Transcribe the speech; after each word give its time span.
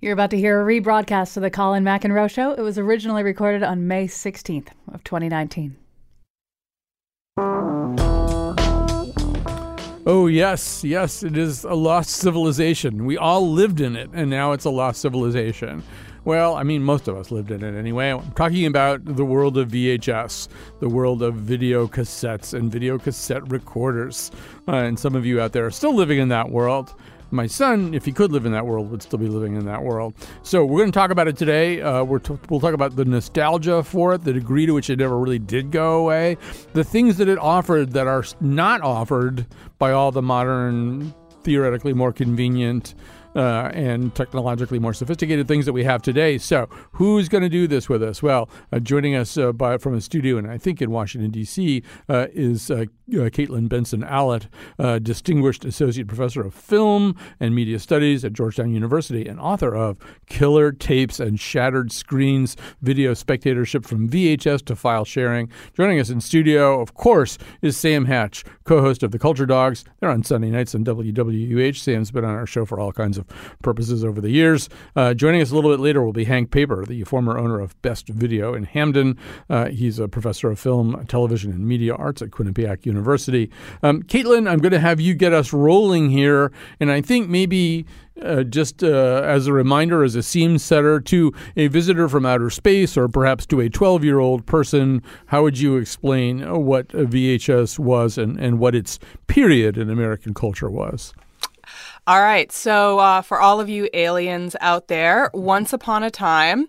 You're 0.00 0.12
about 0.12 0.30
to 0.30 0.38
hear 0.38 0.60
a 0.60 0.64
rebroadcast 0.64 1.36
of 1.36 1.42
the 1.42 1.50
Colin 1.50 1.82
McEnroe 1.82 2.30
Show. 2.30 2.52
It 2.52 2.60
was 2.60 2.78
originally 2.78 3.24
recorded 3.24 3.64
on 3.64 3.88
May 3.88 4.06
16th 4.06 4.68
of 4.92 5.02
2019. 5.02 5.76
Oh, 10.06 10.28
yes, 10.28 10.84
yes, 10.84 11.24
it 11.24 11.36
is 11.36 11.64
a 11.64 11.74
lost 11.74 12.10
civilization. 12.10 13.06
We 13.06 13.18
all 13.18 13.50
lived 13.50 13.80
in 13.80 13.96
it, 13.96 14.08
and 14.12 14.30
now 14.30 14.52
it's 14.52 14.66
a 14.66 14.70
lost 14.70 15.00
civilization. 15.00 15.82
Well, 16.24 16.54
I 16.54 16.62
mean, 16.62 16.84
most 16.84 17.08
of 17.08 17.16
us 17.16 17.32
lived 17.32 17.50
in 17.50 17.64
it 17.64 17.76
anyway. 17.76 18.10
I'm 18.10 18.30
talking 18.32 18.66
about 18.66 19.04
the 19.04 19.24
world 19.24 19.58
of 19.58 19.68
VHS, 19.70 20.46
the 20.78 20.88
world 20.88 21.24
of 21.24 21.34
video 21.34 21.88
cassettes 21.88 22.54
and 22.54 22.70
video 22.70 22.98
cassette 22.98 23.50
recorders. 23.50 24.30
Uh, 24.68 24.76
and 24.76 24.96
some 24.96 25.16
of 25.16 25.26
you 25.26 25.40
out 25.40 25.52
there 25.52 25.66
are 25.66 25.72
still 25.72 25.94
living 25.94 26.20
in 26.20 26.28
that 26.28 26.50
world 26.50 26.94
my 27.30 27.46
son, 27.46 27.94
if 27.94 28.04
he 28.04 28.12
could 28.12 28.32
live 28.32 28.46
in 28.46 28.52
that 28.52 28.66
world, 28.66 28.90
would 28.90 29.02
still 29.02 29.18
be 29.18 29.28
living 29.28 29.56
in 29.56 29.66
that 29.66 29.82
world. 29.82 30.14
So 30.42 30.64
we're 30.64 30.80
going 30.80 30.92
to 30.92 30.98
talk 30.98 31.10
about 31.10 31.28
it 31.28 31.36
today. 31.36 31.80
Uh, 31.80 32.04
we're 32.04 32.18
t- 32.18 32.38
we'll 32.48 32.60
talk 32.60 32.74
about 32.74 32.96
the 32.96 33.04
nostalgia 33.04 33.82
for 33.82 34.14
it, 34.14 34.24
the 34.24 34.32
degree 34.32 34.66
to 34.66 34.72
which 34.72 34.90
it 34.90 34.98
never 34.98 35.18
really 35.18 35.38
did 35.38 35.70
go 35.70 35.98
away, 35.98 36.36
the 36.72 36.84
things 36.84 37.16
that 37.18 37.28
it 37.28 37.38
offered 37.38 37.92
that 37.92 38.06
are 38.06 38.24
not 38.40 38.80
offered 38.80 39.46
by 39.78 39.92
all 39.92 40.10
the 40.10 40.22
modern, 40.22 41.14
theoretically 41.42 41.92
more 41.92 42.12
convenient 42.12 42.94
uh, 43.38 43.70
and 43.72 44.12
technologically 44.16 44.80
more 44.80 44.92
sophisticated 44.92 45.46
things 45.46 45.64
that 45.64 45.72
we 45.72 45.84
have 45.84 46.02
today. 46.02 46.38
So, 46.38 46.68
who's 46.92 47.28
going 47.28 47.42
to 47.42 47.48
do 47.48 47.68
this 47.68 47.88
with 47.88 48.02
us? 48.02 48.20
Well, 48.20 48.50
uh, 48.72 48.80
joining 48.80 49.14
us 49.14 49.38
uh, 49.38 49.52
by, 49.52 49.78
from 49.78 49.94
a 49.94 50.00
studio, 50.00 50.38
and 50.38 50.50
I 50.50 50.58
think 50.58 50.82
in 50.82 50.90
Washington, 50.90 51.30
D.C., 51.30 51.84
uh, 52.08 52.26
is 52.32 52.68
uh, 52.68 52.74
uh, 52.74 53.30
Caitlin 53.30 53.68
Benson 53.68 54.02
Allott, 54.02 54.48
Distinguished 55.04 55.64
Associate 55.64 56.06
Professor 56.06 56.42
of 56.42 56.52
Film 56.52 57.16
and 57.38 57.54
Media 57.54 57.78
Studies 57.78 58.24
at 58.24 58.32
Georgetown 58.32 58.74
University 58.74 59.28
and 59.28 59.38
author 59.38 59.74
of 59.74 59.98
Killer 60.26 60.72
Tapes 60.72 61.20
and 61.20 61.38
Shattered 61.38 61.92
Screens 61.92 62.56
Video 62.82 63.14
Spectatorship 63.14 63.84
from 63.84 64.08
VHS 64.08 64.64
to 64.64 64.74
File 64.74 65.04
Sharing. 65.04 65.48
Joining 65.74 66.00
us 66.00 66.10
in 66.10 66.20
studio, 66.20 66.80
of 66.80 66.94
course, 66.94 67.38
is 67.62 67.76
Sam 67.76 68.06
Hatch, 68.06 68.44
co 68.64 68.80
host 68.80 69.04
of 69.04 69.12
The 69.12 69.18
Culture 69.18 69.46
Dogs. 69.46 69.84
They're 70.00 70.10
on 70.10 70.24
Sunday 70.24 70.50
nights 70.50 70.74
on 70.74 70.84
WWUH. 70.84 71.76
Sam's 71.76 72.10
been 72.10 72.24
on 72.24 72.34
our 72.34 72.46
show 72.46 72.64
for 72.64 72.80
all 72.80 72.92
kinds 72.92 73.16
of 73.16 73.27
purposes 73.62 74.04
over 74.04 74.20
the 74.20 74.30
years. 74.30 74.68
Uh, 74.96 75.14
joining 75.14 75.40
us 75.40 75.50
a 75.50 75.54
little 75.54 75.70
bit 75.70 75.80
later 75.80 76.02
will 76.02 76.12
be 76.12 76.24
Hank 76.24 76.50
Paper, 76.50 76.84
the 76.84 77.04
former 77.04 77.38
owner 77.38 77.60
of 77.60 77.80
Best 77.82 78.08
Video 78.08 78.54
in 78.54 78.64
Hamden. 78.64 79.18
Uh, 79.48 79.66
he's 79.66 79.98
a 79.98 80.08
professor 80.08 80.50
of 80.50 80.58
film, 80.58 81.04
television, 81.06 81.52
and 81.52 81.66
media 81.66 81.94
arts 81.94 82.22
at 82.22 82.30
Quinnipiac 82.30 82.86
University. 82.86 83.50
Um, 83.82 84.02
Caitlin, 84.02 84.50
I'm 84.50 84.58
going 84.58 84.72
to 84.72 84.80
have 84.80 85.00
you 85.00 85.14
get 85.14 85.32
us 85.32 85.52
rolling 85.52 86.10
here, 86.10 86.52
and 86.80 86.90
I 86.90 87.00
think 87.00 87.28
maybe. 87.28 87.86
Uh, 88.20 88.42
just 88.42 88.82
uh, 88.82 89.22
as 89.24 89.46
a 89.46 89.52
reminder, 89.52 90.02
as 90.02 90.16
a 90.16 90.24
scene 90.24 90.58
setter 90.58 90.98
to 90.98 91.32
a 91.56 91.68
visitor 91.68 92.08
from 92.08 92.26
outer 92.26 92.50
space, 92.50 92.96
or 92.96 93.06
perhaps 93.06 93.46
to 93.46 93.60
a 93.60 93.70
12 93.70 94.02
year 94.02 94.18
old 94.18 94.44
person, 94.44 95.00
how 95.26 95.44
would 95.44 95.56
you 95.56 95.76
explain 95.76 96.40
what 96.64 96.88
VHS 96.88 97.78
was 97.78 98.18
and, 98.18 98.36
and 98.40 98.58
what 98.58 98.74
its 98.74 98.98
period 99.28 99.78
in 99.78 99.88
American 99.88 100.34
culture 100.34 100.68
was? 100.68 101.14
All 102.08 102.22
right. 102.22 102.50
So, 102.50 102.98
uh, 103.00 103.20
for 103.20 103.38
all 103.38 103.60
of 103.60 103.68
you 103.68 103.86
aliens 103.92 104.56
out 104.62 104.88
there, 104.88 105.30
once 105.34 105.74
upon 105.74 106.02
a 106.02 106.10
time, 106.10 106.68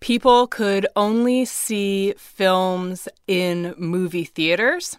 people 0.00 0.46
could 0.46 0.86
only 0.96 1.44
see 1.44 2.14
films 2.16 3.06
in 3.26 3.74
movie 3.76 4.24
theaters. 4.24 4.96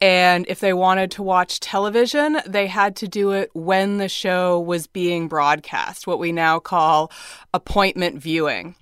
And 0.00 0.46
if 0.48 0.60
they 0.60 0.72
wanted 0.72 1.10
to 1.10 1.22
watch 1.22 1.60
television, 1.60 2.38
they 2.46 2.66
had 2.66 2.96
to 2.96 3.08
do 3.08 3.32
it 3.32 3.50
when 3.52 3.98
the 3.98 4.08
show 4.08 4.58
was 4.58 4.86
being 4.86 5.28
broadcast, 5.28 6.06
what 6.06 6.18
we 6.18 6.32
now 6.32 6.58
call 6.58 7.12
appointment 7.52 8.18
viewing. 8.18 8.74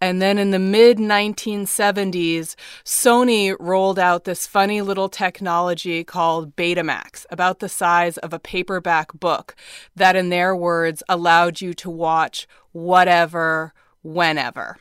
And 0.00 0.20
then 0.20 0.36
in 0.36 0.50
the 0.50 0.58
mid 0.58 0.98
1970s, 0.98 2.54
Sony 2.84 3.56
rolled 3.58 3.98
out 3.98 4.24
this 4.24 4.46
funny 4.46 4.82
little 4.82 5.08
technology 5.08 6.04
called 6.04 6.54
Betamax, 6.54 7.24
about 7.30 7.60
the 7.60 7.68
size 7.68 8.18
of 8.18 8.32
a 8.32 8.38
paperback 8.38 9.12
book, 9.14 9.56
that, 9.94 10.14
in 10.14 10.28
their 10.28 10.54
words, 10.54 11.02
allowed 11.08 11.60
you 11.60 11.72
to 11.74 11.88
watch 11.88 12.46
whatever, 12.72 13.72
whenever. 14.02 14.76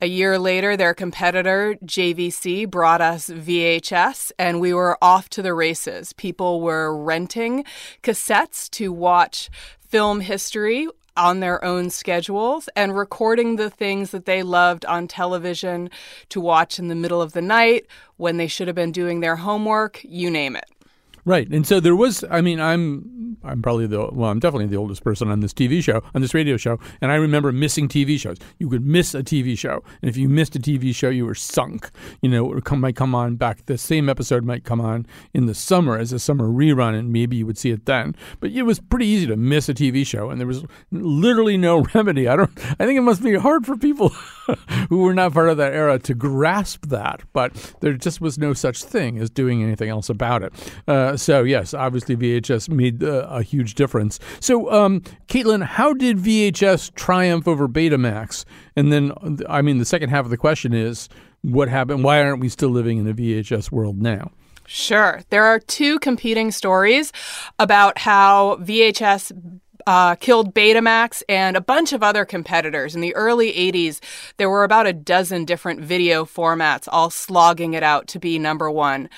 A 0.00 0.06
year 0.06 0.38
later, 0.38 0.76
their 0.76 0.94
competitor, 0.94 1.76
JVC, 1.84 2.68
brought 2.70 3.00
us 3.00 3.28
VHS, 3.28 4.32
and 4.38 4.60
we 4.60 4.74
were 4.74 4.98
off 5.00 5.28
to 5.30 5.42
the 5.42 5.54
races. 5.54 6.12
People 6.12 6.60
were 6.60 6.96
renting 6.96 7.64
cassettes 8.02 8.68
to 8.70 8.92
watch 8.92 9.48
film 9.80 10.20
history 10.20 10.88
on 11.16 11.40
their 11.40 11.62
own 11.64 11.90
schedules 11.90 12.68
and 12.76 12.96
recording 12.96 13.56
the 13.56 13.70
things 13.70 14.10
that 14.10 14.26
they 14.26 14.42
loved 14.42 14.84
on 14.86 15.08
television 15.08 15.90
to 16.28 16.40
watch 16.40 16.78
in 16.78 16.88
the 16.88 16.94
middle 16.94 17.20
of 17.20 17.32
the 17.32 17.42
night 17.42 17.86
when 18.16 18.36
they 18.36 18.46
should 18.46 18.68
have 18.68 18.76
been 18.76 18.92
doing 18.92 19.20
their 19.20 19.36
homework, 19.36 20.00
you 20.04 20.30
name 20.30 20.56
it. 20.56 20.66
Right. 21.24 21.48
And 21.48 21.66
so 21.66 21.80
there 21.80 21.96
was 21.96 22.24
I 22.30 22.40
mean 22.40 22.60
I'm 22.60 23.29
I'm 23.44 23.62
probably 23.62 23.86
the 23.86 24.08
well 24.12 24.30
I'm 24.30 24.38
definitely 24.38 24.66
the 24.66 24.76
oldest 24.76 25.02
person 25.02 25.28
on 25.30 25.40
this 25.40 25.52
TV 25.52 25.82
show 25.82 26.02
on 26.14 26.20
this 26.20 26.34
radio 26.34 26.56
show 26.56 26.78
and 27.00 27.10
I 27.10 27.16
remember 27.16 27.52
missing 27.52 27.88
TV 27.88 28.18
shows. 28.18 28.36
You 28.58 28.68
could 28.68 28.84
miss 28.84 29.14
a 29.14 29.22
TV 29.22 29.58
show 29.58 29.82
and 30.02 30.08
if 30.08 30.16
you 30.16 30.28
missed 30.28 30.56
a 30.56 30.58
TV 30.58 30.94
show 30.94 31.08
you 31.08 31.26
were 31.26 31.34
sunk. 31.34 31.90
You 32.22 32.30
know 32.30 32.52
it 32.54 32.64
come, 32.64 32.80
might 32.80 32.96
come 32.96 33.14
on 33.14 33.36
back 33.36 33.66
the 33.66 33.78
same 33.78 34.08
episode 34.08 34.44
might 34.44 34.64
come 34.64 34.80
on 34.80 35.06
in 35.32 35.46
the 35.46 35.54
summer 35.54 35.96
as 35.96 36.12
a 36.12 36.18
summer 36.18 36.48
rerun 36.48 36.98
and 36.98 37.12
maybe 37.12 37.36
you 37.36 37.46
would 37.46 37.58
see 37.58 37.70
it 37.70 37.86
then. 37.86 38.14
But 38.40 38.50
it 38.50 38.62
was 38.62 38.80
pretty 38.80 39.06
easy 39.06 39.26
to 39.26 39.36
miss 39.36 39.68
a 39.68 39.74
TV 39.74 40.06
show 40.06 40.30
and 40.30 40.40
there 40.40 40.46
was 40.46 40.64
literally 40.90 41.56
no 41.56 41.80
remedy. 41.94 42.28
I 42.28 42.36
don't 42.36 42.50
I 42.78 42.86
think 42.86 42.98
it 42.98 43.02
must 43.02 43.22
be 43.22 43.36
hard 43.36 43.66
for 43.66 43.76
people 43.76 44.08
who 44.88 44.98
were 44.98 45.14
not 45.14 45.32
part 45.32 45.48
of 45.48 45.56
that 45.56 45.72
era 45.72 45.98
to 46.00 46.14
grasp 46.14 46.86
that, 46.86 47.22
but 47.32 47.74
there 47.80 47.94
just 47.94 48.20
was 48.20 48.38
no 48.38 48.52
such 48.52 48.82
thing 48.82 49.18
as 49.18 49.30
doing 49.30 49.62
anything 49.62 49.88
else 49.88 50.08
about 50.08 50.42
it. 50.42 50.52
Uh, 50.86 51.16
so 51.16 51.42
yes, 51.44 51.74
obviously 51.74 52.16
VHS 52.16 52.68
made 52.68 53.02
uh, 53.02 53.26
a 53.30 53.42
huge 53.42 53.74
difference. 53.74 54.18
So, 54.40 54.70
um, 54.70 55.00
Caitlin, 55.28 55.62
how 55.62 55.94
did 55.94 56.18
VHS 56.18 56.94
triumph 56.94 57.48
over 57.48 57.68
Betamax? 57.68 58.44
And 58.76 58.92
then, 58.92 59.12
I 59.48 59.62
mean, 59.62 59.78
the 59.78 59.84
second 59.84 60.10
half 60.10 60.24
of 60.24 60.30
the 60.30 60.36
question 60.36 60.74
is, 60.74 61.08
what 61.42 61.68
happened? 61.68 62.04
Why 62.04 62.22
aren't 62.22 62.40
we 62.40 62.48
still 62.48 62.68
living 62.68 62.98
in 62.98 63.08
a 63.08 63.14
VHS 63.14 63.72
world 63.72 64.00
now? 64.00 64.30
Sure. 64.66 65.22
There 65.30 65.44
are 65.44 65.58
two 65.58 65.98
competing 65.98 66.50
stories 66.50 67.12
about 67.58 67.98
how 67.98 68.56
VHS 68.60 69.32
uh, 69.86 70.14
killed 70.16 70.54
Betamax 70.54 71.22
and 71.28 71.56
a 71.56 71.60
bunch 71.60 71.92
of 71.92 72.02
other 72.02 72.24
competitors. 72.24 72.94
In 72.94 73.00
the 73.00 73.14
early 73.14 73.52
80s, 73.52 74.00
there 74.36 74.50
were 74.50 74.64
about 74.64 74.86
a 74.86 74.92
dozen 74.92 75.44
different 75.44 75.80
video 75.80 76.24
formats 76.24 76.88
all 76.90 77.10
slogging 77.10 77.74
it 77.74 77.82
out 77.82 78.06
to 78.08 78.18
be 78.18 78.38
number 78.38 78.70
one. 78.70 79.08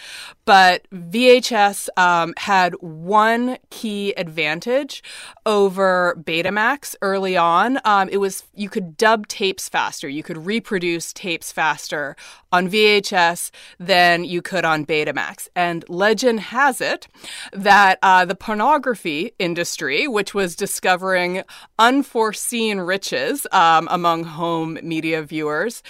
But 0.44 0.88
VHS 0.91 1.88
um, 1.97 2.34
had 2.36 2.75
one 2.80 3.58
key 3.70 4.12
advantage 4.12 5.03
over 5.47 6.16
Betamax 6.20 6.97
early 7.00 7.36
on. 7.36 7.78
Um, 7.84 8.08
it 8.08 8.16
was 8.16 8.44
you 8.54 8.69
could 8.69 8.97
dub 8.97 9.28
tapes 9.28 9.69
faster, 9.69 10.08
you 10.08 10.22
could 10.22 10.47
reproduce 10.47 11.12
tapes 11.12 11.52
faster 11.52 12.16
on 12.50 12.69
VHS 12.69 13.50
than 13.78 14.25
you 14.25 14.43
could 14.43 14.64
on 14.64 14.84
Betamax. 14.84 15.49
And 15.55 15.84
legend 15.88 16.40
has 16.40 16.81
it 16.81 17.06
that 17.52 17.99
uh, 18.02 18.25
the 18.25 18.34
pornography 18.34 19.32
industry, 19.38 20.08
which 20.08 20.34
was 20.34 20.56
discovering 20.56 21.44
unforeseen 21.78 22.78
riches 22.78 23.46
um, 23.52 23.87
among 23.90 24.25
home 24.25 24.78
media 24.82 25.22
viewers, 25.22 25.82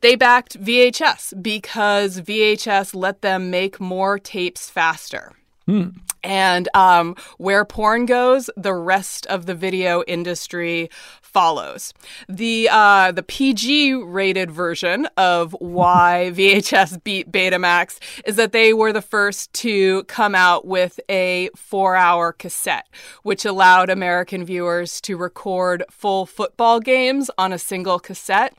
they 0.00 0.16
backed 0.16 0.60
VHS 0.60 1.42
because 1.42 2.20
VHS 2.20 2.94
let 2.94 3.22
them 3.22 3.50
make 3.50 3.80
more 3.80 4.18
tapes 4.18 4.70
faster. 4.70 5.32
Hmm. 5.66 5.88
And 6.24 6.68
um, 6.74 7.14
where 7.36 7.64
porn 7.64 8.06
goes, 8.06 8.50
the 8.56 8.74
rest 8.74 9.26
of 9.26 9.46
the 9.46 9.54
video 9.54 10.02
industry 10.08 10.90
follows. 11.22 11.92
The 12.28 12.68
uh, 12.72 13.12
the 13.12 13.22
PG 13.22 13.94
rated 13.94 14.50
version 14.50 15.06
of 15.16 15.54
why 15.60 16.32
VHS 16.34 17.04
beat 17.04 17.30
Betamax 17.30 17.98
is 18.24 18.36
that 18.36 18.52
they 18.52 18.72
were 18.72 18.92
the 18.92 19.02
first 19.02 19.52
to 19.54 20.04
come 20.04 20.34
out 20.34 20.66
with 20.66 20.98
a 21.08 21.50
four 21.54 21.94
hour 21.94 22.32
cassette, 22.32 22.88
which 23.22 23.44
allowed 23.44 23.90
American 23.90 24.44
viewers 24.44 25.00
to 25.02 25.16
record 25.16 25.84
full 25.90 26.26
football 26.26 26.80
games 26.80 27.30
on 27.38 27.52
a 27.52 27.58
single 27.58 27.98
cassette. 27.98 28.54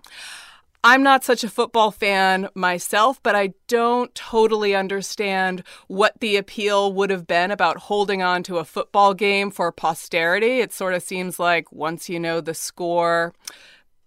I'm 0.82 1.04
not 1.04 1.26
such 1.26 1.44
a 1.44 1.50
football 1.50 1.92
fan 1.92 2.48
myself, 2.56 3.22
but 3.22 3.36
I 3.36 3.54
don't 3.68 4.16
totally 4.16 4.74
understand 4.74 5.62
what 5.88 6.14
the 6.22 6.38
appeal 6.38 6.94
would 6.94 7.10
have 7.10 7.28
been 7.28 7.52
about 7.52 7.78
holding 7.78 8.22
on 8.22 8.44
to 8.44 8.60
a 8.60 8.66
football 8.66 9.14
game 9.14 9.52
for 9.52 9.74
posterity. 9.74 10.62
It 10.62 10.72
sort 10.72 10.94
of 10.94 11.04
seems 11.04 11.38
like 11.38 11.70
once 11.74 12.08
you 12.08 12.18
know 12.18 12.40
the 12.40 12.54
score, 12.54 13.34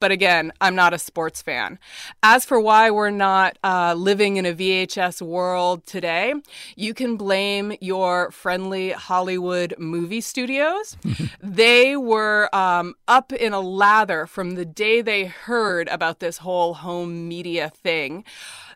but 0.03 0.11
again, 0.11 0.53
I'm 0.61 0.75
not 0.75 0.93
a 0.93 0.99
sports 0.99 1.43
fan. 1.43 1.79
As 2.25 2.45
for 2.45 2.59
why 2.59 2.91
we're 2.91 3.11
not 3.11 3.57
uh, 3.63 3.95
living 3.97 4.37
in 4.37 4.45
a 4.45 4.53
VHS 4.53 5.23
world 5.23 5.87
today, 5.87 6.35
you 6.75 6.93
can 6.93 7.17
blame 7.17 7.77
your 7.81 8.33
friendly 8.33 8.91
Hollywood 8.91 9.77
movie 9.79 10.21
studios. 10.21 10.97
they 11.41 11.97
were 11.97 12.53
um, 12.53 12.97
up 13.07 13.33
in 13.33 13.53
a 13.53 13.61
lather 13.61 14.27
from 14.27 14.57
the 14.57 14.65
day 14.65 15.03
they 15.03 15.27
heard 15.27 15.87
about 15.87 16.19
this 16.19 16.39
whole 16.39 16.75
home 16.75 17.29
media 17.29 17.71
thing 17.71 18.25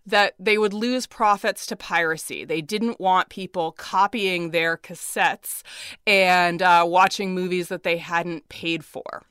that 0.06 0.34
they 0.38 0.56
would 0.58 0.72
lose 0.72 1.08
profits 1.08 1.66
to 1.66 1.74
piracy. 1.74 2.44
They 2.44 2.60
didn't 2.60 3.00
want 3.00 3.30
people 3.30 3.72
copying 3.72 4.52
their 4.52 4.76
cassettes 4.76 5.64
and 6.06 6.62
uh, 6.62 6.84
watching 6.86 7.34
movies 7.34 7.66
that 7.66 7.82
they 7.82 7.96
hadn't 7.96 8.48
paid 8.48 8.84
for. 8.84 9.24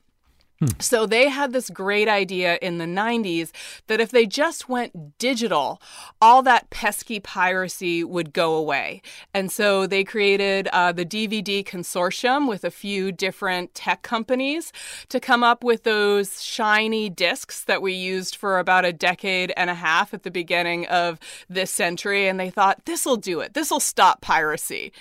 So 0.80 1.04
they 1.04 1.28
had 1.28 1.52
this 1.52 1.68
great 1.68 2.08
idea 2.08 2.58
in 2.62 2.78
the 2.78 2.86
90s 2.86 3.50
that 3.88 4.00
if 4.00 4.10
they 4.10 4.24
just 4.24 4.68
went 4.68 5.18
digital, 5.18 5.82
all 6.20 6.42
that 6.42 6.70
pesky 6.70 7.20
piracy 7.20 8.02
would 8.02 8.32
go 8.32 8.54
away. 8.54 9.02
And 9.34 9.52
so 9.52 9.86
they 9.86 10.02
created 10.02 10.68
uh, 10.68 10.92
the 10.92 11.04
DVD 11.04 11.62
consortium 11.62 12.48
with 12.48 12.64
a 12.64 12.70
few 12.70 13.12
different 13.12 13.74
tech 13.74 14.00
companies 14.00 14.72
to 15.10 15.20
come 15.20 15.44
up 15.44 15.62
with 15.62 15.82
those 15.82 16.42
shiny 16.42 17.10
discs 17.10 17.62
that 17.64 17.82
we 17.82 17.92
used 17.92 18.34
for 18.34 18.58
about 18.58 18.86
a 18.86 18.94
decade 18.94 19.52
and 19.58 19.68
a 19.68 19.74
half 19.74 20.14
at 20.14 20.22
the 20.22 20.30
beginning 20.30 20.86
of 20.86 21.18
this 21.50 21.70
century. 21.70 22.28
And 22.28 22.40
they 22.40 22.50
thought, 22.50 22.86
this 22.86 23.04
will 23.04 23.16
do 23.16 23.40
it, 23.40 23.52
this 23.52 23.70
will 23.70 23.80
stop 23.80 24.22
piracy. 24.22 24.92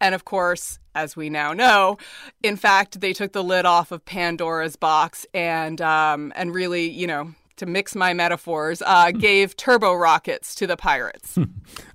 And 0.00 0.14
of 0.14 0.24
course, 0.24 0.78
as 0.94 1.16
we 1.16 1.30
now 1.30 1.52
know, 1.52 1.98
in 2.42 2.56
fact, 2.56 3.00
they 3.00 3.12
took 3.12 3.32
the 3.32 3.44
lid 3.44 3.66
off 3.66 3.92
of 3.92 4.04
Pandora's 4.04 4.76
box 4.76 5.26
and 5.34 5.80
um, 5.80 6.32
and 6.36 6.54
really, 6.54 6.88
you 6.88 7.06
know, 7.06 7.32
to 7.56 7.66
mix 7.66 7.94
my 7.94 8.14
metaphors, 8.14 8.82
uh, 8.82 9.10
gave 9.10 9.56
turbo 9.56 9.94
rockets 9.94 10.54
to 10.54 10.66
the 10.66 10.76
pirates. 10.76 11.36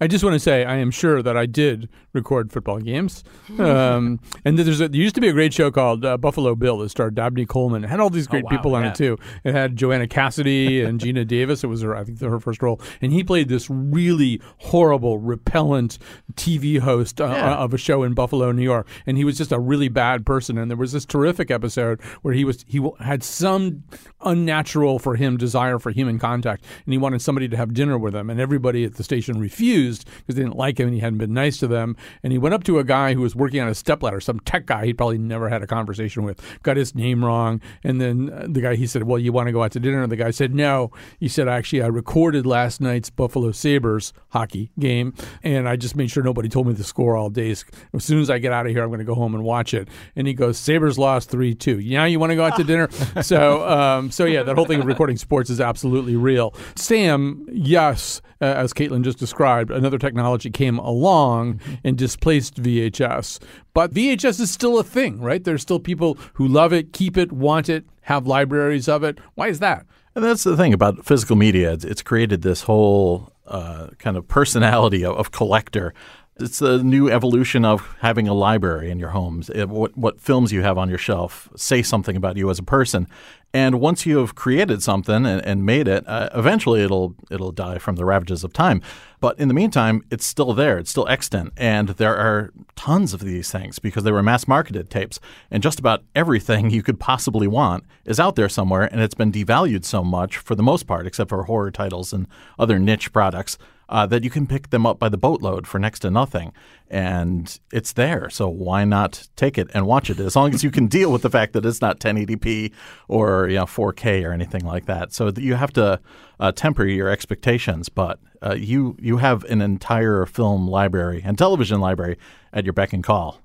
I 0.02 0.08
just 0.08 0.24
want 0.24 0.34
to 0.34 0.40
say 0.40 0.66
I 0.66 0.76
am 0.76 0.92
sure 0.92 1.22
that 1.22 1.38
I 1.38 1.46
did 1.46 1.90
record 2.14 2.52
football 2.52 2.80
games. 2.80 3.24
Um, 3.64 4.20
and 4.44 4.58
there's 4.58 4.82
a, 4.82 4.90
there 4.90 5.00
used 5.00 5.16
to 5.16 5.22
be 5.22 5.30
a 5.30 5.34
great 5.34 5.54
show 5.54 5.72
called 5.72 6.04
uh, 6.04 6.18
Buffalo 6.18 6.56
Bill 6.56 6.80
that 6.80 6.90
starred 6.90 7.16
Dabney 7.16 7.46
Coleman. 7.46 7.84
It 7.84 7.90
had 7.90 8.00
all 8.00 8.10
these 8.10 8.28
great 8.28 8.44
oh, 8.44 8.48
wow, 8.50 8.58
people 8.58 8.76
on 8.76 8.84
yeah. 8.84 8.90
it 8.90 8.96
too. 8.96 9.18
It 9.44 9.54
had 9.54 9.76
Joanna 9.76 10.08
Cassidy 10.08 10.82
and 10.82 11.00
Geena 11.00 11.26
Davis. 11.28 11.64
It 11.64 11.68
was 11.68 11.82
her, 11.82 11.96
I 11.96 12.04
think 12.04 12.20
her 12.20 12.40
first 12.40 12.62
role, 12.62 12.82
and 13.02 13.14
he 13.14 13.24
played 13.24 13.48
this 13.48 13.70
really 13.70 14.42
horrible, 14.58 15.20
repellent 15.20 15.98
TV 16.34 16.80
host 16.80 17.22
uh, 17.22 17.26
yeah. 17.26 17.56
of 17.56 17.74
a 17.74 17.78
show 17.78 18.04
in 18.04 18.14
Buffalo, 18.14 18.52
New 18.52 18.64
York. 18.64 18.88
And 19.06 19.18
he 19.18 19.24
was 19.24 19.38
just 19.38 19.52
a 19.52 19.60
really 19.60 19.88
bad 19.88 20.26
person. 20.26 20.58
And 20.58 20.70
there 20.70 20.78
was 20.78 20.92
this 20.92 21.06
terrific 21.06 21.52
episode 21.52 22.02
where 22.24 22.34
he 22.34 22.44
was 22.44 22.66
he 22.68 22.86
had 23.00 23.24
some 23.24 23.84
unnatural 24.22 25.00
for 25.00 25.16
him 25.16 25.38
desire 25.38 25.80
for 25.80 25.92
human 25.92 26.20
contact, 26.20 26.66
and 26.86 26.94
he 26.94 26.98
wanted 26.98 27.22
somebody 27.22 27.48
to 27.48 27.58
have 27.58 27.74
dinner 27.74 27.98
with 27.98 28.16
him, 28.16 28.30
and 28.30 28.42
everybody 28.42 28.84
at 28.84 28.96
the 28.96 29.04
station 29.04 29.40
refused 29.40 30.06
because 30.18 30.36
they 30.36 30.44
didn't 30.44 30.58
like 30.58 30.80
him 30.80 30.88
and 30.88 30.96
he 30.96 31.02
hadn't 31.02 31.20
been 31.20 31.34
nice 31.34 31.58
to 31.58 31.68
them 31.68 31.96
and 32.24 32.32
he 32.32 32.38
went 32.38 32.54
up 32.54 32.64
to 32.66 32.80
a 32.80 32.84
guy 32.84 33.14
who 33.14 33.22
was 33.22 33.36
working 33.36 33.60
on 33.62 33.68
a 33.68 33.76
stepladder, 33.76 34.20
some 34.20 34.40
tech 34.42 34.66
guy 34.66 34.86
he'd 34.86 34.98
probably 34.98 35.18
never 35.18 35.50
had 35.50 35.64
a 35.64 35.68
conversation 35.68 36.24
with, 36.24 36.40
got 36.64 36.78
his 36.78 36.96
name 36.96 37.24
wrong, 37.24 37.62
and 37.84 38.00
then 38.00 38.32
uh, 38.32 38.46
the 38.50 38.62
guy 38.62 38.76
he 38.76 38.88
said, 38.88 39.04
"Well, 39.04 39.20
you 39.20 39.32
want 39.32 39.48
to 39.48 39.52
go 39.52 39.64
out 39.64 39.72
to 39.74 39.80
dinner?" 39.80 40.04
And 40.04 40.12
the 40.12 40.16
guy 40.16 40.32
said, 40.32 40.54
"No." 40.54 40.92
He 41.20 41.28
said, 41.28 41.48
"Actually, 41.48 41.82
I 41.82 41.88
recorded 41.88 42.46
last 42.46 42.82
night's 42.82 43.10
Buffalo 43.10 43.52
Sabres 43.52 44.14
hockey 44.30 44.72
game, 44.80 45.14
and 45.44 45.68
I 45.68 45.76
just 45.76 45.96
made 45.96 46.12
sure 46.12 46.24
nobody 46.24 46.50
told 46.50 46.68
me 46.68 46.74
the 46.74 46.84
score 46.84 47.16
all 47.16 47.30
day. 47.30 47.52
As 47.52 47.66
soon 48.00 48.20
as 48.20 48.30
I 48.30 48.40
get 48.40 48.52
out 48.52 48.66
of 48.66 48.72
here, 48.72 48.84
I'm 48.84 48.90
going 48.90 49.00
to 49.00 49.06
go 49.06 49.16
home 49.16 49.36
and 49.36 49.44
watch 49.44 49.74
it." 49.74 49.88
And 50.16 50.28
he 50.28 50.34
goes, 50.34 50.58
"Sabres 50.58 50.98
lost 50.98 51.30
three 51.30 51.54
two. 51.54 51.82
Now 51.82 52.06
you 52.06 52.20
want 52.20 52.32
to 52.32 52.36
go 52.36 52.46
out 52.46 52.56
to 52.58 52.64
dinner?" 52.64 52.90
so, 53.22 53.68
um, 53.68 54.12
so 54.12 54.26
yeah, 54.26 54.44
that 54.44 54.56
whole 54.56 54.66
thing 54.66 54.80
of 54.80 54.86
recording 54.86 55.18
sports 55.18 55.50
is 55.50 55.62
absolutely 55.62 56.16
real. 56.16 56.54
Sam, 56.76 57.46
yes 57.52 58.22
uh, 58.44 58.46
as 58.46 58.74
Caitlin 58.74 59.04
just 59.04 59.18
described, 59.18 59.72
another 59.72 59.98
technology 59.98 60.50
came 60.52 60.78
along 60.78 61.56
mm-hmm. 61.56 61.76
And 61.94 61.98
displaced 61.98 62.56
VHS. 62.56 63.40
But 63.74 63.94
VHS 63.94 64.40
is 64.40 64.50
still 64.50 64.80
a 64.80 64.84
thing, 64.84 65.22
right? 65.22 65.44
There's 65.44 65.62
still 65.62 65.80
people 65.80 66.18
who 66.34 66.48
love 66.48 66.74
it, 66.74 66.92
keep 66.92 67.18
it, 67.18 67.32
want 67.32 67.70
it, 67.70 67.86
have 68.02 68.26
libraries 68.26 68.90
of 68.90 69.04
it. 69.04 69.20
Why 69.36 69.48
is 69.50 69.60
that? 69.60 69.86
And 70.16 70.24
that's 70.24 70.44
the 70.44 70.58
thing 70.58 70.74
about 70.74 71.06
physical 71.06 71.36
media. 71.36 71.74
It's, 71.74 72.02
created 72.02 72.42
this 72.42 72.64
whole 72.64 73.32
uh, 73.46 73.90
kind 74.00 74.18
of 74.18 74.28
personality 74.28 75.06
of, 75.06 75.16
of 75.16 75.32
collector 75.32 75.94
it's 76.40 76.60
the 76.60 76.84
new 76.84 77.12
evolution 77.12 77.64
of 77.64 77.96
having 78.00 78.28
a 78.28 78.34
library 78.34 78.90
in 78.90 78.98
your 78.98 79.10
homes. 79.10 79.50
It, 79.52 79.70
what, 79.70 79.96
what 79.96 80.20
films 80.20 80.52
you 80.52 80.64
have 80.64 80.78
on 80.80 80.90
your 80.90 80.98
shelf 80.98 81.48
say 81.56 81.84
something 81.84 82.16
about 82.16 82.38
you 82.38 82.50
as 82.50 82.58
a 82.58 82.64
person. 82.64 83.08
And 83.56 83.80
once 83.80 84.08
you 84.08 84.18
have 84.18 84.34
created 84.34 84.82
something 84.82 85.28
and, 85.28 85.46
and 85.46 85.64
made 85.64 85.88
it, 85.88 86.08
uh, 86.08 86.30
eventually 86.34 86.82
it'll 86.82 87.16
it'll 87.30 87.52
die 87.52 87.78
from 87.78 87.98
the 87.98 88.06
ravages 88.06 88.44
of 88.44 88.52
time. 88.52 88.82
But 89.20 89.40
in 89.40 89.48
the 89.48 89.54
meantime, 89.54 90.04
it's 90.10 90.26
still 90.26 90.54
there. 90.54 90.80
It's 90.80 90.90
still 90.90 91.08
extant, 91.08 91.54
and 91.56 91.90
there 91.90 92.18
are 92.18 92.52
tons 92.76 93.14
of 93.14 93.20
these 93.20 93.52
things 93.52 93.78
because 93.78 94.04
they 94.04 94.12
were 94.12 94.24
mass 94.24 94.48
marketed 94.48 94.90
tapes. 94.90 95.20
And 95.52 95.62
just 95.62 95.80
about 95.80 96.04
everything 96.16 96.70
you 96.72 96.82
could 96.82 97.00
possibly 97.00 97.48
want 97.48 97.84
is 98.06 98.20
out 98.20 98.36
there 98.36 98.50
somewhere, 98.50 98.84
and 98.92 99.02
it's 99.02 99.14
been 99.14 99.32
devalued 99.32 99.86
so 99.86 100.04
much 100.04 100.38
for 100.38 100.56
the 100.56 100.64
most 100.64 100.88
part, 100.88 101.06
except 101.06 101.30
for 101.30 101.44
horror 101.44 101.70
titles 101.70 102.12
and 102.12 102.28
other 102.58 102.80
niche 102.80 103.14
products 103.14 103.60
uh, 103.94 104.08
that 104.08 104.24
you 104.24 104.30
can 104.32 104.48
pick 104.48 104.72
them 104.72 104.88
up 104.88 104.98
by 104.98 105.08
the 105.08 105.18
boatload 105.18 105.68
for 105.68 105.78
next 105.78 106.00
to 106.00 106.10
nothing. 106.10 106.52
And 106.90 107.60
it's 107.72 107.94
there. 107.94 108.28
So 108.32 108.50
why 108.50 108.86
not 108.86 109.28
take 109.36 109.56
it 109.56 109.70
and 109.76 109.86
watch 109.86 110.10
it 110.10 110.20
as 110.20 110.36
long 110.36 110.52
as 110.52 110.64
you 110.64 110.72
can 110.72 110.88
deal 110.88 111.12
with 111.12 111.22
the 111.22 111.30
fact 111.30 111.54
that 111.54 111.64
it's 111.64 111.80
not 111.80 112.00
1080p 112.00 112.74
or 113.08 113.48
you 113.48 113.56
know, 113.56 113.66
4K 113.66 114.28
or 114.28 114.34
anything 114.34 114.66
like 114.66 114.88
that. 114.88 115.14
So 115.14 115.32
you 115.38 115.54
have 115.54 115.72
to 115.74 116.00
uh, 116.40 116.52
temper 116.52 116.86
your 116.86 117.08
expectations, 117.08 117.88
but 117.88 118.20
uh, 118.42 118.56
you, 118.56 118.98
you 119.00 119.18
have 119.18 119.44
an 119.44 119.62
entire 119.62 120.26
film 120.26 120.68
library 120.68 121.22
and 121.24 121.38
television 121.38 121.80
library 121.80 122.18
at 122.52 122.64
your 122.64 122.74
beck 122.74 122.94
and 122.94 123.04
call. 123.04 123.40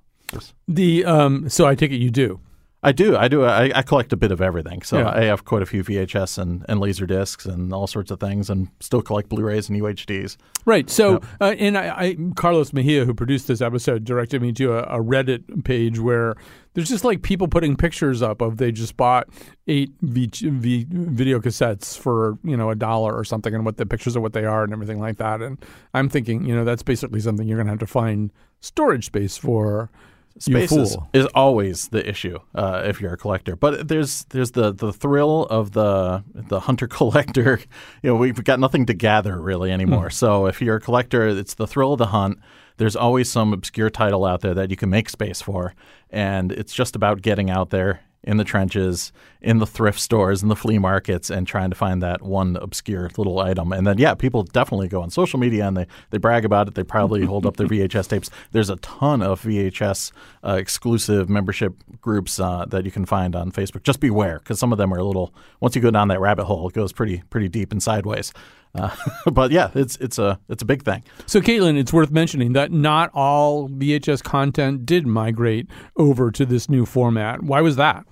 The 0.66 1.04
um, 1.04 1.48
so 1.50 1.66
I 1.66 1.74
take 1.74 1.90
it 1.90 1.96
you 1.96 2.10
do. 2.10 2.40
I 2.80 2.92
do. 2.92 3.16
I 3.16 3.26
do. 3.26 3.44
I, 3.44 3.72
I, 3.74 3.82
collect 3.82 4.12
a 4.12 4.16
bit 4.16 4.30
of 4.30 4.40
everything. 4.40 4.82
So 4.82 4.98
yeah. 4.98 5.10
I 5.10 5.24
have 5.24 5.44
quite 5.44 5.62
a 5.62 5.66
few 5.66 5.82
VHS 5.82 6.38
and, 6.38 6.64
and 6.68 6.78
laser 6.78 7.06
discs 7.06 7.44
and 7.44 7.72
all 7.72 7.88
sorts 7.88 8.12
of 8.12 8.20
things, 8.20 8.48
and 8.48 8.68
still 8.78 9.02
collect 9.02 9.28
Blu-rays 9.28 9.68
and 9.68 9.80
UHDs. 9.80 10.36
Right. 10.64 10.88
So, 10.88 11.14
yeah. 11.14 11.18
uh, 11.40 11.50
and 11.58 11.76
I, 11.76 11.88
I, 11.88 12.16
Carlos 12.36 12.72
Mejia, 12.72 13.04
who 13.04 13.14
produced 13.14 13.48
this 13.48 13.60
episode, 13.60 14.04
directed 14.04 14.42
me 14.42 14.52
to 14.52 14.74
a, 14.74 14.98
a, 14.98 15.02
Reddit 15.02 15.64
page 15.64 15.98
where 15.98 16.36
there's 16.74 16.88
just 16.88 17.02
like 17.02 17.22
people 17.22 17.48
putting 17.48 17.74
pictures 17.74 18.22
up 18.22 18.40
of 18.40 18.58
they 18.58 18.70
just 18.70 18.96
bought 18.96 19.28
eight 19.66 19.90
v, 20.02 20.30
v, 20.32 20.86
video 20.88 21.40
cassettes 21.40 21.98
for 21.98 22.38
you 22.44 22.56
know 22.56 22.70
a 22.70 22.76
dollar 22.76 23.12
or 23.12 23.24
something, 23.24 23.56
and 23.56 23.64
what 23.64 23.78
the 23.78 23.86
pictures 23.86 24.14
of 24.14 24.22
what 24.22 24.34
they 24.34 24.44
are 24.44 24.62
and 24.62 24.72
everything 24.72 25.00
like 25.00 25.16
that. 25.16 25.42
And 25.42 25.58
I'm 25.94 26.08
thinking, 26.08 26.44
you 26.44 26.54
know, 26.54 26.64
that's 26.64 26.84
basically 26.84 27.18
something 27.20 27.48
you're 27.48 27.58
going 27.58 27.66
to 27.66 27.72
have 27.72 27.80
to 27.80 27.88
find 27.88 28.30
storage 28.60 29.06
space 29.06 29.36
for 29.36 29.90
space 30.38 30.72
is, 30.72 30.96
is, 31.12 31.26
always 31.34 31.88
the 31.88 32.08
issue 32.08 32.38
uh, 32.54 32.82
if 32.86 33.00
you're 33.00 33.12
a 33.12 33.16
collector. 33.16 33.56
But 33.56 33.88
there's 33.88 34.24
there's 34.30 34.52
the 34.52 34.72
the 34.72 34.92
thrill 34.92 35.44
of 35.46 35.72
the 35.72 36.24
the 36.34 36.60
hunter 36.60 36.86
collector. 36.98 37.60
You 38.02 38.10
know, 38.10 38.16
we've 38.16 38.42
got 38.42 38.60
nothing 38.60 38.86
to 38.86 38.94
gather 38.94 39.40
really 39.40 39.70
anymore. 39.70 40.08
Mm. 40.08 40.12
So 40.12 40.46
if 40.46 40.60
you're 40.60 40.76
a 40.76 40.80
collector, 40.80 41.28
it's 41.28 41.54
the 41.54 41.66
thrill 41.66 41.92
of 41.92 41.98
the 41.98 42.06
hunt. 42.06 42.38
There's 42.76 42.96
always 42.96 43.30
some 43.30 43.52
obscure 43.52 43.90
title 43.90 44.24
out 44.24 44.40
there 44.40 44.54
that 44.54 44.70
you 44.70 44.76
can 44.76 44.88
make 44.88 45.08
space 45.08 45.40
for, 45.42 45.74
and 46.10 46.52
it's 46.52 46.72
just 46.72 46.94
about 46.94 47.22
getting 47.22 47.50
out 47.50 47.70
there 47.70 48.00
in 48.24 48.36
the 48.36 48.44
trenches, 48.44 49.12
in 49.40 49.58
the 49.58 49.66
thrift 49.66 50.00
stores, 50.00 50.42
in 50.42 50.48
the 50.48 50.56
flea 50.56 50.78
markets, 50.78 51.30
and 51.30 51.46
trying 51.46 51.70
to 51.70 51.76
find 51.76 52.02
that 52.02 52.20
one 52.22 52.56
obscure 52.56 53.08
little 53.16 53.38
item. 53.38 53.72
And 53.72 53.86
then, 53.86 53.98
yeah, 53.98 54.14
people 54.14 54.42
definitely 54.42 54.88
go 54.88 55.02
on 55.02 55.10
social 55.10 55.38
media 55.38 55.66
and 55.66 55.76
they, 55.76 55.86
they 56.10 56.18
brag 56.18 56.44
about 56.44 56.68
it. 56.68 56.74
They 56.74 56.82
probably 56.82 57.24
hold 57.24 57.46
up 57.46 57.56
their 57.56 57.66
VHS 57.68 58.08
tapes. 58.08 58.30
There's 58.50 58.70
a 58.70 58.76
ton 58.76 59.22
of 59.22 59.42
VHS 59.42 60.12
uh, 60.44 60.56
exclusive 60.58 61.28
membership 61.28 61.74
groups 62.00 62.40
uh, 62.40 62.64
that 62.66 62.84
you 62.84 62.90
can 62.90 63.06
find 63.06 63.36
on 63.36 63.52
Facebook. 63.52 63.84
Just 63.84 64.00
beware, 64.00 64.40
because 64.40 64.58
some 64.58 64.72
of 64.72 64.78
them 64.78 64.92
are 64.92 64.98
a 64.98 65.04
little. 65.04 65.32
Once 65.60 65.76
you 65.76 65.82
go 65.82 65.90
down 65.90 66.08
that 66.08 66.20
rabbit 66.20 66.44
hole, 66.44 66.68
it 66.68 66.74
goes 66.74 66.92
pretty 66.92 67.22
pretty 67.30 67.48
deep 67.48 67.72
and 67.72 67.82
sideways. 67.82 68.32
Uh, 68.74 68.94
but 69.32 69.50
yeah, 69.50 69.70
it's 69.74 69.96
it's 69.96 70.18
a 70.18 70.38
it's 70.48 70.62
a 70.62 70.66
big 70.66 70.82
thing. 70.84 71.02
So, 71.26 71.40
Caitlin, 71.40 71.78
it's 71.78 71.92
worth 71.92 72.10
mentioning 72.10 72.52
that 72.52 72.72
not 72.72 73.10
all 73.14 73.68
VHS 73.68 74.22
content 74.22 74.86
did 74.86 75.06
migrate 75.06 75.66
over 75.96 76.30
to 76.30 76.46
this 76.46 76.68
new 76.68 76.86
format. 76.86 77.42
Why 77.42 77.60
was 77.60 77.76
that? 77.76 78.04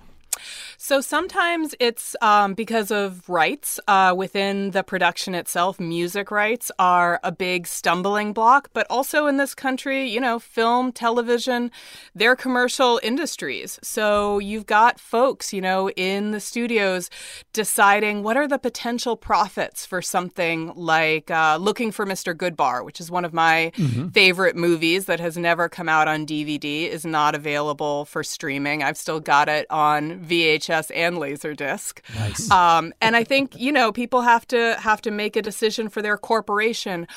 So 0.87 1.01
sometimes 1.01 1.75
it's 1.81 2.15
um, 2.21 2.53
because 2.53 2.91
of 2.91 3.27
rights 3.27 3.77
uh, 3.89 4.13
within 4.15 4.71
the 4.71 4.83
production 4.83 5.35
itself. 5.35 5.81
Music 5.81 6.31
rights 6.31 6.71
are 6.79 7.19
a 7.23 7.31
big 7.33 7.67
stumbling 7.67 8.31
block, 8.31 8.69
but 8.71 8.87
also 8.89 9.27
in 9.27 9.35
this 9.35 9.53
country, 9.53 10.09
you 10.09 10.21
know, 10.21 10.39
film, 10.39 10.93
television, 10.93 11.71
they're 12.15 12.37
commercial 12.37 13.01
industries. 13.03 13.79
So 13.83 14.39
you've 14.39 14.65
got 14.65 14.97
folks, 14.97 15.51
you 15.51 15.59
know, 15.59 15.89
in 15.89 16.31
the 16.31 16.39
studios 16.39 17.09
deciding 17.51 18.23
what 18.23 18.37
are 18.37 18.47
the 18.47 18.57
potential 18.57 19.17
profits 19.17 19.85
for 19.85 20.01
something 20.01 20.71
like 20.73 21.29
uh, 21.29 21.57
Looking 21.59 21.91
for 21.91 22.05
Mr. 22.05 22.33
Goodbar, 22.33 22.85
which 22.85 23.01
is 23.01 23.11
one 23.11 23.25
of 23.25 23.33
my 23.33 23.73
mm-hmm. 23.75 24.07
favorite 24.07 24.55
movies 24.55 25.03
that 25.07 25.19
has 25.19 25.35
never 25.37 25.67
come 25.67 25.89
out 25.89 26.07
on 26.07 26.25
DVD, 26.25 26.87
is 26.87 27.05
not 27.05 27.35
available 27.35 28.05
for 28.05 28.23
streaming. 28.23 28.83
I've 28.83 28.95
still 28.95 29.19
got 29.19 29.49
it 29.49 29.67
on 29.69 30.21
VHS 30.21 30.76
and 30.93 31.17
Laserdisc. 31.17 31.99
Nice. 32.15 32.49
Um, 32.51 32.93
and 33.01 33.15
I 33.15 33.23
think 33.23 33.59
you 33.59 33.71
know 33.71 33.91
people 33.91 34.21
have 34.21 34.47
to 34.47 34.75
have 34.79 35.01
to 35.01 35.11
make 35.11 35.35
a 35.35 35.41
decision 35.41 35.89
for 35.89 36.01
their 36.01 36.17
corporation 36.17 37.07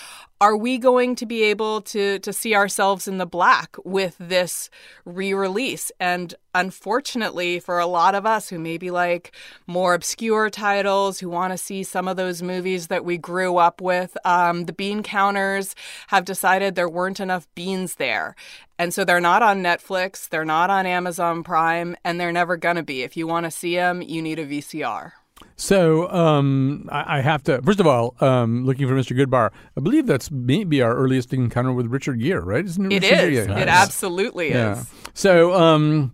are 0.41 0.57
we 0.57 0.79
going 0.79 1.15
to 1.17 1.27
be 1.27 1.43
able 1.43 1.83
to 1.83 2.19
to 2.21 2.33
see 2.33 2.55
ourselves 2.55 3.07
in 3.07 3.19
the 3.19 3.27
black 3.27 3.77
with 3.85 4.17
this 4.19 4.71
re-release? 5.05 5.93
And 6.01 6.35
unfortunately 6.55 7.61
for 7.61 7.79
a 7.79 7.87
lot 7.87 8.15
of 8.15 8.25
us 8.25 8.49
who 8.49 8.59
maybe 8.59 8.91
like 8.91 9.33
more 9.67 9.95
obscure 9.95 10.49
titles 10.49 11.21
who 11.21 11.29
want 11.29 11.53
to 11.53 11.59
see 11.59 11.83
some 11.83 12.09
of 12.09 12.17
those 12.17 12.43
movies 12.43 12.87
that 12.87 13.05
we 13.05 13.19
grew 13.19 13.59
up 13.59 13.81
with 13.81 14.17
um, 14.25 14.65
the 14.65 14.73
bean 14.73 15.03
counters 15.03 15.77
have 16.09 16.25
decided 16.25 16.75
there 16.75 16.89
weren't 16.89 17.21
enough 17.21 17.47
beans 17.55 17.97
there. 17.97 18.35
And 18.79 18.95
so 18.95 19.05
they're 19.05 19.21
not 19.21 19.43
on 19.43 19.63
netflix 19.63 20.29
they're 20.29 20.45
not 20.45 20.71
on 20.71 20.87
amazon 20.87 21.45
prime 21.45 21.97
and 22.03 22.19
they're 22.19 22.33
never 22.33 22.57
going 22.57 22.77
to 22.77 22.83
be. 22.83 23.03
If 23.03 23.17
you 23.17 23.27
want 23.27 23.45
to 23.45 23.51
see 23.51 23.77
them 23.77 24.01
you 24.01 24.23
need 24.23 24.39
a 24.39 24.47
vcr 24.47 25.13
so 25.57 26.11
um, 26.11 26.89
I, 26.91 27.19
I, 27.19 27.21
have 27.21 27.43
to 27.45 27.61
first 27.63 27.81
of 27.81 27.87
all, 27.87 28.15
um, 28.21 28.65
looking 28.65 28.89
for 28.89 28.95
Mr. 28.95 29.17
Goodbar. 29.17 29.51
I 29.77 29.81
believe 29.81 30.07
that's 30.07 30.31
maybe 30.31 30.83
our 30.83 30.95
earliest 30.95 31.33
encounter 31.33 31.73
with 31.73 31.87
Richard 31.87 32.21
Gere, 32.21 32.41
right? 32.41 32.65
Isn't 32.65 32.91
it? 32.91 33.05
It 33.05 33.33
is. 33.33 33.47
It 33.47 33.51
absolutely 33.51 34.51
yeah. 34.51 34.81
is. 34.81 34.91
So 35.15 35.55
um, 35.55 36.13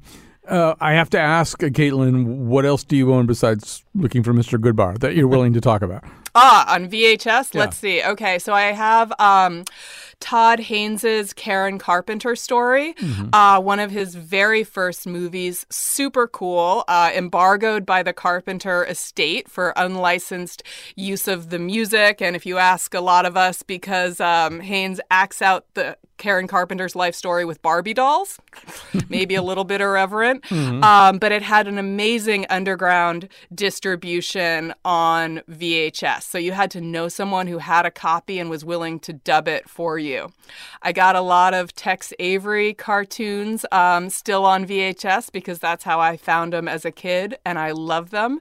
uh, 0.48 0.74
I 0.80 0.92
have 0.92 1.10
to 1.10 1.18
ask 1.18 1.62
uh, 1.62 1.68
Caitlin, 1.68 2.46
what 2.46 2.64
else 2.64 2.84
do 2.84 2.96
you 2.96 3.12
own 3.12 3.26
besides 3.26 3.84
looking 3.94 4.22
for 4.22 4.32
Mr. 4.32 4.58
Goodbar 4.58 4.98
that 4.98 5.14
you're 5.14 5.28
willing 5.28 5.52
to 5.54 5.60
talk 5.60 5.82
about? 5.82 6.04
Ah, 6.34 6.74
on 6.74 6.88
VHS. 6.88 7.54
Yeah. 7.54 7.60
Let's 7.60 7.76
see. 7.76 8.02
Okay, 8.02 8.38
so 8.38 8.52
I 8.52 8.72
have. 8.72 9.12
Todd 10.20 10.60
Haynes's 10.60 11.32
Karen 11.32 11.78
Carpenter 11.78 12.34
story, 12.34 12.94
mm-hmm. 12.94 13.28
uh, 13.32 13.60
one 13.60 13.78
of 13.78 13.90
his 13.90 14.14
very 14.14 14.64
first 14.64 15.06
movies. 15.06 15.66
Super 15.70 16.26
cool. 16.26 16.84
Uh, 16.88 17.10
embargoed 17.14 17.86
by 17.86 18.02
the 18.02 18.12
Carpenter 18.12 18.84
estate 18.84 19.48
for 19.48 19.72
unlicensed 19.76 20.62
use 20.96 21.28
of 21.28 21.50
the 21.50 21.58
music. 21.58 22.20
And 22.20 22.34
if 22.34 22.46
you 22.46 22.58
ask 22.58 22.94
a 22.94 23.00
lot 23.00 23.26
of 23.26 23.36
us, 23.36 23.62
because 23.62 24.20
um, 24.20 24.60
Haynes 24.60 25.00
acts 25.10 25.42
out 25.42 25.66
the 25.74 25.96
Karen 26.16 26.46
Carpenter's 26.46 26.96
life 26.96 27.14
story 27.14 27.44
with 27.44 27.60
Barbie 27.62 27.94
dolls, 27.94 28.38
maybe 29.08 29.34
a 29.34 29.42
little 29.42 29.64
bit 29.64 29.80
irreverent. 29.80 30.42
Mm-hmm. 30.44 30.82
Um, 30.82 31.18
but 31.18 31.32
it 31.32 31.42
had 31.42 31.68
an 31.68 31.78
amazing 31.78 32.46
underground 32.48 33.28
distribution 33.54 34.74
on 34.84 35.42
VHS. 35.50 36.22
So 36.22 36.38
you 36.38 36.52
had 36.52 36.70
to 36.72 36.80
know 36.80 37.08
someone 37.08 37.46
who 37.46 37.58
had 37.58 37.86
a 37.86 37.90
copy 37.90 38.38
and 38.38 38.48
was 38.48 38.64
willing 38.64 38.98
to 39.00 39.12
dub 39.12 39.48
it 39.48 39.68
for 39.68 39.98
you. 39.98 40.32
I 40.82 40.92
got 40.92 41.16
a 41.16 41.20
lot 41.20 41.54
of 41.54 41.74
Tex 41.74 42.12
Avery 42.18 42.72
cartoons 42.72 43.66
um, 43.72 44.10
still 44.10 44.44
on 44.44 44.66
VHS 44.66 45.32
because 45.32 45.58
that's 45.58 45.84
how 45.84 46.00
I 46.00 46.16
found 46.16 46.52
them 46.52 46.68
as 46.68 46.84
a 46.84 46.90
kid, 46.90 47.38
and 47.44 47.58
I 47.58 47.72
love 47.72 48.10
them. 48.10 48.40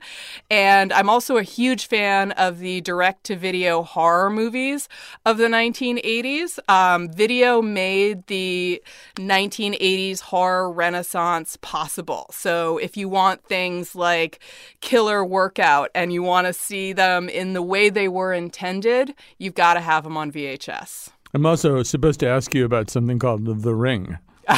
And 0.49 0.93
I'm 0.93 1.09
also 1.09 1.37
a 1.37 1.43
huge 1.43 1.87
fan 1.87 2.31
of 2.33 2.59
the 2.59 2.81
direct 2.81 3.23
to 3.25 3.35
video 3.35 3.83
horror 3.83 4.29
movies 4.29 4.87
of 5.25 5.37
the 5.37 5.47
1980s. 5.47 6.59
Um, 6.69 7.09
video 7.09 7.61
made 7.65 8.27
the 8.27 8.81
1980s 9.15 10.21
horror 10.21 10.71
renaissance 10.71 11.57
possible. 11.61 12.27
So 12.31 12.77
if 12.77 12.95
you 12.95 13.09
want 13.09 13.43
things 13.43 13.95
like 13.95 14.39
Killer 14.81 15.25
Workout 15.25 15.89
and 15.93 16.13
you 16.13 16.23
want 16.23 16.47
to 16.47 16.53
see 16.53 16.93
them 16.93 17.27
in 17.27 17.53
the 17.53 17.61
way 17.61 17.89
they 17.89 18.07
were 18.07 18.33
intended, 18.33 19.13
you've 19.37 19.55
got 19.55 19.73
to 19.73 19.81
have 19.81 20.03
them 20.03 20.15
on 20.17 20.31
VHS. 20.31 21.09
I'm 21.33 21.45
also 21.45 21.83
supposed 21.83 22.19
to 22.21 22.27
ask 22.27 22.53
you 22.55 22.63
about 22.63 22.89
something 22.89 23.19
called 23.19 23.45
The 23.45 23.75
Ring. 23.75 24.17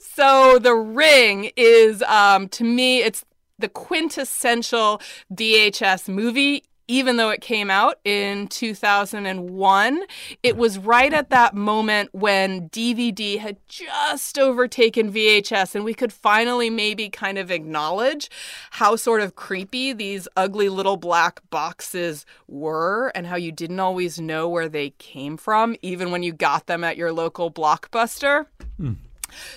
so 0.00 0.58
The 0.58 0.74
Ring 0.74 1.50
is, 1.56 2.02
um, 2.02 2.48
to 2.48 2.64
me, 2.64 3.02
it's 3.02 3.24
the 3.58 3.68
quintessential 3.68 5.00
VHS 5.32 6.08
movie 6.08 6.64
even 6.88 7.16
though 7.16 7.30
it 7.30 7.40
came 7.40 7.70
out 7.70 7.98
in 8.04 8.46
2001, 8.48 10.02
it 10.42 10.56
was 10.56 10.78
right 10.78 11.12
at 11.12 11.30
that 11.30 11.54
moment 11.54 12.10
when 12.12 12.68
DVD 12.68 13.38
had 13.38 13.56
just 13.68 14.38
overtaken 14.38 15.12
VHS, 15.12 15.74
and 15.74 15.84
we 15.84 15.94
could 15.94 16.12
finally 16.12 16.70
maybe 16.70 17.08
kind 17.08 17.38
of 17.38 17.50
acknowledge 17.50 18.30
how 18.72 18.96
sort 18.96 19.20
of 19.20 19.34
creepy 19.34 19.92
these 19.92 20.28
ugly 20.36 20.68
little 20.68 20.96
black 20.96 21.40
boxes 21.50 22.26
were 22.48 23.10
and 23.14 23.26
how 23.26 23.36
you 23.36 23.52
didn't 23.52 23.80
always 23.80 24.20
know 24.20 24.48
where 24.48 24.68
they 24.68 24.90
came 24.90 25.36
from, 25.36 25.76
even 25.82 26.10
when 26.10 26.22
you 26.22 26.32
got 26.32 26.66
them 26.66 26.84
at 26.84 26.96
your 26.96 27.12
local 27.12 27.50
blockbuster. 27.50 28.46
Mm. 28.80 28.96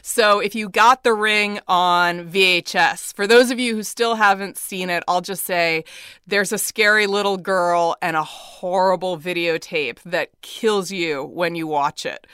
So 0.02 0.40
if 0.40 0.56
you 0.56 0.70
got 0.70 1.04
The 1.04 1.14
Ring 1.14 1.60
on 1.68 2.30
VHS, 2.30 3.14
for 3.16 3.28
those 3.28 3.52
of 3.52 3.60
you 3.60 3.76
who 3.76 3.84
still 3.84 4.16
haven't 4.16 4.58
seen 4.58 4.90
it, 4.90 5.04
I'll 5.08 5.22
just 5.22 5.46
say 5.46 5.84
there's 6.26 6.52
a 6.52 6.58
scary 6.58 7.08
little 7.08 7.38
girl 7.38 7.96
and 8.02 8.16
a 8.16 8.24
horrible 8.24 9.18
videotape 9.18 10.02
that 10.04 10.42
kills 10.42 10.92
you 10.92 11.24
when 11.24 11.56
you 11.56 11.68
watch 11.68 12.06
it. 12.06 12.28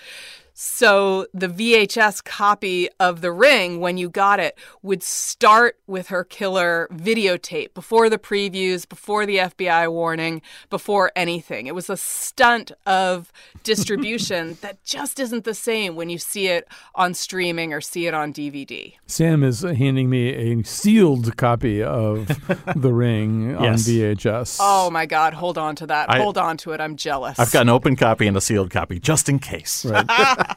So 0.66 1.28
the 1.34 1.50
VHS 1.50 2.24
copy 2.24 2.88
of 2.98 3.20
The 3.20 3.34
Ring, 3.34 3.82
when 3.82 3.98
you 3.98 4.10
got 4.10 4.40
it, 4.40 4.58
would 4.82 5.04
start 5.04 5.78
with 5.88 6.08
her 6.08 6.24
killer 6.24 6.88
videotape 6.94 7.74
before 7.74 8.10
the 8.10 8.18
previews, 8.18 8.88
before 8.88 9.26
the 9.26 9.40
FBI 9.40 9.92
warning, 9.92 10.42
before 10.70 11.12
anything. 11.18 11.68
It 11.68 11.76
was 11.76 11.90
a 11.90 11.98
stunt 11.98 12.72
of 12.86 13.30
distribution 13.64 14.58
that 14.62 14.82
just 14.86 15.20
isn't 15.20 15.44
the 15.44 15.54
same 15.54 15.98
when 15.98 16.10
you 16.10 16.18
see 16.18 16.48
it 16.48 16.66
on 16.96 17.14
streaming 17.14 17.74
or 17.74 17.82
see 17.82 18.08
it 18.08 18.14
on 18.14 18.32
DVD. 18.32 18.94
Sam 19.06 19.44
is 19.44 19.64
handing 19.64 20.10
me 20.10 20.30
a 20.30 20.64
sealed 20.64 21.36
copy 21.36 21.84
of 21.84 22.28
The 22.74 22.94
Ring 22.94 23.50
yes. 23.50 23.60
on 23.60 23.76
VHS. 23.76 24.58
Oh 24.62 24.90
my 24.90 25.08
God, 25.08 25.34
hold 25.34 25.58
on 25.58 25.76
to 25.76 25.88
that. 25.88 26.10
I, 26.10 26.20
hold 26.20 26.38
on 26.38 26.56
to 26.60 26.72
it. 26.72 26.80
I'm 26.80 26.96
jealous. 26.96 27.38
I've 27.38 27.52
got 27.52 27.64
an 27.64 27.70
open 27.70 27.98
copy 27.98 28.28
and 28.28 28.38
a 28.38 28.42
sealed 28.42 28.72
copy 28.72 28.98
just 28.98 29.28
in 29.28 29.40
case. 29.40 29.84
Right. 29.84 30.06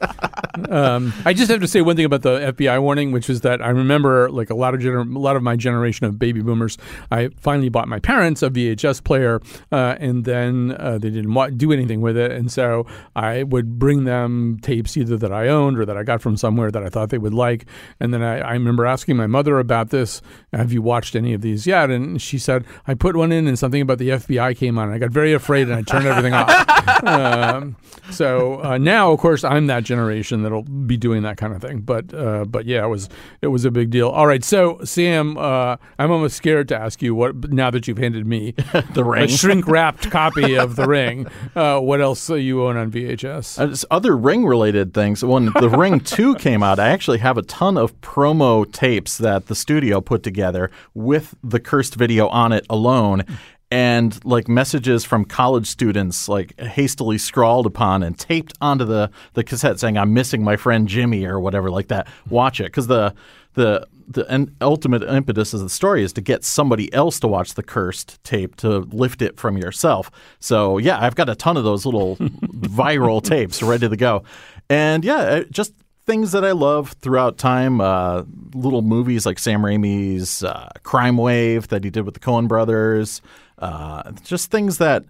um, 0.70 1.12
I 1.24 1.32
just 1.32 1.50
have 1.50 1.60
to 1.60 1.68
say 1.68 1.82
one 1.82 1.96
thing 1.96 2.04
about 2.04 2.22
the 2.22 2.38
FBI 2.52 2.80
warning, 2.80 3.12
which 3.12 3.28
is 3.28 3.42
that 3.42 3.62
I 3.62 3.68
remember, 3.70 4.30
like 4.30 4.50
a 4.50 4.54
lot 4.54 4.74
of 4.74 4.80
gener- 4.80 5.14
a 5.14 5.18
lot 5.18 5.36
of 5.36 5.42
my 5.42 5.56
generation 5.56 6.06
of 6.06 6.18
baby 6.18 6.40
boomers, 6.40 6.78
I 7.10 7.28
finally 7.40 7.68
bought 7.68 7.88
my 7.88 7.98
parents 7.98 8.42
a 8.42 8.50
VHS 8.50 9.04
player, 9.04 9.40
uh, 9.70 9.96
and 9.98 10.24
then 10.24 10.76
uh, 10.78 10.98
they 10.98 11.10
didn't 11.10 11.34
want, 11.34 11.58
do 11.58 11.72
anything 11.72 12.00
with 12.00 12.16
it, 12.16 12.32
and 12.32 12.50
so 12.50 12.86
I 13.14 13.42
would 13.42 13.78
bring 13.78 14.04
them 14.04 14.58
tapes 14.62 14.96
either 14.96 15.16
that 15.18 15.32
I 15.32 15.48
owned 15.48 15.78
or 15.78 15.86
that 15.86 15.96
I 15.96 16.02
got 16.02 16.22
from 16.22 16.36
somewhere 16.36 16.70
that 16.70 16.82
I 16.82 16.88
thought 16.88 17.10
they 17.10 17.18
would 17.18 17.34
like, 17.34 17.66
and 18.00 18.12
then 18.12 18.22
I, 18.22 18.38
I 18.38 18.52
remember 18.52 18.86
asking 18.86 19.16
my 19.16 19.26
mother 19.26 19.58
about 19.58 19.90
this. 19.90 20.22
Have 20.52 20.72
you 20.72 20.82
watched 20.82 21.14
any 21.14 21.34
of 21.34 21.42
these 21.42 21.66
yet? 21.66 21.90
And 21.90 22.20
she 22.20 22.38
said 22.38 22.64
I 22.86 22.94
put 22.94 23.16
one 23.16 23.32
in, 23.32 23.46
and 23.46 23.58
something 23.58 23.82
about 23.82 23.98
the 23.98 24.10
FBI 24.10 24.56
came 24.56 24.78
on. 24.78 24.90
I 24.90 24.98
got 24.98 25.10
very 25.10 25.32
afraid, 25.32 25.68
and 25.68 25.74
I 25.74 25.82
turned 25.82 26.06
everything 26.06 26.34
off. 26.34 26.64
Um, 27.06 27.76
so 28.10 28.62
uh, 28.62 28.78
now, 28.78 29.12
of 29.12 29.20
course, 29.20 29.44
I'm 29.44 29.66
that 29.66 29.75
generation 29.84 30.42
that'll 30.42 30.62
be 30.62 30.96
doing 30.96 31.22
that 31.22 31.36
kind 31.36 31.54
of 31.54 31.60
thing. 31.60 31.80
But 31.80 32.12
uh, 32.12 32.44
but 32.44 32.66
yeah, 32.66 32.84
it 32.84 32.88
was 32.88 33.08
it 33.42 33.48
was 33.48 33.64
a 33.64 33.70
big 33.70 33.90
deal. 33.90 34.08
All 34.08 34.26
right, 34.26 34.44
so 34.44 34.80
Sam, 34.84 35.36
uh, 35.36 35.76
I'm 35.98 36.10
almost 36.10 36.36
scared 36.36 36.68
to 36.68 36.76
ask 36.76 37.02
you 37.02 37.14
what 37.14 37.50
now 37.50 37.70
that 37.70 37.86
you've 37.88 37.98
handed 37.98 38.26
me 38.26 38.52
the 38.94 39.04
ring, 39.04 39.24
a 39.24 39.28
shrink 39.28 39.66
wrapped 39.66 40.10
copy 40.10 40.54
of 40.56 40.76
the 40.76 40.86
ring. 40.86 41.26
Uh, 41.54 41.80
what 41.80 42.00
else 42.00 42.28
you 42.30 42.64
own 42.64 42.76
on 42.76 42.90
VHS? 42.90 43.58
Uh, 43.58 43.86
other 43.90 44.16
ring 44.16 44.46
related 44.46 44.94
things. 44.94 45.24
When 45.24 45.46
the 45.60 45.68
Ring 45.68 46.00
Two 46.00 46.34
came 46.36 46.62
out, 46.62 46.78
I 46.78 46.88
actually 46.88 47.18
have 47.18 47.38
a 47.38 47.42
ton 47.42 47.76
of 47.76 47.98
promo 48.00 48.70
tapes 48.70 49.18
that 49.18 49.46
the 49.46 49.54
studio 49.54 50.00
put 50.00 50.22
together 50.22 50.70
with 50.94 51.34
the 51.42 51.60
cursed 51.60 51.94
video 51.94 52.28
on 52.28 52.52
it 52.52 52.66
alone 52.68 53.24
and 53.70 54.24
like 54.24 54.48
messages 54.48 55.04
from 55.04 55.24
college 55.24 55.66
students 55.66 56.28
like 56.28 56.58
hastily 56.60 57.18
scrawled 57.18 57.66
upon 57.66 58.02
and 58.02 58.18
taped 58.18 58.54
onto 58.60 58.84
the, 58.84 59.10
the 59.34 59.42
cassette 59.42 59.80
saying 59.80 59.98
i'm 59.98 60.14
missing 60.14 60.42
my 60.44 60.56
friend 60.56 60.88
jimmy 60.88 61.24
or 61.24 61.40
whatever 61.40 61.70
like 61.70 61.88
that. 61.88 62.06
Watch 62.28 62.60
it. 62.60 62.64
Because 62.64 62.86
the 62.86 63.14
the 63.54 63.86
the 64.08 64.48
ultimate 64.60 65.02
impetus 65.02 65.52
of 65.52 65.60
the 65.60 65.68
story 65.68 66.04
is 66.04 66.12
to 66.12 66.20
get 66.20 66.44
somebody 66.44 66.92
else 66.94 67.18
to 67.18 67.26
watch 67.26 67.54
the 67.54 67.62
cursed 67.62 68.22
tape 68.22 68.54
to 68.56 68.78
lift 68.78 69.20
it 69.20 69.36
from 69.36 69.56
yourself. 69.56 70.10
So 70.40 70.78
yeah 70.78 70.98
i've 71.00 71.14
got 71.14 71.28
a 71.28 71.34
ton 71.34 71.56
of 71.56 71.64
those 71.64 71.84
little 71.84 72.16
viral 72.16 73.22
tapes 73.22 73.62
ready 73.62 73.88
to 73.88 73.96
go. 73.96 74.22
And 74.70 75.04
yeah 75.04 75.42
just 75.50 75.72
things 76.06 76.32
that 76.32 76.44
I 76.44 76.52
love 76.52 76.92
throughout 77.00 77.36
time. 77.36 77.80
Uh, 77.80 78.22
little 78.54 78.82
movies 78.82 79.26
like 79.26 79.38
Sam 79.38 79.62
Raimi's 79.62 80.44
uh, 80.44 80.70
Crime 80.82 81.16
Wave 81.16 81.68
that 81.68 81.84
he 81.84 81.90
did 81.90 82.04
with 82.04 82.14
the 82.14 82.20
Coen 82.20 82.48
brothers. 82.48 83.20
Uh, 83.58 84.12
just 84.22 84.50
things 84.50 84.78
that 84.78 85.04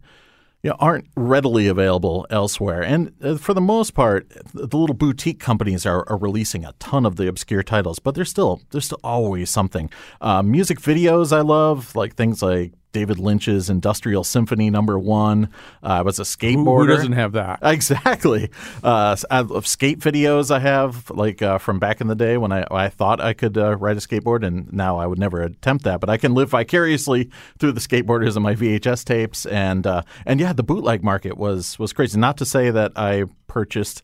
you 0.62 0.70
know, 0.70 0.76
aren't 0.80 1.06
readily 1.16 1.68
available 1.68 2.26
elsewhere. 2.30 2.82
And 2.82 3.12
uh, 3.22 3.36
for 3.36 3.54
the 3.54 3.60
most 3.60 3.94
part, 3.94 4.28
the 4.52 4.76
little 4.76 4.94
boutique 4.94 5.38
companies 5.38 5.84
are, 5.84 6.08
are, 6.08 6.16
releasing 6.16 6.64
a 6.64 6.72
ton 6.78 7.04
of 7.06 7.16
the 7.16 7.28
obscure 7.28 7.62
titles, 7.62 7.98
but 7.98 8.14
there's 8.14 8.30
still 8.30 8.62
there's 8.70 8.86
still 8.86 9.00
always 9.04 9.50
something. 9.50 9.90
Uh, 10.20 10.42
music 10.42 10.80
videos 10.80 11.32
I 11.32 11.42
love, 11.42 11.94
like 11.94 12.14
things 12.14 12.42
like 12.42 12.72
David 12.96 13.18
Lynch's 13.18 13.68
Industrial 13.68 14.24
Symphony 14.24 14.70
Number 14.70 14.98
One. 14.98 15.50
Uh, 15.82 15.86
I 15.86 16.00
was 16.00 16.18
a 16.18 16.22
skateboarder. 16.22 16.64
Who, 16.64 16.80
who 16.80 16.86
doesn't 16.86 17.12
have 17.12 17.32
that? 17.32 17.58
Exactly. 17.76 18.48
Uh, 18.82 19.14
of 19.28 19.66
skate 19.66 19.98
videos 19.98 20.50
I 20.50 20.60
have, 20.60 21.10
like 21.10 21.42
uh, 21.42 21.58
from 21.58 21.78
back 21.78 22.00
in 22.00 22.06
the 22.06 22.14
day 22.14 22.38
when 22.38 22.52
I, 22.52 22.64
I 22.70 22.88
thought 22.88 23.20
I 23.20 23.34
could 23.34 23.58
uh, 23.58 23.76
ride 23.76 23.98
a 23.98 24.00
skateboard, 24.00 24.46
and 24.46 24.72
now 24.72 24.96
I 24.96 25.06
would 25.06 25.18
never 25.18 25.42
attempt 25.42 25.84
that. 25.84 26.00
But 26.00 26.08
I 26.08 26.16
can 26.16 26.32
live 26.32 26.48
vicariously 26.48 27.28
through 27.58 27.72
the 27.72 27.80
skateboarders 27.80 28.34
and 28.34 28.42
my 28.42 28.54
VHS 28.54 29.04
tapes, 29.04 29.44
and 29.44 29.86
uh, 29.86 30.00
and 30.24 30.40
yeah, 30.40 30.54
the 30.54 30.62
bootleg 30.62 31.04
market 31.04 31.36
was 31.36 31.78
was 31.78 31.92
crazy. 31.92 32.18
Not 32.18 32.38
to 32.38 32.46
say 32.46 32.70
that 32.70 32.92
I 32.96 33.24
purchased 33.46 34.02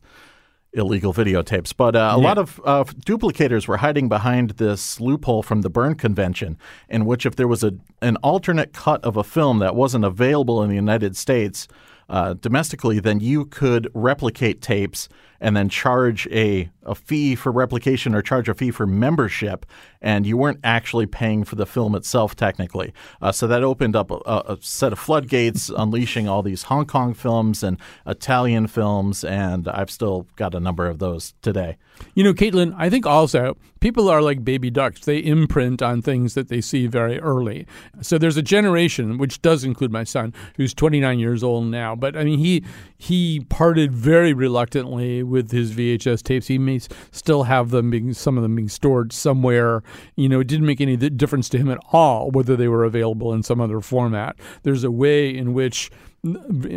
illegal 0.72 1.12
videotapes. 1.12 1.72
But 1.76 1.94
uh, 1.96 2.14
a 2.16 2.20
yeah. 2.20 2.28
lot 2.28 2.38
of 2.38 2.60
uh, 2.64 2.84
duplicators 2.84 3.68
were 3.68 3.78
hiding 3.78 4.08
behind 4.08 4.50
this 4.52 5.00
loophole 5.00 5.42
from 5.42 5.62
the 5.62 5.70
Berne 5.70 5.94
Convention, 5.94 6.58
in 6.88 7.04
which 7.04 7.26
if 7.26 7.36
there 7.36 7.48
was 7.48 7.62
a 7.62 7.74
an 8.00 8.16
alternate 8.16 8.72
cut 8.72 9.04
of 9.04 9.16
a 9.16 9.24
film 9.24 9.58
that 9.58 9.74
wasn't 9.74 10.04
available 10.04 10.62
in 10.62 10.68
the 10.68 10.74
United 10.74 11.16
States 11.16 11.68
uh, 12.08 12.34
domestically, 12.34 13.00
then 13.00 13.20
you 13.20 13.44
could 13.46 13.88
replicate 13.94 14.60
tapes 14.60 15.08
and 15.42 15.56
then 15.56 15.68
charge 15.68 16.28
a, 16.28 16.70
a 16.84 16.94
fee 16.94 17.34
for 17.34 17.50
replication 17.50 18.14
or 18.14 18.22
charge 18.22 18.48
a 18.48 18.54
fee 18.54 18.70
for 18.70 18.86
membership, 18.86 19.66
and 20.00 20.24
you 20.24 20.36
weren't 20.36 20.60
actually 20.62 21.04
paying 21.04 21.42
for 21.42 21.56
the 21.56 21.66
film 21.66 21.96
itself 21.96 22.36
technically. 22.36 22.94
Uh, 23.20 23.32
so 23.32 23.48
that 23.48 23.64
opened 23.64 23.96
up 23.96 24.12
a, 24.12 24.14
a, 24.24 24.56
set 24.60 24.92
of 24.92 25.00
floodgates, 25.00 25.68
unleashing 25.76 26.28
all 26.28 26.42
these 26.42 26.62
Hong 26.64 26.86
Kong 26.86 27.12
films 27.12 27.64
and 27.64 27.76
Italian 28.06 28.68
films, 28.68 29.24
and 29.24 29.66
I've 29.66 29.90
still 29.90 30.28
got 30.36 30.54
a 30.54 30.60
number 30.60 30.86
of 30.86 31.00
those 31.00 31.34
today. 31.42 31.76
You 32.14 32.22
know, 32.22 32.32
Caitlin, 32.32 32.74
I 32.78 32.88
think 32.88 33.04
also 33.04 33.56
people 33.80 34.08
are 34.08 34.22
like 34.22 34.44
baby 34.44 34.70
ducks. 34.70 35.04
They 35.04 35.18
imprint 35.18 35.82
on 35.82 36.02
things 36.02 36.34
that 36.34 36.48
they 36.48 36.60
see 36.60 36.86
very 36.86 37.18
early. 37.18 37.66
So 38.00 38.16
there's 38.16 38.36
a 38.36 38.42
generation, 38.42 39.18
which 39.18 39.42
does 39.42 39.64
include 39.64 39.92
my 39.92 40.04
son, 40.04 40.32
who's 40.56 40.72
29 40.72 41.18
years 41.18 41.42
old 41.42 41.66
now. 41.66 41.94
But 41.94 42.16
I 42.16 42.24
mean, 42.24 42.38
he 42.38 42.64
he 42.96 43.40
parted 43.48 43.92
very 43.92 44.32
reluctantly 44.32 45.22
with 45.32 45.50
his 45.50 45.72
VHS 45.72 46.22
tapes. 46.22 46.46
He 46.46 46.58
may 46.58 46.80
still 47.10 47.44
have 47.44 47.70
them 47.70 47.90
being 47.90 48.12
some 48.12 48.36
of 48.36 48.42
them 48.42 48.54
being 48.54 48.68
stored 48.68 49.12
somewhere. 49.12 49.82
You 50.14 50.28
know, 50.28 50.38
it 50.38 50.46
didn't 50.46 50.66
make 50.66 50.80
any 50.80 50.96
difference 50.96 51.48
to 51.48 51.58
him 51.58 51.70
at 51.70 51.78
all 51.92 52.30
whether 52.30 52.54
they 52.54 52.68
were 52.68 52.84
available 52.84 53.32
in 53.32 53.42
some 53.42 53.60
other 53.60 53.80
format. 53.80 54.36
There's 54.62 54.84
a 54.84 54.90
way 54.90 55.36
in 55.36 55.54
which 55.54 55.90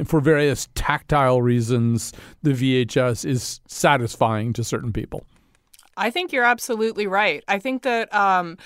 for 0.05 0.19
various 0.19 0.67
tactile 0.73 1.41
reasons, 1.41 2.13
the 2.41 2.51
VHS 2.51 3.25
is 3.25 3.59
satisfying 3.67 4.53
to 4.53 4.63
certain 4.63 4.91
people. 4.91 5.23
I 5.97 6.09
think 6.09 6.33
you're 6.33 6.43
absolutely 6.45 7.07
right. 7.07 7.43
I 7.47 7.59
think 7.59 7.83
that 7.83 8.13
um, 8.13 8.57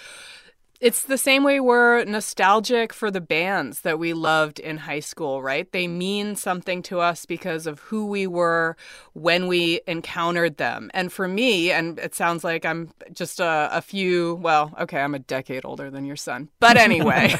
it's 0.79 1.03
the 1.03 1.17
same 1.17 1.43
way 1.43 1.59
we're 1.59 2.05
nostalgic 2.05 2.93
for 2.93 3.11
the 3.11 3.19
bands 3.19 3.81
that 3.81 3.99
we 3.99 4.13
loved 4.13 4.59
in 4.59 4.77
high 4.77 5.01
school, 5.01 5.41
right? 5.41 5.69
They 5.71 5.87
mean 5.87 6.37
something 6.37 6.81
to 6.83 7.01
us 7.01 7.25
because 7.25 7.67
of 7.67 7.79
who 7.79 8.05
we 8.05 8.27
were 8.27 8.77
when 9.13 9.47
we 9.47 9.81
encountered 9.87 10.55
them. 10.55 10.89
And 10.93 11.11
for 11.11 11.27
me, 11.27 11.71
and 11.71 11.99
it 11.99 12.15
sounds 12.15 12.45
like 12.45 12.65
I'm 12.65 12.91
just 13.11 13.41
a, 13.41 13.69
a 13.73 13.81
few, 13.81 14.35
well, 14.35 14.73
okay, 14.79 15.01
I'm 15.01 15.15
a 15.15 15.19
decade 15.19 15.65
older 15.65 15.91
than 15.91 16.05
your 16.05 16.15
son. 16.15 16.47
But 16.61 16.77
anyway, 16.77 17.35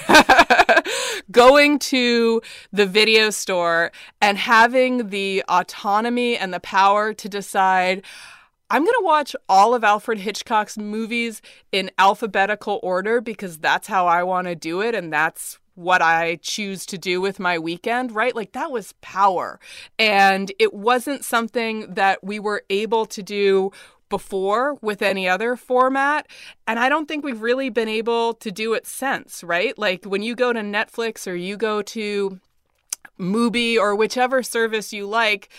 going 1.32 1.80
to 1.80 2.42
the 2.74 2.86
video 2.86 3.30
store 3.30 3.94
and 4.20 4.38
having 4.38 5.10
the 5.10 5.46
autonomy 5.48 6.36
and 6.36 6.54
the 6.54 6.60
power 6.60 7.14
to 7.14 7.30
decide 7.30 8.04
I'm 8.72 8.84
going 8.84 8.94
to 9.00 9.06
watch 9.06 9.36
all 9.48 9.74
of 9.74 9.84
Alfred 9.84 10.20
Hitchcock's 10.20 10.78
movies 10.78 11.42
in 11.72 11.90
alphabetical 11.98 12.80
order 12.84 13.20
because 13.20 13.58
that's 13.58 13.88
how 13.88 14.06
I 14.06 14.24
want 14.24 14.48
to 14.48 14.56
do 14.56 14.82
it 14.82 14.94
and 14.94 15.12
that's 15.12 15.58
what 15.74 16.02
I 16.02 16.36
choose 16.42 16.86
to 16.88 16.98
do 16.98 17.22
with 17.22 17.40
my 17.40 17.58
weekend, 17.58 18.12
right? 18.12 18.36
Like 18.36 18.52
that 18.52 18.70
was 18.70 18.94
power. 19.02 19.60
And 19.98 20.52
it 20.60 20.74
wasn't 20.74 21.24
something 21.24 21.94
that 21.94 22.24
we 22.24 22.38
were 22.38 22.64
able 22.70 23.06
to 23.08 23.24
do 23.24 23.72
before 24.10 24.76
with 24.82 25.02
any 25.02 25.28
other 25.28 25.56
format. 25.56 26.28
And 26.68 26.80
I 26.80 26.90
don't 26.90 27.08
think 27.08 27.24
we've 27.24 27.42
really 27.42 27.70
been 27.70 27.88
able 27.88 28.34
to 28.36 28.52
do 28.52 28.74
it 28.74 28.86
since, 28.86 29.44
right? 29.44 29.78
Like 29.78 30.04
when 30.04 30.22
you 30.22 30.36
go 30.36 30.52
to 30.52 30.60
Netflix 30.60 31.28
or 31.32 31.36
you 31.36 31.56
go 31.56 31.82
to 31.84 32.40
Mubi 33.20 33.78
or 33.78 33.96
whichever 33.96 34.42
service 34.44 34.92
you 34.92 35.06
like, 35.08 35.50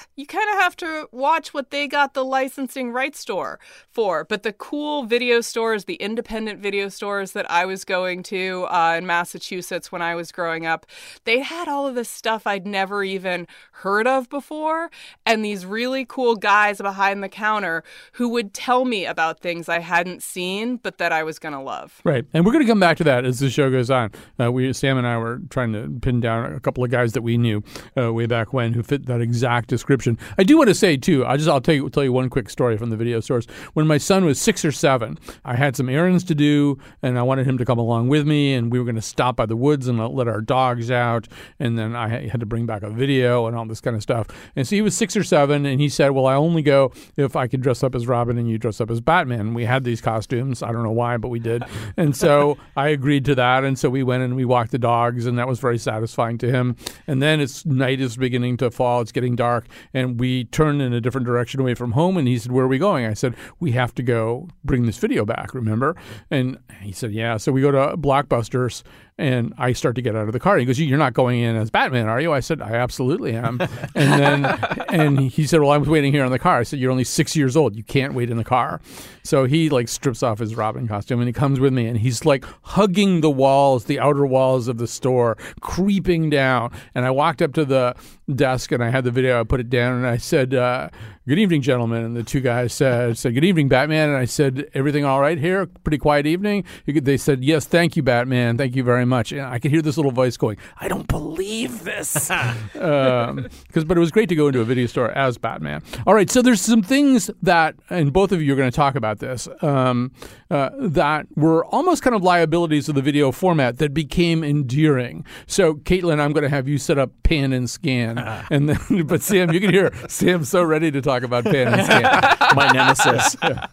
eh, 0.00 0.04
you 0.16 0.26
kind 0.26 0.48
of 0.50 0.56
have 0.56 0.76
to 0.76 1.08
watch 1.12 1.54
what 1.54 1.70
they 1.70 1.86
got 1.86 2.14
the 2.14 2.24
licensing 2.24 2.90
rights 2.90 3.20
store 3.20 3.58
for. 3.90 4.24
But 4.24 4.42
the 4.42 4.52
cool 4.52 5.04
video 5.04 5.40
stores, 5.40 5.84
the 5.84 5.94
independent 5.94 6.60
video 6.60 6.88
stores 6.88 7.32
that 7.32 7.50
I 7.50 7.66
was 7.66 7.84
going 7.84 8.22
to 8.24 8.66
uh, 8.70 8.96
in 8.98 9.06
Massachusetts 9.06 9.92
when 9.92 10.02
I 10.02 10.14
was 10.14 10.32
growing 10.32 10.66
up, 10.66 10.86
they 11.24 11.40
had 11.40 11.68
all 11.68 11.86
of 11.86 11.94
this 11.94 12.08
stuff 12.08 12.46
I'd 12.46 12.66
never 12.66 13.04
even 13.04 13.46
heard 13.72 14.06
of 14.06 14.28
before. 14.28 14.90
And 15.24 15.44
these 15.44 15.66
really 15.66 16.04
cool 16.04 16.36
guys 16.36 16.78
behind 16.78 17.22
the 17.22 17.28
counter 17.28 17.84
who 18.12 18.28
would 18.30 18.54
tell 18.54 18.84
me 18.84 19.06
about 19.06 19.40
things 19.40 19.68
I 19.68 19.80
hadn't 19.80 20.22
seen, 20.22 20.76
but 20.76 20.98
that 20.98 21.12
I 21.12 21.22
was 21.22 21.38
going 21.38 21.54
to 21.54 21.60
love. 21.60 22.00
Right. 22.04 22.24
And 22.32 22.44
we're 22.44 22.52
going 22.52 22.64
to 22.64 22.70
come 22.70 22.80
back 22.80 22.96
to 22.98 23.04
that 23.04 23.24
as 23.24 23.40
the 23.40 23.50
show 23.50 23.70
goes 23.70 23.90
on. 23.90 24.10
Uh, 24.40 24.50
we, 24.50 24.72
Sam 24.72 24.98
and 24.98 25.06
I 25.06 25.18
were 25.18 25.40
trying 25.50 25.72
to 25.72 25.88
pin 26.00 26.20
down 26.20 26.52
a 26.52 26.60
couple 26.60 26.84
of 26.84 26.90
guys 26.90 27.12
that 27.12 27.22
we 27.22 27.36
knew 27.38 27.62
uh, 27.96 28.12
way 28.12 28.26
back 28.26 28.52
when 28.52 28.72
who 28.72 28.82
fit 28.82 29.06
that 29.06 29.20
exact 29.20 29.72
description. 29.76 30.18
I 30.38 30.42
do 30.42 30.56
want 30.56 30.68
to 30.68 30.74
say 30.74 30.96
too. 30.96 31.24
I 31.26 31.36
just 31.36 31.48
I'll 31.48 31.60
tell 31.60 31.74
you 31.74 31.88
tell 31.90 32.02
you 32.02 32.12
one 32.12 32.30
quick 32.30 32.48
story 32.48 32.76
from 32.76 32.90
the 32.90 32.96
video 32.96 33.20
source. 33.20 33.46
When 33.74 33.86
my 33.86 33.98
son 33.98 34.24
was 34.24 34.40
six 34.40 34.64
or 34.64 34.72
seven, 34.72 35.18
I 35.44 35.54
had 35.54 35.76
some 35.76 35.88
errands 35.88 36.24
to 36.24 36.34
do, 36.34 36.78
and 37.02 37.18
I 37.18 37.22
wanted 37.22 37.46
him 37.46 37.58
to 37.58 37.64
come 37.64 37.78
along 37.78 38.08
with 38.08 38.26
me. 38.26 38.54
And 38.54 38.72
we 38.72 38.78
were 38.78 38.84
going 38.84 38.96
to 38.96 39.02
stop 39.02 39.36
by 39.36 39.46
the 39.46 39.56
woods 39.56 39.86
and 39.88 39.98
let 39.98 40.28
our 40.28 40.40
dogs 40.40 40.90
out. 40.90 41.28
And 41.58 41.78
then 41.78 41.94
I 41.94 42.26
had 42.28 42.40
to 42.40 42.46
bring 42.46 42.66
back 42.66 42.82
a 42.82 42.90
video 42.90 43.46
and 43.46 43.56
all 43.56 43.66
this 43.66 43.80
kind 43.80 43.96
of 43.96 44.02
stuff. 44.02 44.28
And 44.56 44.66
so 44.66 44.74
he 44.74 44.82
was 44.82 44.96
six 44.96 45.16
or 45.16 45.24
seven, 45.24 45.66
and 45.66 45.80
he 45.80 45.88
said, 45.88 46.10
"Well, 46.10 46.26
I 46.26 46.34
only 46.34 46.62
go 46.62 46.92
if 47.16 47.36
I 47.36 47.46
could 47.46 47.60
dress 47.60 47.82
up 47.82 47.94
as 47.94 48.06
Robin 48.06 48.38
and 48.38 48.48
you 48.48 48.58
dress 48.58 48.80
up 48.80 48.90
as 48.90 49.00
Batman." 49.00 49.54
We 49.54 49.64
had 49.64 49.84
these 49.84 50.00
costumes. 50.00 50.62
I 50.62 50.72
don't 50.72 50.82
know 50.82 50.90
why, 50.92 51.16
but 51.16 51.28
we 51.28 51.38
did. 51.38 51.64
And 51.98 52.14
so 52.14 52.58
I 52.76 52.88
agreed 52.88 53.24
to 53.26 53.34
that. 53.36 53.64
And 53.64 53.78
so 53.78 53.88
we 53.88 54.02
went 54.02 54.22
and 54.22 54.36
we 54.36 54.44
walked 54.44 54.70
the 54.70 54.78
dogs, 54.78 55.24
and 55.26 55.38
that 55.38 55.48
was 55.48 55.60
very 55.60 55.78
satisfying 55.78 56.36
to 56.38 56.50
him. 56.50 56.76
And 57.06 57.22
then 57.22 57.40
it's 57.40 57.64
night 57.64 58.00
is 58.00 58.16
beginning 58.16 58.56
to 58.58 58.70
fall. 58.70 59.00
It's 59.00 59.12
getting 59.12 59.36
dark, 59.36 59.65
and 59.92 60.18
we 60.20 60.44
turned 60.44 60.82
in 60.82 60.92
a 60.92 61.00
different 61.00 61.26
direction 61.26 61.60
away 61.60 61.74
from 61.74 61.92
home. 61.92 62.16
And 62.16 62.28
he 62.28 62.38
said, 62.38 62.52
Where 62.52 62.64
are 62.64 62.68
we 62.68 62.78
going? 62.78 63.06
I 63.06 63.14
said, 63.14 63.34
We 63.60 63.72
have 63.72 63.94
to 63.96 64.02
go 64.02 64.48
bring 64.64 64.86
this 64.86 64.98
video 64.98 65.24
back, 65.24 65.54
remember? 65.54 65.96
And 66.30 66.58
he 66.80 66.92
said, 66.92 67.12
Yeah. 67.12 67.36
So 67.36 67.52
we 67.52 67.60
go 67.60 67.70
to 67.70 67.96
Blockbusters 67.96 68.82
and 69.18 69.54
I 69.56 69.72
start 69.72 69.94
to 69.96 70.02
get 70.02 70.14
out 70.14 70.26
of 70.26 70.32
the 70.32 70.40
car. 70.40 70.58
He 70.58 70.64
goes, 70.64 70.78
"You're 70.78 70.98
not 70.98 71.14
going 71.14 71.40
in 71.40 71.56
as 71.56 71.70
Batman, 71.70 72.06
are 72.06 72.20
you?" 72.20 72.32
I 72.32 72.40
said, 72.40 72.60
"I 72.60 72.74
absolutely 72.74 73.34
am." 73.34 73.60
and 73.94 74.20
then, 74.20 74.44
and 74.88 75.20
he 75.20 75.46
said, 75.46 75.60
"Well, 75.60 75.70
I 75.70 75.78
was 75.78 75.88
waiting 75.88 76.12
here 76.12 76.24
in 76.24 76.32
the 76.32 76.38
car." 76.38 76.58
I 76.58 76.62
said, 76.64 76.78
"You're 76.78 76.90
only 76.90 77.04
six 77.04 77.34
years 77.34 77.56
old. 77.56 77.76
You 77.76 77.82
can't 77.82 78.14
wait 78.14 78.30
in 78.30 78.36
the 78.36 78.44
car." 78.44 78.80
So 79.22 79.44
he 79.44 79.70
like 79.70 79.88
strips 79.88 80.22
off 80.22 80.38
his 80.38 80.54
Robin 80.54 80.86
costume 80.86 81.20
and 81.20 81.28
he 81.28 81.32
comes 81.32 81.60
with 81.60 81.72
me, 81.72 81.86
and 81.86 81.98
he's 81.98 82.24
like 82.24 82.44
hugging 82.62 83.22
the 83.22 83.30
walls, 83.30 83.86
the 83.86 83.98
outer 83.98 84.26
walls 84.26 84.68
of 84.68 84.78
the 84.78 84.86
store, 84.86 85.36
creeping 85.60 86.28
down. 86.30 86.72
And 86.94 87.06
I 87.06 87.10
walked 87.10 87.40
up 87.40 87.54
to 87.54 87.64
the 87.64 87.94
desk 88.34 88.72
and 88.72 88.82
I 88.82 88.90
had 88.90 89.04
the 89.04 89.10
video. 89.10 89.40
I 89.40 89.44
put 89.44 89.60
it 89.60 89.70
down 89.70 89.94
and 89.94 90.06
I 90.06 90.16
said, 90.16 90.54
uh, 90.54 90.90
"Good 91.26 91.38
evening, 91.38 91.62
gentlemen." 91.62 92.04
And 92.04 92.16
the 92.16 92.22
two 92.22 92.40
guys 92.40 92.72
said, 92.72 93.18
"said 93.18 93.34
Good 93.34 93.44
evening, 93.44 93.68
Batman." 93.68 94.10
And 94.10 94.18
I 94.18 94.24
said, 94.24 94.68
"Everything 94.74 95.04
all 95.04 95.20
right 95.20 95.38
here? 95.38 95.66
Pretty 95.66 95.98
quiet 95.98 96.26
evening." 96.26 96.64
They 96.86 97.16
said, 97.16 97.44
"Yes, 97.44 97.66
thank 97.66 97.96
you, 97.96 98.02
Batman. 98.02 98.56
Thank 98.56 98.76
you 98.76 98.82
very 98.82 99.04
much. 99.04 99.32
And 99.32 99.42
I 99.42 99.58
could 99.58 99.70
hear 99.70 99.82
this 99.82 99.96
little 99.96 100.12
voice 100.12 100.36
going, 100.36 100.56
I 100.78 100.88
don't 100.88 101.08
believe 101.08 101.84
this. 101.84 102.30
um, 102.30 103.48
but 103.74 103.96
it 103.96 104.00
was 104.00 104.10
great 104.10 104.28
to 104.28 104.34
go 104.34 104.46
into 104.46 104.60
a 104.60 104.64
video 104.64 104.86
store 104.86 105.10
as 105.12 105.38
Batman. 105.38 105.82
All 106.06 106.14
right, 106.14 106.30
so 106.30 106.42
there's 106.42 106.60
some 106.60 106.82
things 106.82 107.30
that, 107.42 107.74
and 107.90 108.12
both 108.12 108.32
of 108.32 108.42
you 108.42 108.52
are 108.52 108.56
going 108.56 108.70
to 108.70 108.76
talk 108.76 108.94
about 108.94 109.18
this, 109.18 109.48
um, 109.62 110.12
uh, 110.50 110.70
that 110.78 111.26
were 111.36 111.64
almost 111.66 112.02
kind 112.02 112.14
of 112.14 112.22
liabilities 112.22 112.88
of 112.88 112.94
the 112.94 113.02
video 113.02 113.32
format 113.32 113.78
that 113.78 113.92
became 113.92 114.44
endearing. 114.44 115.24
So, 115.46 115.74
Caitlin, 115.74 116.20
I'm 116.20 116.32
going 116.32 116.44
to 116.44 116.48
have 116.48 116.68
you 116.68 116.78
set 116.78 116.98
up 116.98 117.10
pan 117.22 117.52
and 117.52 117.68
scan. 117.68 118.18
and 118.50 118.68
then, 118.68 119.06
But 119.06 119.22
Sam, 119.22 119.52
you 119.52 119.60
can 119.60 119.72
hear 119.72 119.92
Sam's 120.08 120.48
so 120.48 120.62
ready 120.62 120.90
to 120.90 121.02
talk 121.02 121.15
about 121.22 121.44
pan 121.44 121.74
and 121.74 121.84
scan. 121.84 122.02
My 122.54 122.70
nemesis. 122.72 123.36
Yeah. 123.46 123.66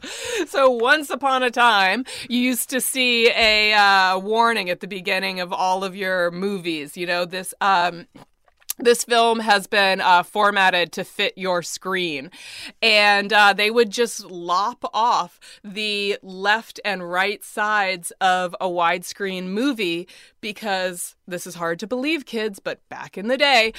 So, 0.47 0.69
once 0.69 1.09
upon 1.09 1.41
a 1.41 1.49
time, 1.49 2.05
you 2.29 2.39
used 2.39 2.69
to 2.69 2.79
see 2.79 3.29
a 3.29 3.73
uh, 3.73 4.19
warning 4.19 4.69
at 4.69 4.81
the 4.81 4.87
beginning 4.87 5.39
of 5.39 5.51
all 5.51 5.83
of 5.83 5.95
your 5.95 6.31
movies. 6.31 6.95
You 6.95 7.07
know, 7.07 7.25
this. 7.25 7.53
Um, 7.61 8.07
this 8.79 9.03
film 9.03 9.39
has 9.39 9.67
been 9.67 10.01
uh, 10.01 10.23
formatted 10.23 10.91
to 10.93 11.03
fit 11.03 11.37
your 11.37 11.61
screen. 11.61 12.31
And 12.81 13.31
uh, 13.31 13.53
they 13.53 13.69
would 13.69 13.91
just 13.91 14.25
lop 14.25 14.83
off 14.93 15.39
the 15.63 16.17
left 16.23 16.79
and 16.83 17.07
right 17.09 17.43
sides 17.43 18.11
of 18.19 18.55
a 18.59 18.67
widescreen 18.67 19.45
movie 19.45 20.07
because 20.41 21.15
this 21.25 21.47
is 21.47 21.55
hard 21.55 21.79
to 21.79 21.87
believe, 21.87 22.25
kids, 22.25 22.59
but 22.59 22.87
back 22.89 23.17
in 23.17 23.27
the 23.27 23.37
day, 23.37 23.73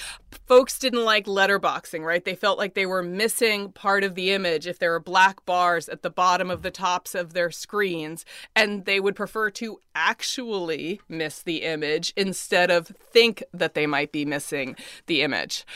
folks 0.46 0.78
didn't 0.78 1.04
like 1.04 1.26
letterboxing, 1.26 2.02
right? 2.02 2.24
They 2.24 2.35
felt 2.35 2.59
like 2.59 2.74
they 2.74 2.87
were 2.87 3.02
missing 3.02 3.70
part 3.72 4.02
of 4.02 4.14
the 4.14 4.30
image 4.30 4.66
if 4.66 4.78
there 4.78 4.92
were 4.92 5.00
black 5.00 5.44
bars 5.44 5.88
at 5.88 6.02
the 6.02 6.11
bottom 6.11 6.50
of 6.50 6.62
the 6.62 6.70
tops 6.70 7.14
of 7.14 7.35
their 7.35 7.50
screens, 7.50 8.24
and 8.57 8.87
they 8.87 8.98
would 8.98 9.14
prefer 9.14 9.50
to 9.50 9.78
actually 9.94 11.00
miss 11.09 11.42
the 11.42 11.62
image 11.62 12.12
instead 12.16 12.70
of 12.70 12.88
think 12.88 13.44
that 13.52 13.74
they 13.74 13.87
might 13.87 14.11
be 14.11 14.24
missing 14.24 14.74
the 15.07 15.22
image. 15.22 15.66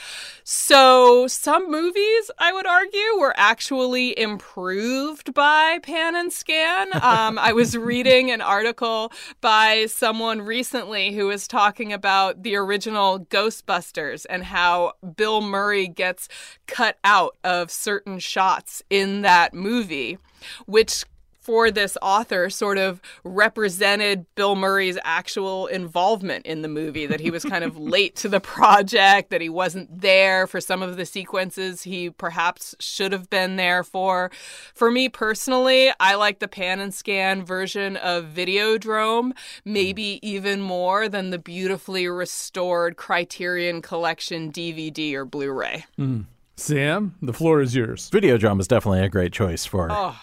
So, 0.44 1.26
some 1.26 1.70
movies, 1.70 2.31
I 2.38 2.52
would 2.52 2.66
argue, 2.66 3.18
were 3.18 3.35
actually 3.37 4.18
improved 4.18 5.35
by 5.35 5.78
pan 5.83 6.16
and 6.16 6.33
scan. 6.33 6.88
Um, 6.94 7.38
I 7.38 7.52
was 7.52 7.76
reading 7.76 8.31
an 8.31 8.40
article 8.40 9.12
by 9.40 9.87
someone 9.87 10.42
recently 10.42 11.12
who 11.12 11.26
was 11.26 11.46
talking 11.46 11.58
about 11.92 12.44
the 12.44 12.55
original 12.55 13.18
Ghostbusters 13.18 14.25
and 14.31 14.44
how 14.44 14.92
Bill 15.16 15.40
Murray 15.40 15.88
gets 15.88 16.29
cut 16.68 16.99
out 17.03 17.37
of 17.42 17.73
certain 17.73 18.21
shots 18.21 18.81
in 18.88 19.23
that 19.23 19.53
movie, 19.53 20.18
which 20.66 21.05
for 21.49 21.71
this 21.71 21.97
author 22.03 22.51
sort 22.51 22.77
of 22.77 23.01
represented 23.25 24.27
Bill 24.35 24.55
Murray's 24.55 24.99
actual 25.03 25.67
involvement 25.67 26.45
in 26.45 26.61
the 26.61 26.69
movie, 26.69 27.07
that 27.07 27.21
he 27.21 27.31
was 27.31 27.43
kind 27.43 27.65
of 27.65 27.79
late 27.79 28.15
to 28.17 28.29
the 28.29 28.39
project, 28.39 29.31
that 29.31 29.41
he 29.41 29.49
wasn't 29.49 30.03
there 30.03 30.47
for 30.47 30.61
some 30.61 30.83
of 30.83 30.99
the 30.99 31.07
sequences 31.07 31.85
he 31.85 32.11
perhaps 32.11 32.75
should 32.81 33.13
have 33.13 33.31
been 33.31 33.57
there 33.57 33.83
for. 33.83 34.31
For 34.75 34.91
me 34.91 35.09
personally, 35.09 35.91
I 35.99 36.17
like 36.17 36.41
the 36.41 36.49
pan 36.49 36.81
and 36.81 36.93
scan 36.93 37.47
version 37.47 37.97
of 37.97 38.27
Videodrome, 38.27 39.33
maybe 39.65 40.21
even 40.21 40.61
more 40.61 41.09
than 41.09 41.31
the 41.31 41.39
beautifully 41.39 42.09
restored 42.09 42.99
Criterion 42.99 43.81
Collection 43.81 44.53
DVD 44.53 45.15
or 45.15 45.25
Blu 45.25 45.51
ray. 45.51 45.87
Mm. 45.99 46.27
Sam, 46.59 47.14
the 47.23 47.33
floor 47.33 47.61
is 47.61 47.75
yours. 47.75 48.11
Videodrome 48.11 48.61
is 48.61 48.66
definitely 48.66 49.01
a 49.01 49.09
great 49.09 49.33
choice 49.33 49.64
for 49.64 49.88
oh. 49.90 50.16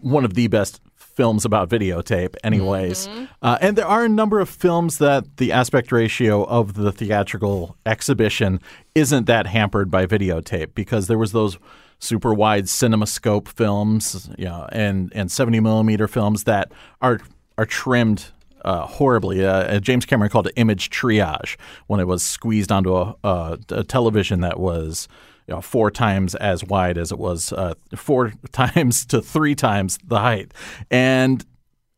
one 0.00 0.24
of 0.24 0.34
the 0.34 0.48
best 0.48 0.80
films 0.96 1.44
about 1.44 1.70
videotape, 1.70 2.34
anyways. 2.42 3.06
Mm-hmm. 3.06 3.24
Uh, 3.40 3.58
and 3.60 3.76
there 3.76 3.86
are 3.86 4.04
a 4.04 4.08
number 4.08 4.40
of 4.40 4.48
films 4.48 4.98
that 4.98 5.36
the 5.38 5.52
aspect 5.52 5.92
ratio 5.92 6.44
of 6.44 6.74
the 6.74 6.92
theatrical 6.92 7.76
exhibition 7.86 8.60
isn't 8.94 9.26
that 9.26 9.46
hampered 9.46 9.90
by 9.90 10.06
videotape 10.06 10.74
because 10.74 11.06
there 11.06 11.18
was 11.18 11.32
those 11.32 11.56
super 12.00 12.34
wide 12.34 12.64
cinemascope 12.64 13.48
films, 13.48 14.28
you 14.36 14.44
know, 14.44 14.68
and 14.72 15.12
and 15.14 15.30
70 15.30 15.60
millimeter 15.60 16.08
films 16.08 16.44
that 16.44 16.72
are 17.00 17.20
are 17.56 17.64
trimmed 17.64 18.26
uh, 18.64 18.86
horribly. 18.86 19.46
Uh, 19.46 19.78
James 19.80 20.04
Cameron 20.04 20.30
called 20.30 20.48
it 20.48 20.52
image 20.56 20.90
triage 20.90 21.56
when 21.86 22.00
it 22.00 22.08
was 22.08 22.22
squeezed 22.22 22.72
onto 22.72 22.94
a, 22.96 23.14
a, 23.22 23.58
a 23.70 23.84
television 23.84 24.40
that 24.40 24.58
was 24.58 25.08
you 25.46 25.54
know, 25.54 25.60
four 25.60 25.90
times 25.90 26.34
as 26.36 26.64
wide 26.64 26.98
as 26.98 27.12
it 27.12 27.18
was, 27.18 27.52
uh, 27.52 27.74
four 27.94 28.32
times 28.52 29.06
to 29.06 29.20
three 29.20 29.54
times 29.54 29.98
the 30.04 30.20
height, 30.20 30.52
and 30.90 31.44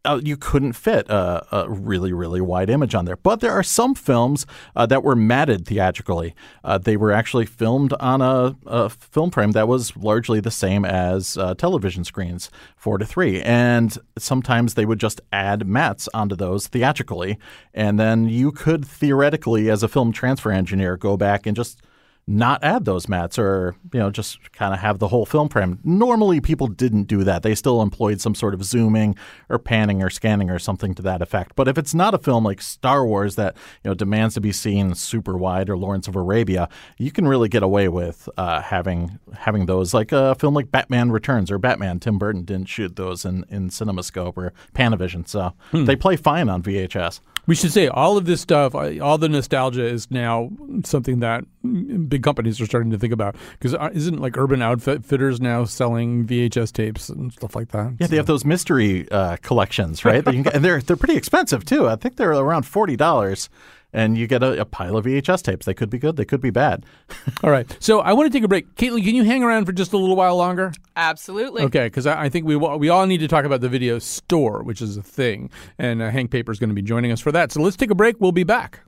uh, 0.05 0.21
you 0.23 0.37
couldn't 0.37 0.73
fit 0.73 1.09
a, 1.11 1.45
a, 1.53 1.69
really, 1.69 2.13
really 2.13 2.41
wide 2.41 2.71
image 2.71 2.95
on 2.95 3.05
there. 3.05 3.17
But 3.17 3.41
there 3.41 3.53
are 3.53 3.63
some 3.63 3.95
films 3.95 4.47
uh, 4.77 4.87
that 4.87 5.03
were 5.03 5.17
matted 5.17 5.67
theatrically. 5.67 6.35
Uh, 6.65 6.79
they 6.79 6.97
were 6.97 7.13
actually 7.13 7.47
filmed 7.47 7.93
on 8.01 8.23
a, 8.23 8.57
a, 8.67 8.89
film 8.89 9.31
frame 9.31 9.53
that 9.53 9.69
was 9.69 9.97
largely 9.97 10.41
the 10.41 10.51
same 10.51 10.85
as 10.85 11.37
uh, 11.37 11.55
television 11.55 12.05
screens, 12.05 12.51
four 12.77 12.97
to 12.97 13.05
three. 13.05 13.43
And 13.43 13.99
sometimes 14.17 14.75
they 14.75 14.87
would 14.87 15.01
just 15.01 15.21
add 15.33 15.67
mats 15.67 16.09
onto 16.15 16.37
those 16.37 16.69
theatrically. 16.69 17.39
And 17.75 17.99
then 17.99 18.29
you 18.29 18.53
could 18.53 18.87
theoretically, 18.87 19.69
as 19.69 19.83
a 19.83 19.89
film 19.89 20.13
transfer 20.13 20.53
engineer, 20.53 20.97
go 20.97 21.17
back 21.17 21.47
and 21.47 21.57
just 21.57 21.83
not 22.29 22.63
add 22.63 22.85
those 22.85 23.09
mats 23.09 23.39
or 23.39 23.75
you 23.93 23.99
know 23.99 24.11
just 24.11 24.53
kind 24.53 24.75
of 24.75 24.81
have 24.81 24.99
the 24.99 25.09
whole 25.09 25.25
film 25.25 25.49
frame. 25.49 25.79
Normally 25.83 26.41
people 26.41 26.67
didn't 26.67 27.05
do 27.05 27.25
that. 27.25 27.43
They 27.43 27.55
still 27.55 27.81
employed 27.81 28.21
some 28.21 28.35
sort 28.35 28.53
of 28.53 28.63
zooming 28.63 29.17
or 29.49 29.59
panning 29.59 30.03
or 30.03 30.11
scanning 30.11 30.51
or 30.51 30.59
something 30.59 30.95
to 30.97 31.03
that 31.03 31.23
effect. 31.23 31.57
But 31.57 31.69
if 31.69 31.79
it's 31.79 31.95
not 31.95 32.13
a 32.13 32.19
film 32.19 32.45
like 32.45 32.61
Star 32.61 33.07
Wars 33.07 33.37
that 33.37 33.57
you 33.83 33.91
know 33.91 33.95
demands 33.95 34.35
to 34.35 34.43
be 34.43 34.53
seen 34.53 34.95
super 34.95 35.39
wide 35.39 35.71
or 35.71 35.79
Lawrence 35.79 36.07
of 36.07 36.17
Arabia, 36.17 36.69
you 36.99 37.11
can 37.11 37.27
really 37.27 37.49
get 37.49 37.63
away 37.63 37.89
with 37.89 38.29
uh, 38.37 38.61
having 38.61 39.19
having 39.39 39.65
those 39.65 39.95
like 39.95 40.13
a 40.13 40.35
film 40.35 40.53
like 40.53 40.71
Batman 40.71 41.11
Returns 41.11 41.51
or 41.51 41.59
Batman. 41.59 41.99
Tim 41.99 42.19
Burton 42.19 42.45
didn't 42.45 42.69
shoot 42.69 42.97
those 42.97 43.25
in 43.25 43.47
in 43.49 43.71
CinemaScope 43.71 44.37
or 44.37 44.53
Panavision, 44.75 45.27
so 45.27 45.55
hmm. 45.71 45.87
they 45.87 45.97
play 45.97 46.17
fine 46.17 46.51
on 46.51 46.63
VHS. 46.63 47.21
We 47.49 47.55
should 47.55 47.73
say 47.73 47.89
all 47.89 48.19
of 48.19 48.27
this 48.27 48.43
stuff, 48.43 48.75
all 48.75 49.19
the 49.19 49.29
nostalgia 49.29 49.85
is 49.85 50.11
now 50.11 50.51
something 50.85 51.21
that 51.21 51.45
big 52.09 52.23
companies 52.23 52.61
are 52.61 52.67
starting 52.67 52.91
to 52.91 52.99
think 52.99 53.13
about. 53.13 53.37
Because 53.53 53.75
uh, 53.75 53.89
isn't 53.93 54.21
like 54.21 54.37
Urban 54.37 54.61
Outfitters 54.61 55.41
now 55.41 55.65
selling 55.65 56.27
VHS 56.27 56.73
tapes 56.73 57.09
and 57.09 57.33
stuff 57.33 57.57
like 57.57 57.69
that? 57.71 57.95
Yeah, 57.99 58.07
so. 58.07 58.11
they 58.11 58.17
have 58.19 58.27
those 58.27 58.45
mystery 58.45 59.11
uh, 59.11 59.39
collections, 59.43 60.05
right? 60.05 60.27
and 60.27 60.45
they're 60.65 60.83
they're 60.83 60.97
pretty 60.97 61.17
expensive 61.17 61.65
too. 61.65 61.89
I 61.89 61.97
think 61.97 62.17
they're 62.17 62.33
around 62.33 62.65
forty 62.65 62.97
dollars 62.97 63.49
and 63.93 64.19
you 64.19 64.27
get 64.27 64.43
a, 64.43 64.61
a, 64.61 64.65
pile 64.65 64.97
of 64.97 65.07
VHS 65.07 65.43
tapes. 65.43 65.67
They 65.67 65.75
could 65.75 65.91
be 65.91 65.99
good, 65.99 66.17
they 66.17 66.25
could 66.25 66.41
be 66.41 66.51
bad. 66.51 66.85
All 67.43 67.51
right. 67.51 67.77
So 67.81 68.01
I 68.01 68.13
want 68.13 68.31
to 68.31 68.37
take 68.37 68.45
a 68.45 68.49
break. 68.49 68.75
Caitlin, 68.75 69.05
can 69.05 69.15
you 69.15 69.25
hang 69.25 69.43
around 69.43 69.67
for 69.67 69.73
just 69.73 69.93
a 69.93 69.99
little 69.99 70.17
while 70.17 70.37
longer? 70.37 70.73
Absolutely. 70.97 71.63
Okay, 71.63 71.87
because 71.87 72.07
I, 72.07 72.25
I, 72.25 72.29
think 72.29 72.47
we 72.47 72.57
we 72.57 72.89
all 72.89 73.07
need 73.07 73.19
to 73.19 73.29
talk 73.29 73.45
about 73.45 73.61
the 73.61 73.69
video 73.69 73.99
store, 73.99 74.63
which 74.63 74.83
is 74.83 74.97
a 74.97 75.03
thing, 75.03 75.51
and 75.79 76.03
uh, 76.03 76.11
Hank 76.11 76.31
Paper 76.31 76.53
is 76.53 76.59
going 76.59 76.71
to 76.71 76.75
be 76.75 76.83
joining 76.83 77.13
us 77.13 77.21
for 77.21 77.33
that. 77.33 77.53
So 77.53 77.61
let's 77.63 77.77
take 77.77 77.91
a 77.91 77.95
break. 77.95 78.17
We'll 78.21 78.33
be 78.33 78.45
back. 78.45 78.81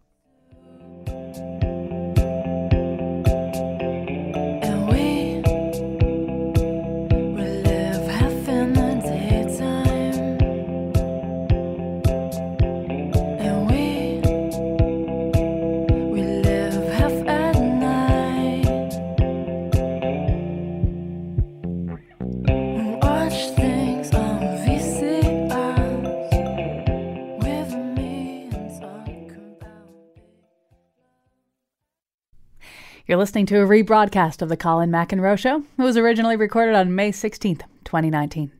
You're 33.10 33.18
listening 33.18 33.46
to 33.46 33.56
a 33.60 33.66
rebroadcast 33.66 34.40
of 34.40 34.48
the 34.48 34.56
Colin 34.56 34.92
McEnroe 34.92 35.36
Show. 35.36 35.64
It 35.76 35.82
was 35.82 35.96
originally 35.96 36.36
recorded 36.36 36.76
on 36.76 36.94
May 36.94 37.10
16th, 37.10 37.62
2019. 37.82 38.52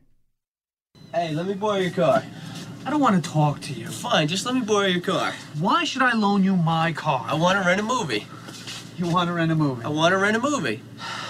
Hey, 1.13 1.33
let 1.33 1.45
me 1.45 1.53
borrow 1.53 1.77
your 1.77 1.91
car. 1.91 2.21
I 2.85 2.89
don't 2.89 2.99
want 2.99 3.23
to 3.23 3.31
talk 3.31 3.61
to 3.61 3.73
you. 3.73 3.87
Fine, 3.87 4.27
just 4.27 4.45
let 4.45 4.53
me 4.53 4.59
borrow 4.59 4.87
your 4.87 4.99
car. 4.99 5.31
Why 5.57 5.85
should 5.85 6.01
I 6.01 6.11
loan 6.15 6.43
you 6.43 6.57
my 6.57 6.91
car? 6.91 7.25
I 7.29 7.35
want 7.35 7.61
to 7.61 7.65
rent 7.65 7.79
a 7.79 7.83
movie. 7.83 8.27
You 8.97 9.07
want 9.07 9.29
to 9.29 9.33
rent 9.33 9.53
a 9.53 9.55
movie? 9.55 9.85
I 9.85 9.87
want 9.87 10.11
to 10.11 10.17
rent 10.17 10.35
a 10.35 10.41
movie. 10.41 10.81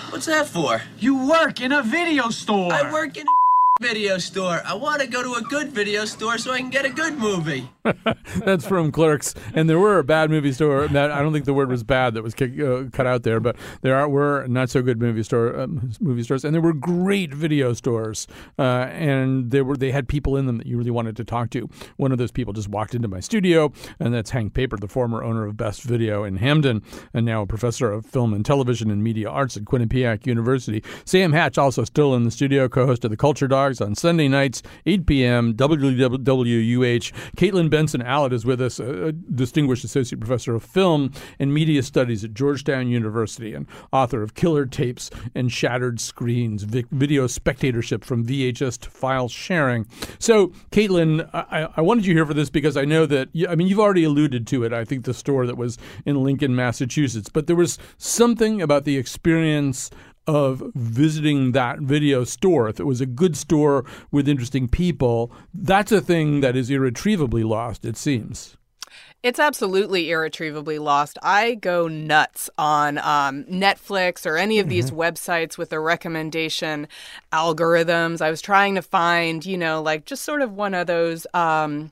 What's 0.09 0.25
that 0.25 0.47
for? 0.47 0.81
You 0.97 1.29
work 1.29 1.61
in 1.61 1.73
a 1.73 1.83
video 1.83 2.29
store. 2.29 2.73
I 2.73 2.91
work 2.91 3.17
in 3.17 3.27
a 3.27 3.81
video 3.81 4.17
store. 4.17 4.63
I 4.65 4.73
want 4.73 4.99
to 4.99 5.07
go 5.07 5.21
to 5.21 5.33
a 5.35 5.43
good 5.43 5.67
video 5.67 6.05
store 6.05 6.39
so 6.39 6.53
I 6.53 6.57
can 6.57 6.71
get 6.71 6.85
a 6.85 6.89
good 6.89 7.19
movie. 7.19 7.69
That's 8.45 8.65
from 8.65 8.91
Clerks, 8.91 9.33
and 9.53 9.67
there 9.67 9.79
were 9.79 10.03
bad 10.03 10.29
movie 10.29 10.51
store. 10.51 10.87
That 10.87 11.11
I 11.11 11.21
don't 11.21 11.33
think 11.33 11.45
the 11.45 11.53
word 11.53 11.69
was 11.69 11.83
bad 11.83 12.13
that 12.13 12.21
was 12.21 12.35
kick, 12.35 12.59
uh, 12.59 12.83
cut 12.91 13.07
out 13.07 13.23
there, 13.23 13.39
but 13.39 13.55
there 13.81 13.95
are, 13.95 14.07
were 14.07 14.45
not 14.47 14.69
so 14.69 14.81
good 14.81 14.99
movie 14.99 15.23
store 15.23 15.59
um, 15.59 15.91
movie 15.99 16.21
stores, 16.23 16.45
and 16.45 16.53
there 16.53 16.61
were 16.61 16.73
great 16.73 17.33
video 17.33 17.73
stores, 17.73 18.27
uh, 18.59 18.87
and 18.91 19.49
there 19.49 19.63
were 19.63 19.75
they 19.75 19.91
had 19.91 20.07
people 20.07 20.37
in 20.37 20.45
them 20.45 20.57
that 20.57 20.67
you 20.67 20.77
really 20.77 20.91
wanted 20.91 21.15
to 21.17 21.25
talk 21.25 21.49
to. 21.51 21.67
One 21.97 22.11
of 22.11 22.19
those 22.19 22.31
people 22.31 22.53
just 22.53 22.69
walked 22.69 22.93
into 22.93 23.07
my 23.07 23.19
studio, 23.19 23.71
and 23.99 24.13
that's 24.13 24.29
Hank 24.29 24.53
Paper, 24.53 24.77
the 24.77 24.87
former 24.87 25.23
owner 25.23 25.45
of 25.45 25.57
Best 25.57 25.81
Video 25.81 26.23
in 26.23 26.37
Hamden, 26.37 26.83
and 27.15 27.25
now 27.25 27.41
a 27.41 27.47
professor 27.47 27.91
of 27.91 28.05
film 28.05 28.33
and 28.33 28.45
television 28.45 28.91
and 28.91 29.03
media 29.03 29.27
arts 29.27 29.57
at 29.57 29.63
Quinnipiac 29.63 30.27
University. 30.27 30.83
Sam 31.05 31.33
Hatch 31.33 31.57
also 31.57 31.83
still 31.83 32.13
in 32.13 32.25
the 32.25 32.31
studio, 32.31 32.69
co-host 32.69 33.03
of 33.05 33.09
the 33.09 33.17
Culture 33.17 33.47
Dogs 33.47 33.81
on 33.81 33.95
Sunday 33.95 34.27
nights, 34.27 34.61
8 34.85 35.07
p.m., 35.07 35.53
WWUH. 35.55 37.11
Caitlin 37.37 37.70
Benson 37.71 38.01
Allott 38.01 38.33
is 38.33 38.45
with 38.45 38.61
us, 38.61 38.79
a, 38.79 39.11
distinguished 39.11 39.83
associate 39.83 40.19
professor 40.19 40.53
of 40.53 40.61
film 40.61 41.11
and 41.39 41.51
media 41.51 41.81
studies 41.81 42.23
at 42.23 42.35
Georgetown 42.35 42.87
University 42.89 43.55
and 43.55 43.65
author 43.91 44.21
of 44.21 44.35
Killer 44.35 44.67
Tapes 44.67 45.09
and 45.33 45.51
Shattered 45.51 45.99
Screens 45.99 46.63
Video 46.63 47.25
Spectatorship 47.25 48.03
from 48.03 48.25
VHS 48.27 48.77
to 48.81 48.89
File 48.91 49.29
Sharing. 49.29 49.87
So, 50.19 50.49
Caitlin, 50.71 51.27
I, 51.33 51.69
I 51.75 51.81
wanted 51.81 52.05
you 52.05 52.13
here 52.13 52.25
for 52.25 52.33
this 52.33 52.49
because 52.49 52.77
I 52.77 52.85
know 52.85 53.07
that, 53.07 53.29
I 53.49 53.55
mean, 53.55 53.67
you've 53.67 53.79
already 53.79 54.03
alluded 54.03 54.45
to 54.47 54.63
it. 54.63 54.73
I 54.73 54.85
think 54.85 55.05
the 55.05 55.13
store 55.13 55.47
that 55.47 55.57
was 55.57 55.77
in 56.05 56.23
Lincoln, 56.23 56.55
Massachusetts, 56.55 57.29
but 57.29 57.47
there 57.47 57.55
was 57.55 57.79
something 57.97 58.61
about 58.61 58.83
the 58.83 58.97
experience 58.97 59.89
of 60.27 60.63
visiting 60.75 61.51
that 61.53 61.79
video 61.79 62.23
store. 62.23 62.69
If 62.69 62.79
it 62.79 62.85
was 62.85 63.01
a 63.01 63.05
good 63.05 63.35
store 63.35 63.85
with 64.11 64.27
interesting 64.27 64.67
people, 64.67 65.31
that's 65.53 65.91
a 65.91 66.01
thing 66.01 66.41
that 66.41 66.55
is 66.55 66.69
irretrievably 66.69 67.43
lost, 67.43 67.85
it 67.85 67.97
seems. 67.97 68.57
It's 69.23 69.39
absolutely 69.39 70.09
irretrievably 70.09 70.79
lost. 70.79 71.19
I 71.21 71.53
go 71.53 71.87
nuts 71.87 72.49
on 72.57 72.97
um, 72.97 73.43
Netflix 73.43 74.25
or 74.25 74.35
any 74.35 74.57
of 74.57 74.67
these 74.67 74.89
Mm-hmm. 74.89 74.99
websites 74.99 75.59
with 75.59 75.69
the 75.69 75.79
recommendation 75.79 76.87
algorithms. 77.31 78.21
I 78.21 78.31
was 78.31 78.41
trying 78.41 78.73
to 78.75 78.81
find, 78.81 79.45
you 79.45 79.57
know, 79.57 79.81
like 79.81 80.05
just 80.05 80.23
sort 80.23 80.41
of 80.41 80.53
one 80.53 80.73
of 80.73 80.87
those. 80.87 81.27
Um, 81.35 81.91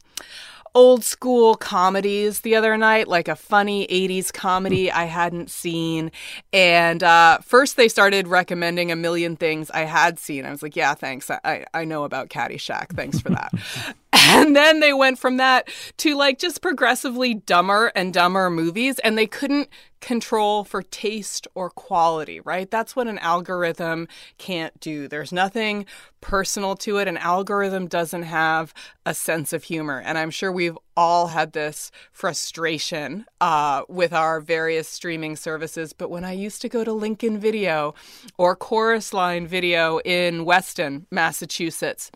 old 0.76 1.04
school 1.04 1.56
comedies 1.56 2.42
the 2.42 2.56
other 2.56 2.78
night, 2.78 3.08
like 3.08 3.28
a 3.28 3.36
funny 3.36 3.88
80s 3.88 4.32
comedy 4.32 4.92
I 4.92 5.06
hadn't 5.06 5.50
seen. 5.50 6.12
And 6.54 7.04
uh, 7.04 7.40
first 7.40 7.78
they 7.78 7.88
started 7.88 8.28
recommending 8.28 8.92
a 8.92 8.96
million 8.96 9.36
things 9.36 9.70
I 9.72 9.82
had 9.82 10.20
seen. 10.20 10.46
I 10.46 10.52
was 10.52 10.64
like, 10.64 10.76
yeah, 10.76 10.94
thanks. 10.94 11.30
I, 11.30 11.40
I, 11.44 11.66
I 11.74 11.86
know 11.86 12.04
about 12.04 12.30
Caddyshack. 12.30 12.96
Thanks 12.96 13.20
for 13.20 13.30
that. 13.30 13.52
and 14.40 14.56
then 14.56 14.80
they 14.80 14.94
went 14.94 15.18
from 15.18 15.38
that 15.38 15.68
to 15.98 16.16
like 16.16 16.38
just 16.38 16.62
progressively 16.62 17.34
dumber 17.34 17.92
and 17.96 18.14
dumber 18.14 18.52
movies. 18.52 19.00
And 19.00 19.18
they 19.18 19.26
couldn't 19.26 19.70
control 20.02 20.64
for 20.64 20.84
taste 20.84 21.48
or 21.56 21.72
quality, 21.72 22.40
right? 22.40 22.70
That's 22.70 22.96
what 22.96 23.08
an 23.08 23.18
algorithm 23.18 24.08
can't 24.38 24.80
do. 24.80 25.08
There's 25.08 25.32
nothing 25.32 25.88
personal 26.22 26.76
to 26.78 26.98
it. 26.98 27.08
An 27.08 27.18
algorithm 27.18 27.88
doesn't 27.88 28.22
have 28.22 28.72
a 29.04 29.16
sense 29.16 29.52
of 29.52 29.64
humor. 29.64 30.00
And 30.06 30.16
I'm 30.16 30.30
sure 30.30 30.52
we've 30.52 30.78
all 30.96 31.28
had 31.28 31.54
this 31.54 31.90
frustration 32.12 33.26
uh, 33.42 33.82
with 33.90 34.14
our 34.14 34.40
various 34.40 34.88
streaming 34.88 35.38
services. 35.38 35.92
But 35.92 36.12
when 36.12 36.24
I 36.24 36.34
used 36.34 36.62
to 36.62 36.70
go 36.70 36.84
to 36.84 36.94
Lincoln 36.94 37.40
Video 37.40 37.96
or 38.38 38.56
Chorus 38.56 39.12
Line 39.12 39.48
Video 39.48 39.98
in 40.02 40.46
Weston, 40.46 41.08
Massachusetts, 41.10 42.12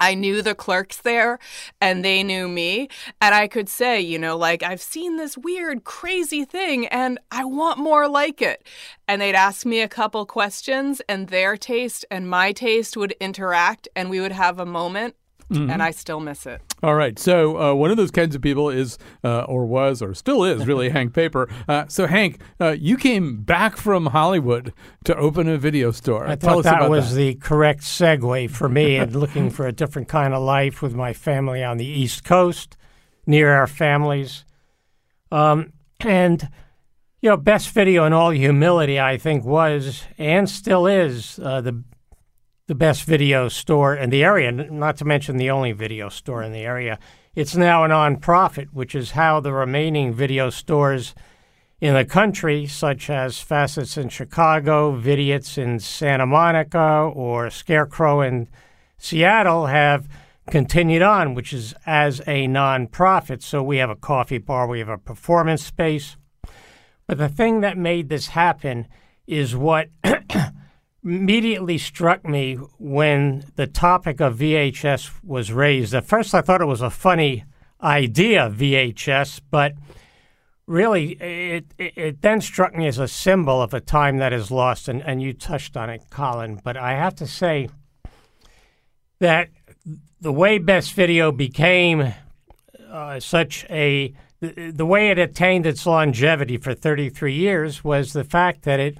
I 0.00 0.14
knew 0.14 0.42
the 0.42 0.54
clerks 0.54 0.96
there 0.96 1.38
and 1.80 2.04
they 2.04 2.22
knew 2.22 2.48
me. 2.48 2.88
And 3.20 3.34
I 3.34 3.46
could 3.46 3.68
say, 3.68 4.00
you 4.00 4.18
know, 4.18 4.36
like, 4.36 4.62
I've 4.62 4.82
seen 4.82 5.16
this 5.16 5.36
weird, 5.36 5.84
crazy 5.84 6.44
thing 6.44 6.86
and 6.86 7.18
I 7.30 7.44
want 7.44 7.78
more 7.78 8.08
like 8.08 8.42
it. 8.42 8.66
And 9.06 9.20
they'd 9.20 9.34
ask 9.34 9.66
me 9.66 9.80
a 9.80 9.88
couple 9.88 10.24
questions 10.26 11.00
and 11.08 11.28
their 11.28 11.56
taste 11.56 12.04
and 12.10 12.28
my 12.28 12.52
taste 12.52 12.96
would 12.96 13.12
interact 13.20 13.88
and 13.94 14.10
we 14.10 14.20
would 14.20 14.32
have 14.32 14.58
a 14.58 14.66
moment. 14.66 15.14
Mm-hmm. 15.50 15.70
And 15.70 15.82
I 15.82 15.90
still 15.90 16.20
miss 16.20 16.46
it. 16.46 16.60
All 16.82 16.94
right. 16.94 17.18
So 17.18 17.58
uh, 17.60 17.74
one 17.74 17.90
of 17.90 17.96
those 17.96 18.10
kinds 18.10 18.34
of 18.34 18.40
people 18.42 18.70
is, 18.70 18.98
uh, 19.22 19.42
or 19.42 19.66
was, 19.66 20.00
or 20.00 20.14
still 20.14 20.44
is, 20.44 20.66
really 20.66 20.88
Hank 20.90 21.12
Paper. 21.12 21.48
Uh, 21.68 21.84
so 21.88 22.06
Hank, 22.06 22.40
uh, 22.60 22.70
you 22.78 22.96
came 22.96 23.42
back 23.42 23.76
from 23.76 24.06
Hollywood 24.06 24.72
to 25.04 25.14
open 25.16 25.48
a 25.48 25.58
video 25.58 25.90
store. 25.90 26.26
I 26.26 26.36
Tell 26.36 26.62
thought 26.62 26.64
that 26.64 26.90
was 26.90 27.10
that. 27.10 27.16
the 27.16 27.34
correct 27.34 27.82
segue 27.82 28.50
for 28.50 28.68
me 28.68 28.96
and 28.98 29.14
looking 29.14 29.50
for 29.50 29.66
a 29.66 29.72
different 29.72 30.08
kind 30.08 30.32
of 30.32 30.42
life 30.42 30.80
with 30.80 30.94
my 30.94 31.12
family 31.12 31.62
on 31.62 31.76
the 31.76 31.86
East 31.86 32.24
Coast, 32.24 32.76
near 33.26 33.52
our 33.52 33.66
families. 33.66 34.44
Um, 35.30 35.72
and, 36.00 36.48
you 37.20 37.28
know, 37.28 37.36
best 37.36 37.70
video 37.70 38.04
in 38.06 38.12
all 38.12 38.30
humility, 38.30 38.98
I 38.98 39.18
think, 39.18 39.44
was 39.44 40.04
and 40.16 40.48
still 40.48 40.86
is 40.86 41.38
uh, 41.42 41.60
the 41.60 41.84
the 42.70 42.74
best 42.76 43.02
video 43.02 43.48
store 43.48 43.96
in 43.96 44.10
the 44.10 44.22
area, 44.22 44.52
not 44.52 44.96
to 44.96 45.04
mention 45.04 45.36
the 45.36 45.50
only 45.50 45.72
video 45.72 46.08
store 46.08 46.40
in 46.40 46.52
the 46.52 46.60
area. 46.60 47.00
It's 47.34 47.56
now 47.56 47.84
a 47.84 47.88
nonprofit, 47.88 48.68
which 48.72 48.94
is 48.94 49.10
how 49.10 49.40
the 49.40 49.52
remaining 49.52 50.14
video 50.14 50.50
stores 50.50 51.12
in 51.80 51.94
the 51.94 52.04
country, 52.04 52.68
such 52.68 53.10
as 53.10 53.40
Facets 53.40 53.96
in 53.96 54.08
Chicago, 54.08 54.96
Vidiots 54.96 55.58
in 55.58 55.80
Santa 55.80 56.26
Monica, 56.26 57.10
or 57.12 57.50
Scarecrow 57.50 58.20
in 58.20 58.48
Seattle, 58.98 59.66
have 59.66 60.06
continued 60.48 61.02
on, 61.02 61.34
which 61.34 61.52
is 61.52 61.74
as 61.86 62.20
a 62.20 62.46
nonprofit. 62.46 63.42
So 63.42 63.64
we 63.64 63.78
have 63.78 63.90
a 63.90 63.96
coffee 63.96 64.38
bar, 64.38 64.68
we 64.68 64.78
have 64.78 64.88
a 64.88 64.96
performance 64.96 65.64
space. 65.64 66.16
But 67.08 67.18
the 67.18 67.28
thing 67.28 67.62
that 67.62 67.76
made 67.76 68.10
this 68.10 68.28
happen 68.28 68.86
is 69.26 69.56
what 69.56 69.88
immediately 71.02 71.78
struck 71.78 72.26
me 72.26 72.54
when 72.78 73.44
the 73.56 73.66
topic 73.66 74.20
of 74.20 74.38
VHS 74.38 75.10
was 75.24 75.52
raised. 75.52 75.94
At 75.94 76.04
first, 76.04 76.34
I 76.34 76.40
thought 76.40 76.60
it 76.60 76.66
was 76.66 76.82
a 76.82 76.90
funny 76.90 77.44
idea, 77.82 78.50
VHS, 78.50 79.40
but 79.50 79.74
really, 80.66 81.12
it, 81.12 81.64
it, 81.78 81.92
it 81.96 82.22
then 82.22 82.40
struck 82.40 82.74
me 82.74 82.86
as 82.86 82.98
a 82.98 83.08
symbol 83.08 83.62
of 83.62 83.72
a 83.72 83.80
time 83.80 84.18
that 84.18 84.32
is 84.32 84.50
lost, 84.50 84.88
and, 84.88 85.02
and 85.02 85.22
you 85.22 85.32
touched 85.32 85.76
on 85.76 85.88
it, 85.88 86.04
Colin. 86.10 86.60
But 86.62 86.76
I 86.76 86.92
have 86.92 87.14
to 87.16 87.26
say 87.26 87.68
that 89.20 89.48
the 90.20 90.32
way 90.32 90.58
Best 90.58 90.92
Video 90.92 91.32
became 91.32 92.12
uh, 92.90 93.20
such 93.20 93.64
a 93.70 94.12
the, 94.40 94.72
the 94.74 94.86
way 94.86 95.10
it 95.10 95.18
attained 95.18 95.66
its 95.66 95.84
longevity 95.86 96.56
for 96.56 96.74
33 96.74 97.34
years 97.34 97.84
was 97.84 98.14
the 98.14 98.24
fact 98.24 98.62
that 98.62 98.80
it 98.80 98.96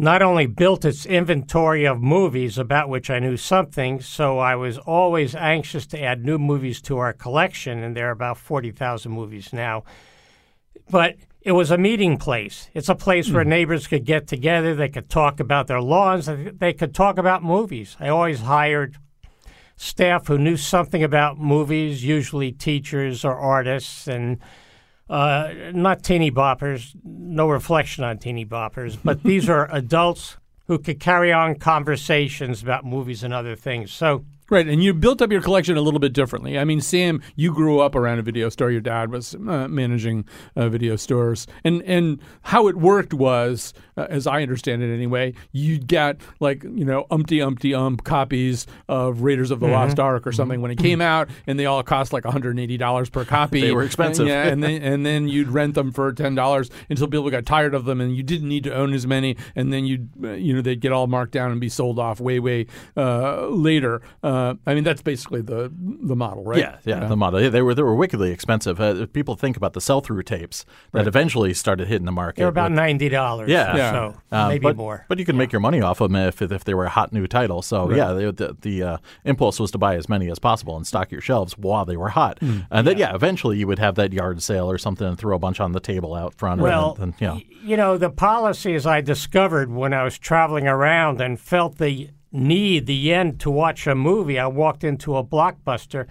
not 0.00 0.22
only 0.22 0.46
built 0.46 0.86
its 0.86 1.04
inventory 1.04 1.84
of 1.84 2.00
movies 2.00 2.56
about 2.56 2.88
which 2.88 3.10
I 3.10 3.18
knew 3.18 3.36
something, 3.36 4.00
so 4.00 4.38
I 4.38 4.56
was 4.56 4.78
always 4.78 5.34
anxious 5.34 5.86
to 5.88 6.02
add 6.02 6.24
new 6.24 6.38
movies 6.38 6.80
to 6.82 6.96
our 6.96 7.12
collection, 7.12 7.82
and 7.82 7.94
there 7.94 8.08
are 8.08 8.12
about 8.12 8.38
40,000 8.38 9.12
movies 9.12 9.52
now. 9.52 9.84
But 10.88 11.16
it 11.42 11.52
was 11.52 11.70
a 11.70 11.76
meeting 11.76 12.16
place. 12.16 12.70
It's 12.72 12.88
a 12.88 12.94
place 12.94 13.30
where 13.30 13.44
hmm. 13.44 13.50
neighbors 13.50 13.86
could 13.86 14.06
get 14.06 14.26
together, 14.26 14.74
they 14.74 14.88
could 14.88 15.10
talk 15.10 15.38
about 15.38 15.66
their 15.66 15.82
lawns, 15.82 16.30
they 16.58 16.72
could 16.72 16.94
talk 16.94 17.18
about 17.18 17.42
movies. 17.42 17.98
I 18.00 18.08
always 18.08 18.40
hired 18.40 18.96
staff 19.76 20.28
who 20.28 20.38
knew 20.38 20.56
something 20.56 21.02
about 21.04 21.38
movies, 21.38 22.02
usually 22.02 22.52
teachers 22.52 23.22
or 23.22 23.36
artists, 23.36 24.08
and 24.08 24.38
uh, 25.10 25.52
not 25.72 26.04
teeny 26.04 26.30
boppers, 26.30 26.94
no 27.04 27.48
reflection 27.48 28.04
on 28.04 28.18
teeny 28.18 28.46
boppers, 28.46 28.96
but 29.02 29.22
these 29.24 29.48
are 29.50 29.68
adults 29.74 30.36
who 30.68 30.78
could 30.78 31.00
carry 31.00 31.32
on 31.32 31.56
conversations 31.56 32.62
about 32.62 32.84
movies 32.84 33.24
and 33.24 33.34
other 33.34 33.56
things. 33.56 33.90
So 33.90 34.24
Right, 34.50 34.66
and 34.66 34.82
you 34.82 34.92
built 34.92 35.22
up 35.22 35.30
your 35.30 35.42
collection 35.42 35.76
a 35.76 35.80
little 35.80 36.00
bit 36.00 36.12
differently. 36.12 36.58
I 36.58 36.64
mean, 36.64 36.80
Sam, 36.80 37.22
you 37.36 37.54
grew 37.54 37.78
up 37.78 37.94
around 37.94 38.18
a 38.18 38.22
video 38.22 38.48
store. 38.48 38.72
Your 38.72 38.80
dad 38.80 39.12
was 39.12 39.36
uh, 39.36 39.68
managing 39.68 40.24
uh, 40.56 40.68
video 40.68 40.96
stores, 40.96 41.46
and 41.62 41.82
and 41.84 42.20
how 42.42 42.66
it 42.66 42.76
worked 42.76 43.14
was, 43.14 43.72
uh, 43.96 44.08
as 44.10 44.26
I 44.26 44.42
understand 44.42 44.82
it 44.82 44.92
anyway, 44.92 45.34
you'd 45.52 45.86
get 45.86 46.20
like 46.40 46.64
you 46.64 46.84
know 46.84 47.06
umpty 47.12 47.40
umpty 47.40 47.74
ump 47.74 48.02
copies 48.02 48.66
of 48.88 49.22
Raiders 49.22 49.52
of 49.52 49.60
the 49.60 49.68
Lost 49.68 50.00
Ark 50.00 50.26
or 50.26 50.32
something 50.32 50.60
when 50.60 50.72
it 50.72 50.78
came 50.78 51.00
out, 51.00 51.30
and 51.46 51.56
they 51.56 51.66
all 51.66 51.84
cost 51.84 52.12
like 52.12 52.24
180 52.24 52.76
dollars 52.76 53.08
per 53.08 53.24
copy. 53.24 53.60
They 53.60 53.72
were 53.72 53.84
expensive. 53.84 54.26
And, 54.26 54.30
yeah, 54.30 54.46
and 54.48 54.62
then 54.64 54.82
and 54.82 55.06
then 55.06 55.28
you'd 55.28 55.48
rent 55.48 55.76
them 55.76 55.92
for 55.92 56.12
ten 56.12 56.34
dollars 56.34 56.70
until 56.88 57.06
people 57.06 57.30
got 57.30 57.46
tired 57.46 57.72
of 57.72 57.84
them, 57.84 58.00
and 58.00 58.16
you 58.16 58.24
didn't 58.24 58.48
need 58.48 58.64
to 58.64 58.74
own 58.74 58.94
as 58.94 59.06
many, 59.06 59.36
and 59.54 59.72
then 59.72 59.84
you'd 59.86 60.08
uh, 60.24 60.32
you 60.32 60.52
know 60.52 60.60
they'd 60.60 60.80
get 60.80 60.90
all 60.90 61.06
marked 61.06 61.30
down 61.30 61.52
and 61.52 61.60
be 61.60 61.68
sold 61.68 62.00
off 62.00 62.18
way 62.20 62.40
way 62.40 62.66
uh, 62.96 63.46
later. 63.46 64.02
Uh, 64.40 64.54
I 64.66 64.74
mean, 64.74 64.84
that's 64.84 65.02
basically 65.02 65.42
the 65.42 65.70
the 66.02 66.16
model, 66.16 66.44
right? 66.44 66.58
Yeah, 66.58 66.78
yeah, 66.84 67.06
the 67.06 67.16
model. 67.16 67.40
Yeah, 67.40 67.48
They 67.50 67.62
were 67.62 67.74
they 67.74 67.82
were 67.82 67.94
wickedly 67.94 68.30
expensive. 68.30 68.80
Uh, 68.80 69.06
people 69.06 69.34
think 69.36 69.56
about 69.56 69.72
the 69.74 69.80
sell-through 69.80 70.22
tapes 70.22 70.64
that 70.92 71.06
eventually 71.06 71.52
started 71.54 71.88
hitting 71.88 72.06
the 72.06 72.12
market. 72.12 72.40
they're 72.40 72.48
about 72.48 72.70
with- 72.70 72.76
ninety 72.76 73.08
dollars. 73.08 73.48
Yeah. 73.50 73.76
Yeah. 73.76 73.90
so 73.92 74.16
um, 74.32 74.48
maybe 74.48 74.62
but, 74.62 74.76
more. 74.76 75.04
But 75.08 75.18
you 75.18 75.24
could 75.24 75.34
make 75.34 75.52
your 75.52 75.60
money 75.60 75.80
off 75.80 76.00
of 76.00 76.10
them 76.10 76.16
if 76.28 76.40
if 76.42 76.64
they 76.64 76.74
were 76.74 76.86
a 76.86 76.90
hot 76.90 77.12
new 77.12 77.26
title. 77.26 77.62
So 77.62 77.90
yeah, 77.92 78.12
they, 78.12 78.30
the 78.30 78.56
the 78.60 78.82
uh, 78.82 78.96
impulse 79.24 79.60
was 79.60 79.70
to 79.72 79.78
buy 79.78 79.96
as 79.96 80.08
many 80.08 80.30
as 80.30 80.38
possible 80.38 80.76
and 80.76 80.86
stock 80.86 81.10
your 81.12 81.20
shelves 81.20 81.58
while 81.58 81.84
they 81.84 81.96
were 81.96 82.10
hot. 82.10 82.38
Hmm. 82.40 82.60
and 82.70 82.86
then 82.86 82.98
yeah, 82.98 83.14
eventually 83.14 83.58
you 83.58 83.66
would 83.66 83.78
have 83.78 83.94
that 83.96 84.12
yard 84.12 84.42
sale 84.42 84.70
or 84.70 84.78
something 84.78 85.06
and 85.06 85.18
throw 85.18 85.36
a 85.36 85.38
bunch 85.38 85.60
on 85.60 85.72
the 85.72 85.80
table 85.80 86.14
out 86.14 86.34
front. 86.34 86.60
Well, 86.60 86.94
and, 87.00 87.02
and, 87.02 87.14
you 87.20 87.26
know, 87.26 87.34
y- 87.34 87.44
you 87.62 87.76
know, 87.76 87.98
the 87.98 88.10
policies 88.10 88.86
I 88.86 89.00
discovered 89.02 89.70
when 89.70 89.92
I 89.92 90.02
was 90.04 90.18
traveling 90.18 90.66
around 90.66 91.20
and 91.20 91.38
felt 91.38 91.76
the 91.78 92.10
need, 92.32 92.86
the 92.86 93.12
end 93.12 93.40
to 93.40 93.50
watch 93.50 93.86
a 93.86 93.94
movie. 93.94 94.38
I 94.38 94.46
walked 94.46 94.84
into 94.84 95.16
a 95.16 95.24
blockbuster 95.24 96.06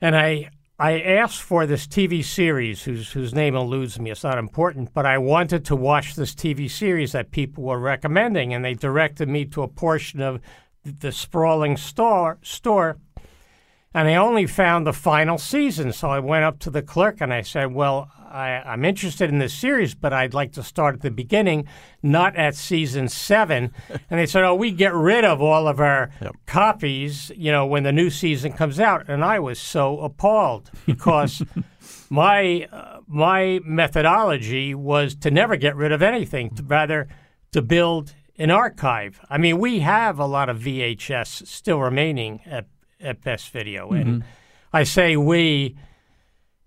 and 0.00 0.16
I 0.16 0.50
I 0.78 0.98
asked 1.00 1.42
for 1.42 1.66
this 1.66 1.86
TV 1.86 2.24
series 2.24 2.84
whose 2.84 3.12
whose 3.12 3.34
name 3.34 3.54
eludes 3.54 4.00
me. 4.00 4.10
It's 4.10 4.24
not 4.24 4.38
important, 4.38 4.94
but 4.94 5.04
I 5.04 5.18
wanted 5.18 5.64
to 5.66 5.76
watch 5.76 6.14
this 6.14 6.34
TV 6.34 6.70
series 6.70 7.12
that 7.12 7.32
people 7.32 7.64
were 7.64 7.78
recommending, 7.78 8.54
and 8.54 8.64
they 8.64 8.72
directed 8.72 9.28
me 9.28 9.44
to 9.46 9.62
a 9.62 9.68
portion 9.68 10.22
of 10.22 10.40
the 10.82 11.12
sprawling 11.12 11.76
store 11.76 12.38
store. 12.40 12.96
And 13.92 14.08
I 14.08 14.14
only 14.14 14.46
found 14.46 14.86
the 14.86 14.92
final 14.92 15.36
season. 15.38 15.92
So 15.92 16.10
I 16.10 16.20
went 16.20 16.44
up 16.44 16.58
to 16.60 16.70
the 16.70 16.82
clerk 16.82 17.20
and 17.20 17.32
I 17.32 17.42
said, 17.42 17.74
"Well, 17.74 18.10
I, 18.30 18.62
I'm 18.64 18.84
interested 18.84 19.30
in 19.30 19.38
this 19.38 19.52
series, 19.52 19.94
but 19.94 20.12
I'd 20.12 20.34
like 20.34 20.52
to 20.52 20.62
start 20.62 20.94
at 20.94 21.00
the 21.02 21.10
beginning, 21.10 21.66
not 22.02 22.36
at 22.36 22.54
season 22.54 23.08
seven. 23.08 23.72
and 24.10 24.20
they 24.20 24.26
said, 24.26 24.44
"Oh, 24.44 24.54
we 24.54 24.70
get 24.70 24.94
rid 24.94 25.24
of 25.24 25.42
all 25.42 25.66
of 25.66 25.80
our 25.80 26.10
copies, 26.46 27.32
you 27.36 27.50
know, 27.50 27.66
when 27.66 27.82
the 27.82 27.92
new 27.92 28.10
season 28.10 28.52
comes 28.52 28.78
out." 28.78 29.08
And 29.08 29.24
I 29.24 29.40
was 29.40 29.58
so 29.58 29.98
appalled 30.00 30.70
because 30.86 31.42
my 32.10 32.68
uh, 32.72 33.00
my 33.08 33.60
methodology 33.64 34.74
was 34.74 35.16
to 35.16 35.30
never 35.30 35.56
get 35.56 35.74
rid 35.74 35.90
of 35.90 36.00
anything, 36.00 36.54
to 36.54 36.62
rather 36.62 37.08
to 37.52 37.60
build 37.60 38.14
an 38.38 38.50
archive. 38.50 39.20
I 39.28 39.36
mean, 39.36 39.58
we 39.58 39.80
have 39.80 40.18
a 40.18 40.26
lot 40.26 40.48
of 40.48 40.60
VHS 40.60 41.46
still 41.46 41.80
remaining 41.80 42.40
at 42.46 42.66
at 43.02 43.22
Best 43.22 43.50
Video, 43.50 43.90
and 43.90 44.24
I 44.72 44.82
say 44.84 45.16
we 45.16 45.76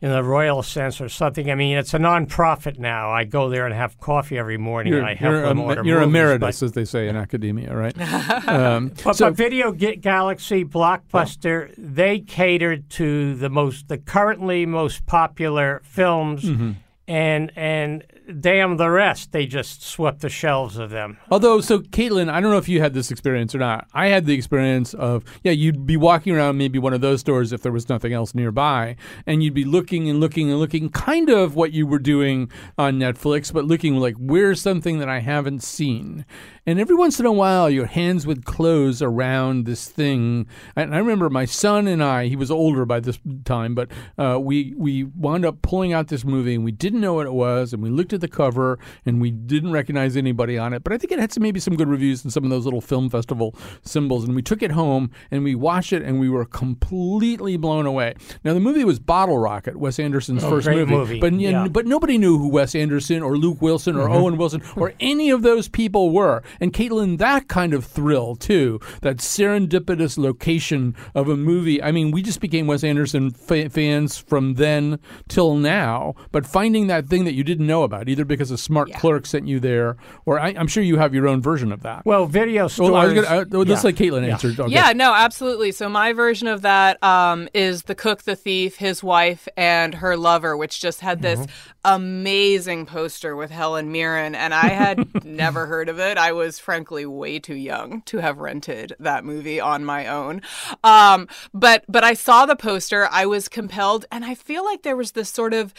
in 0.01 0.09
the 0.11 0.21
royal 0.23 0.61
sense 0.61 0.99
or 0.99 1.07
something. 1.07 1.49
I 1.49 1.55
mean, 1.55 1.77
it's 1.77 1.93
a 1.93 1.97
nonprofit 1.97 2.77
now. 2.77 3.09
I 3.11 3.23
go 3.23 3.47
there 3.49 3.65
and 3.65 3.73
have 3.73 3.97
coffee 4.01 4.37
every 4.37 4.57
morning, 4.57 4.91
You're, 4.91 4.99
and 5.01 5.09
I 5.09 5.13
help 5.13 5.31
you're, 5.31 5.41
them 5.43 5.59
em- 5.59 5.63
order 5.63 5.83
you're 5.85 5.99
movies, 6.01 6.09
emeritus, 6.09 6.59
but- 6.59 6.65
as 6.65 6.71
they 6.73 6.83
say 6.83 7.07
in 7.07 7.15
academia, 7.15 7.73
right? 7.73 7.97
um, 8.49 8.91
But, 9.01 9.15
so, 9.15 9.27
but 9.29 9.35
Video 9.37 9.71
Ga- 9.71 9.95
Galaxy, 9.95 10.65
Blockbuster, 10.65 11.73
they 11.77 12.19
catered 12.19 12.89
to 12.91 13.35
the 13.35 13.49
most, 13.49 13.87
the 13.87 13.97
currently 13.97 14.65
most 14.65 15.05
popular 15.05 15.81
films, 15.85 16.43
Mm-hmm. 16.43 16.71
And 17.07 17.51
and 17.55 18.03
damn 18.39 18.77
the 18.77 18.89
rest, 18.89 19.33
they 19.33 19.45
just 19.45 19.83
swept 19.83 20.21
the 20.21 20.29
shelves 20.29 20.77
of 20.77 20.89
them. 20.89 21.17
Although, 21.29 21.59
so 21.59 21.79
Caitlin, 21.79 22.29
I 22.29 22.39
don't 22.39 22.51
know 22.51 22.57
if 22.57 22.69
you 22.69 22.79
had 22.79 22.93
this 22.93 23.11
experience 23.11 23.53
or 23.53 23.57
not. 23.57 23.87
I 23.93 24.07
had 24.07 24.25
the 24.25 24.33
experience 24.33 24.93
of, 24.93 25.25
yeah, 25.43 25.51
you'd 25.51 25.85
be 25.85 25.97
walking 25.97 26.33
around 26.33 26.57
maybe 26.57 26.79
one 26.79 26.93
of 26.93 27.01
those 27.01 27.19
stores 27.19 27.51
if 27.51 27.61
there 27.61 27.71
was 27.71 27.89
nothing 27.89 28.13
else 28.13 28.33
nearby, 28.33 28.95
and 29.27 29.43
you'd 29.43 29.53
be 29.53 29.65
looking 29.65 30.09
and 30.09 30.19
looking 30.21 30.49
and 30.49 30.59
looking, 30.59 30.89
kind 30.89 31.29
of 31.29 31.55
what 31.55 31.73
you 31.73 31.85
were 31.85 31.99
doing 31.99 32.49
on 32.77 32.99
Netflix, 32.99 33.51
but 33.51 33.65
looking 33.65 33.97
like, 33.97 34.15
where's 34.17 34.61
something 34.61 34.99
that 34.99 35.09
I 35.09 35.19
haven't 35.19 35.63
seen? 35.63 36.25
And 36.65 36.79
every 36.79 36.95
once 36.95 37.19
in 37.19 37.25
a 37.25 37.31
while, 37.33 37.69
your 37.69 37.87
hands 37.87 38.25
would 38.25 38.45
close 38.45 39.01
around 39.01 39.65
this 39.65 39.89
thing. 39.89 40.47
And 40.77 40.95
I 40.95 40.99
remember 40.99 41.29
my 41.29 41.43
son 41.43 41.87
and 41.87 42.01
I, 42.01 42.27
he 42.27 42.37
was 42.37 42.49
older 42.49 42.85
by 42.85 43.01
this 43.01 43.19
time, 43.43 43.75
but 43.75 43.91
uh, 44.17 44.39
we, 44.41 44.73
we 44.77 45.03
wound 45.03 45.45
up 45.45 45.61
pulling 45.61 45.91
out 45.91 46.07
this 46.07 46.23
movie 46.23 46.55
and 46.55 46.63
we 46.63 46.71
didn't 46.71 47.01
know 47.01 47.15
what 47.15 47.25
it 47.25 47.33
was. 47.33 47.73
And 47.73 47.83
we 47.83 47.89
looked 47.89 48.13
at 48.13 48.21
the 48.21 48.29
cover 48.29 48.79
and 49.05 49.19
we 49.19 49.29
didn't 49.29 49.71
recognize 49.73 50.15
anybody 50.15 50.57
on 50.57 50.71
it. 50.73 50.85
But 50.85 50.93
I 50.93 50.97
think 50.97 51.11
it 51.11 51.19
had 51.19 51.33
some, 51.33 51.43
maybe 51.43 51.59
some 51.59 51.75
good 51.75 51.89
reviews 51.89 52.23
and 52.23 52.31
some 52.31 52.45
of 52.45 52.49
those 52.49 52.63
little 52.63 52.79
film 52.81 53.09
festival 53.09 53.53
symbols. 53.81 54.23
And 54.23 54.33
we 54.33 54.41
took 54.41 54.63
it 54.63 54.71
home 54.71 55.11
and 55.31 55.43
we 55.43 55.55
watched 55.55 55.91
it 55.91 56.01
and 56.01 56.17
we 56.17 56.29
were 56.29 56.45
completely 56.45 57.57
blown 57.57 57.85
away. 57.85 58.13
Now, 58.45 58.53
the 58.53 58.59
movie 58.61 58.85
was 58.85 58.99
Bottle 58.99 59.37
Rocket, 59.37 59.75
Wes 59.75 59.99
Anderson's 59.99 60.43
Oh, 60.43 60.49
first 60.49 60.67
movie. 60.69 60.91
movie. 60.91 61.19
But, 61.19 61.33
Yeah. 61.33 61.67
but 61.67 61.85
nobody 61.85 62.17
knew 62.17 62.37
who 62.37 62.47
Wes 62.47 62.73
Anderson 62.73 63.21
or 63.21 63.37
Luke 63.37 63.61
Wilson 63.61 63.97
or 63.97 64.09
Owen 64.09 64.37
Wilson 64.37 64.61
or 64.77 64.93
any 65.01 65.29
of 65.29 65.41
those 65.41 65.67
people 65.67 66.11
were. 66.11 66.41
And 66.59 66.73
Caitlin, 66.73 67.17
that 67.17 67.47
kind 67.47 67.73
of 67.73 67.85
thrill 67.85 68.35
too, 68.35 68.79
that 69.01 69.17
serendipitous 69.17 70.17
location 70.17 70.95
of 71.15 71.29
a 71.29 71.37
movie. 71.37 71.81
I 71.81 71.91
mean, 71.91 72.11
we 72.11 72.21
just 72.21 72.39
became 72.39 72.67
Wes 72.67 72.83
Anderson 72.83 73.31
fa- 73.31 73.69
fans 73.69 74.17
from 74.17 74.55
then 74.55 74.99
till 75.27 75.55
now. 75.55 76.15
But 76.31 76.45
finding 76.45 76.87
that 76.87 77.05
thing 77.07 77.25
that 77.25 77.33
you 77.33 77.43
didn't 77.43 77.67
know 77.67 77.83
about, 77.83 78.09
either 78.09 78.25
because 78.25 78.51
a 78.51 78.57
smart 78.57 78.91
clerk 78.93 79.25
sent 79.25 79.47
you 79.47 79.59
there, 79.59 79.97
or 80.25 80.39
I, 80.39 80.49
I'm 80.49 80.67
sure 80.67 80.83
you 80.83 80.97
have 80.97 81.13
your 81.13 81.27
own 81.27 81.41
version 81.41 81.71
of 81.71 81.81
that. 81.83 82.05
Well, 82.05 82.25
video 82.25 82.67
stores. 82.67 82.91
Well, 82.91 83.01
I 83.01 83.05
was 83.05 83.13
gonna, 83.13 83.27
I, 83.27 83.43
well, 83.43 83.63
let's 83.63 83.83
yeah. 83.83 83.87
let 83.87 83.95
Caitlin 83.95 84.25
Yeah. 84.25 84.33
answer. 84.33 84.49
Okay. 84.57 84.71
Yeah, 84.71 84.93
no, 84.93 85.13
absolutely. 85.13 85.71
So 85.71 85.89
my 85.89 86.13
version 86.13 86.47
of 86.47 86.61
that 86.63 87.01
um, 87.03 87.47
is 87.53 87.83
the 87.83 87.95
cook, 87.95 88.23
the 88.23 88.35
thief, 88.35 88.77
his 88.77 89.03
wife, 89.03 89.47
and 89.57 89.95
her 89.95 90.17
lover, 90.17 90.57
which 90.57 90.79
just 90.79 90.99
had 91.01 91.21
this 91.21 91.45
amazing 91.85 92.85
poster 92.85 93.35
with 93.35 93.51
Helen 93.51 93.91
Mirren, 93.91 94.35
and 94.35 94.53
I 94.53 94.67
had 94.67 95.25
never 95.25 95.65
heard 95.65 95.89
of 95.89 95.99
it. 95.99 96.17
I 96.17 96.31
was 96.31 96.42
frankly 96.59 97.05
way 97.05 97.39
too 97.39 97.55
young 97.55 98.01
to 98.03 98.17
have 98.17 98.37
rented 98.37 98.93
that 98.99 99.25
movie 99.25 99.59
on 99.59 99.85
my 99.85 100.07
own. 100.07 100.41
Um, 100.83 101.27
but 101.53 101.83
but 101.87 102.03
I 102.03 102.13
saw 102.13 102.45
the 102.45 102.55
poster, 102.55 103.07
I 103.11 103.25
was 103.25 103.47
compelled, 103.47 104.05
and 104.11 104.25
I 104.25 104.35
feel 104.35 104.63
like 104.63 104.83
there 104.83 104.95
was 104.95 105.11
this 105.11 105.29
sort 105.29 105.53
of 105.53 105.73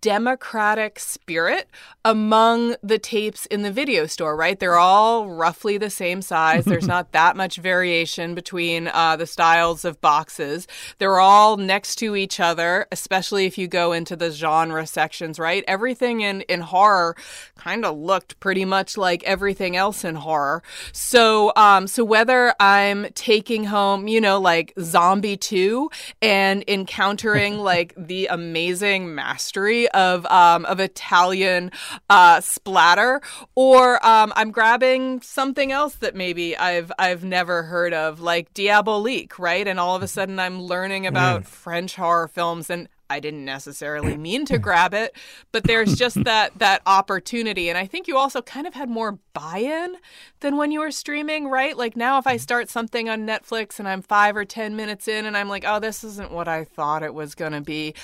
democratic 0.00 0.98
spirit 0.98 1.68
among 2.04 2.74
the 2.82 2.98
tapes 2.98 3.46
in 3.46 3.62
the 3.62 3.70
video 3.70 4.06
store, 4.06 4.34
right? 4.34 4.58
They're 4.58 4.78
all 4.78 5.28
roughly 5.28 5.78
the 5.78 5.90
same 5.90 6.20
size. 6.22 6.64
There's 6.64 6.86
not 6.88 7.12
that 7.12 7.36
much 7.36 7.56
variation 7.56 8.34
between 8.34 8.88
uh, 8.88 9.16
the 9.16 9.26
styles 9.26 9.84
of 9.84 10.00
boxes. 10.00 10.66
They're 10.98 11.20
all 11.20 11.56
next 11.56 11.96
to 11.96 12.16
each 12.16 12.40
other, 12.40 12.86
especially 12.90 13.46
if 13.46 13.56
you 13.56 13.68
go 13.68 13.92
into 13.92 14.16
the 14.16 14.30
genre 14.30 14.86
sections, 14.86 15.38
right? 15.38 15.62
Everything 15.68 16.22
in, 16.22 16.40
in 16.42 16.60
horror 16.60 17.16
kind 17.56 17.84
of 17.84 17.96
looked 17.96 18.40
pretty 18.40 18.64
much 18.64 18.96
like 18.96 19.22
everything 19.24 19.76
else 19.76 20.04
in 20.04 20.16
horror. 20.16 20.62
So, 20.92 21.52
um, 21.54 21.86
so 21.86 22.04
whether 22.04 22.52
I'm 22.58 23.06
taking 23.14 23.64
home, 23.64 24.08
you 24.08 24.20
know, 24.20 24.40
like 24.40 24.72
Zombie 24.80 25.36
2 25.36 25.90
and 26.20 26.64
encountering 26.66 27.58
like 27.68 27.94
the 27.96 28.26
amazing 28.26 29.14
mastery 29.14 29.67
of 29.88 30.26
um, 30.26 30.64
of 30.64 30.80
Italian 30.80 31.70
uh, 32.08 32.40
splatter, 32.40 33.20
or 33.54 34.04
um, 34.04 34.32
I'm 34.36 34.50
grabbing 34.50 35.20
something 35.20 35.72
else 35.72 35.96
that 35.96 36.14
maybe 36.14 36.56
I've 36.56 36.90
I've 36.98 37.24
never 37.24 37.64
heard 37.64 37.92
of, 37.92 38.20
like 38.20 38.52
Diabolique, 38.54 39.38
right? 39.38 39.66
And 39.66 39.78
all 39.78 39.96
of 39.96 40.02
a 40.02 40.08
sudden 40.08 40.38
I'm 40.38 40.62
learning 40.62 41.06
about 41.06 41.44
French 41.46 41.96
horror 41.96 42.28
films 42.28 42.70
and. 42.70 42.88
I 43.10 43.20
didn't 43.20 43.46
necessarily 43.46 44.16
mean 44.28 44.44
to 44.44 44.58
grab 44.58 44.92
it, 44.92 45.16
but 45.50 45.64
there's 45.64 45.94
just 45.94 46.22
that 46.24 46.58
that 46.58 46.82
opportunity, 46.84 47.70
and 47.70 47.78
I 47.78 47.86
think 47.86 48.06
you 48.06 48.18
also 48.18 48.42
kind 48.42 48.66
of 48.66 48.74
had 48.74 48.90
more 48.90 49.18
buy-in 49.32 49.96
than 50.40 50.58
when 50.58 50.70
you 50.72 50.80
were 50.80 50.90
streaming, 50.90 51.48
right? 51.48 51.74
Like 51.74 51.96
now, 51.96 52.18
if 52.18 52.26
I 52.26 52.36
start 52.36 52.68
something 52.68 53.08
on 53.08 53.26
Netflix 53.26 53.78
and 53.78 53.88
I'm 53.88 54.02
five 54.02 54.36
or 54.36 54.44
ten 54.44 54.76
minutes 54.76 55.08
in, 55.08 55.24
and 55.24 55.38
I'm 55.38 55.48
like, 55.48 55.64
oh, 55.66 55.80
this 55.80 56.04
isn't 56.04 56.30
what 56.30 56.48
I 56.48 56.64
thought 56.64 57.02
it 57.02 57.14
was 57.14 57.34
going 57.34 57.52
to 57.52 57.62
be, 57.62 57.94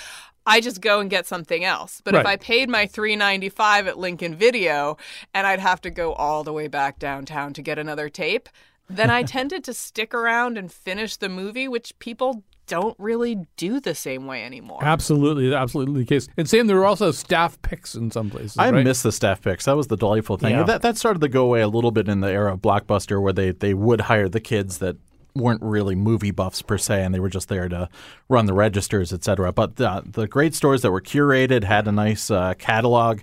I 0.45 0.61
just 0.61 0.81
go 0.81 0.99
and 0.99 1.09
get 1.09 1.25
something 1.25 1.63
else. 1.63 2.01
But 2.03 2.15
if 2.15 2.25
I 2.25 2.35
paid 2.35 2.69
my 2.69 2.85
three 2.85 3.15
ninety 3.15 3.49
five 3.49 3.87
at 3.87 3.97
Lincoln 3.97 4.35
Video 4.35 4.97
and 5.33 5.47
I'd 5.47 5.59
have 5.59 5.81
to 5.81 5.89
go 5.89 6.13
all 6.13 6.43
the 6.43 6.53
way 6.53 6.67
back 6.67 6.99
downtown 6.99 7.53
to 7.53 7.61
get 7.61 7.79
another 7.79 8.09
tape, 8.09 8.49
then 8.89 9.09
I 9.09 9.23
tended 9.37 9.63
to 9.65 9.73
stick 9.73 10.13
around 10.13 10.57
and 10.57 10.71
finish 10.71 11.17
the 11.17 11.29
movie, 11.29 11.67
which 11.67 11.97
people 11.99 12.43
don't 12.67 12.95
really 12.99 13.45
do 13.57 13.79
the 13.79 13.93
same 13.93 14.25
way 14.25 14.43
anymore. 14.43 14.79
Absolutely, 14.83 15.53
absolutely 15.53 16.01
the 16.01 16.05
case. 16.05 16.27
And 16.37 16.49
Sam, 16.49 16.67
there 16.67 16.75
were 16.75 16.85
also 16.85 17.11
staff 17.11 17.61
picks 17.61 17.95
in 17.95 18.11
some 18.11 18.29
places. 18.29 18.57
I 18.57 18.71
right? 18.71 18.83
miss 18.83 19.03
the 19.03 19.11
staff 19.11 19.41
picks. 19.41 19.65
That 19.65 19.75
was 19.75 19.87
the 19.87 19.97
delightful 19.97 20.37
thing. 20.37 20.51
Yeah. 20.51 20.63
That 20.63 20.81
that 20.81 20.97
started 20.97 21.21
to 21.21 21.27
go 21.27 21.43
away 21.43 21.61
a 21.61 21.67
little 21.67 21.91
bit 21.91 22.07
in 22.07 22.21
the 22.21 22.29
era 22.29 22.53
of 22.53 22.61
Blockbuster, 22.61 23.21
where 23.21 23.33
they 23.33 23.51
they 23.51 23.73
would 23.73 24.01
hire 24.01 24.29
the 24.29 24.39
kids 24.39 24.79
that 24.79 24.97
weren't 25.35 25.61
really 25.61 25.95
movie 25.95 26.31
buffs 26.31 26.61
per 26.61 26.77
se, 26.77 27.03
and 27.03 27.13
they 27.13 27.19
were 27.19 27.29
just 27.29 27.49
there 27.49 27.67
to 27.67 27.89
run 28.29 28.45
the 28.45 28.53
registers, 28.53 29.11
et 29.13 29.23
cetera. 29.23 29.51
But 29.51 29.75
the, 29.75 30.03
the 30.05 30.27
great 30.27 30.55
stores 30.55 30.81
that 30.81 30.91
were 30.91 31.01
curated 31.01 31.63
had 31.63 31.87
a 31.87 31.91
nice 31.91 32.31
uh, 32.31 32.53
catalog. 32.57 33.19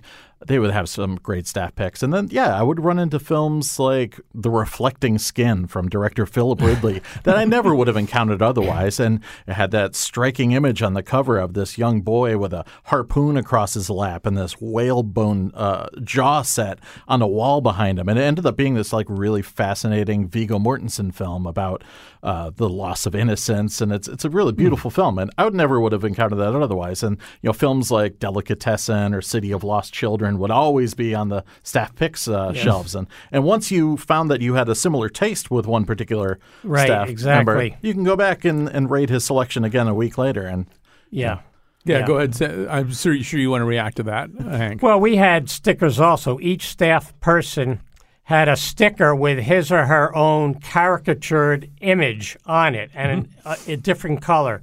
They 0.47 0.59
would 0.59 0.71
have 0.71 0.89
some 0.89 1.15
great 1.15 1.47
staff 1.47 1.75
picks. 1.75 2.03
And 2.03 2.13
then, 2.13 2.27
yeah, 2.31 2.57
I 2.57 2.63
would 2.63 2.83
run 2.83 2.99
into 2.99 3.19
films 3.19 3.79
like 3.79 4.19
The 4.33 4.49
Reflecting 4.49 5.17
Skin 5.17 5.67
from 5.67 5.89
director 5.89 6.25
Philip 6.25 6.61
Ridley 6.61 7.01
that 7.23 7.37
I 7.37 7.45
never 7.45 7.73
would 7.73 7.87
have 7.87 7.97
encountered 7.97 8.41
otherwise. 8.41 8.99
And 8.99 9.21
it 9.47 9.53
had 9.53 9.71
that 9.71 9.95
striking 9.95 10.51
image 10.51 10.81
on 10.81 10.93
the 10.93 11.03
cover 11.03 11.37
of 11.37 11.53
this 11.53 11.77
young 11.77 12.01
boy 12.01 12.37
with 12.37 12.53
a 12.53 12.65
harpoon 12.85 13.37
across 13.37 13.73
his 13.73 13.89
lap 13.89 14.25
and 14.25 14.37
this 14.37 14.53
whalebone 14.53 15.51
uh, 15.53 15.87
jaw 16.03 16.41
set 16.41 16.79
on 17.07 17.21
a 17.21 17.27
wall 17.27 17.61
behind 17.61 17.99
him. 17.99 18.09
And 18.09 18.19
it 18.19 18.23
ended 18.23 18.45
up 18.45 18.57
being 18.57 18.73
this 18.75 18.93
like 18.93 19.07
really 19.09 19.41
fascinating 19.41 20.27
Viggo 20.27 20.59
Mortensen 20.59 21.13
film 21.13 21.45
about 21.45 21.83
uh, 22.21 22.51
the 22.55 22.69
loss 22.69 23.05
of 23.05 23.15
innocence. 23.15 23.81
And 23.81 23.91
it's, 23.91 24.07
it's 24.07 24.25
a 24.25 24.29
really 24.29 24.53
beautiful 24.53 24.89
film. 24.91 25.19
And 25.19 25.31
I 25.37 25.43
would 25.43 25.53
never 25.53 25.79
would 25.79 25.91
have 25.91 26.03
encountered 26.03 26.39
that 26.39 26.55
otherwise. 26.55 27.03
And, 27.03 27.17
you 27.41 27.47
know, 27.47 27.53
films 27.53 27.91
like 27.91 28.19
Delicatessen 28.19 29.13
or 29.13 29.21
City 29.21 29.51
of 29.51 29.63
Lost 29.63 29.93
Children 29.93 30.32
would 30.39 30.51
always 30.51 30.93
be 30.93 31.13
on 31.15 31.29
the 31.29 31.43
staff 31.63 31.95
picks 31.95 32.27
uh, 32.27 32.53
shelves. 32.53 32.95
And, 32.95 33.07
and 33.31 33.43
once 33.43 33.71
you 33.71 33.97
found 33.97 34.29
that 34.31 34.41
you 34.41 34.53
had 34.55 34.69
a 34.69 34.75
similar 34.75 35.09
taste 35.09 35.49
with 35.51 35.65
one 35.67 35.85
particular 35.85 36.39
Right, 36.63 36.85
staff 36.85 37.09
exactly. 37.09 37.53
member, 37.71 37.77
you 37.81 37.93
can 37.93 38.03
go 38.03 38.15
back 38.15 38.45
and, 38.45 38.67
and 38.69 38.89
rate 38.89 39.09
his 39.09 39.23
selection 39.25 39.63
again 39.63 39.87
a 39.87 39.93
week 39.95 40.17
later. 40.17 40.43
And 40.45 40.65
Yeah. 41.09 41.39
Yeah, 41.85 41.99
Yeah. 41.99 42.07
go 42.07 42.17
ahead. 42.17 42.67
I'm 42.69 42.91
sure, 42.93 43.17
sure 43.23 43.39
you 43.39 43.49
want 43.49 43.61
to 43.61 43.65
react 43.65 43.97
to 43.97 44.03
that, 44.03 44.29
Hank. 44.39 44.81
Well, 44.81 44.99
we 44.99 45.17
had 45.17 45.49
stickers 45.49 45.99
also. 45.99 46.39
Each 46.39 46.67
staff 46.67 47.13
person 47.19 47.81
had 48.27 48.47
a 48.47 48.55
sticker 48.55 49.13
with 49.13 49.39
his 49.39 49.69
or 49.69 49.85
her 49.87 50.15
own 50.15 50.55
caricatured 50.61 51.69
image 51.81 52.37
on 52.45 52.73
it 52.73 52.89
and 52.93 53.27
a, 53.43 53.57
a 53.67 53.75
different 53.75 54.21
color. 54.21 54.61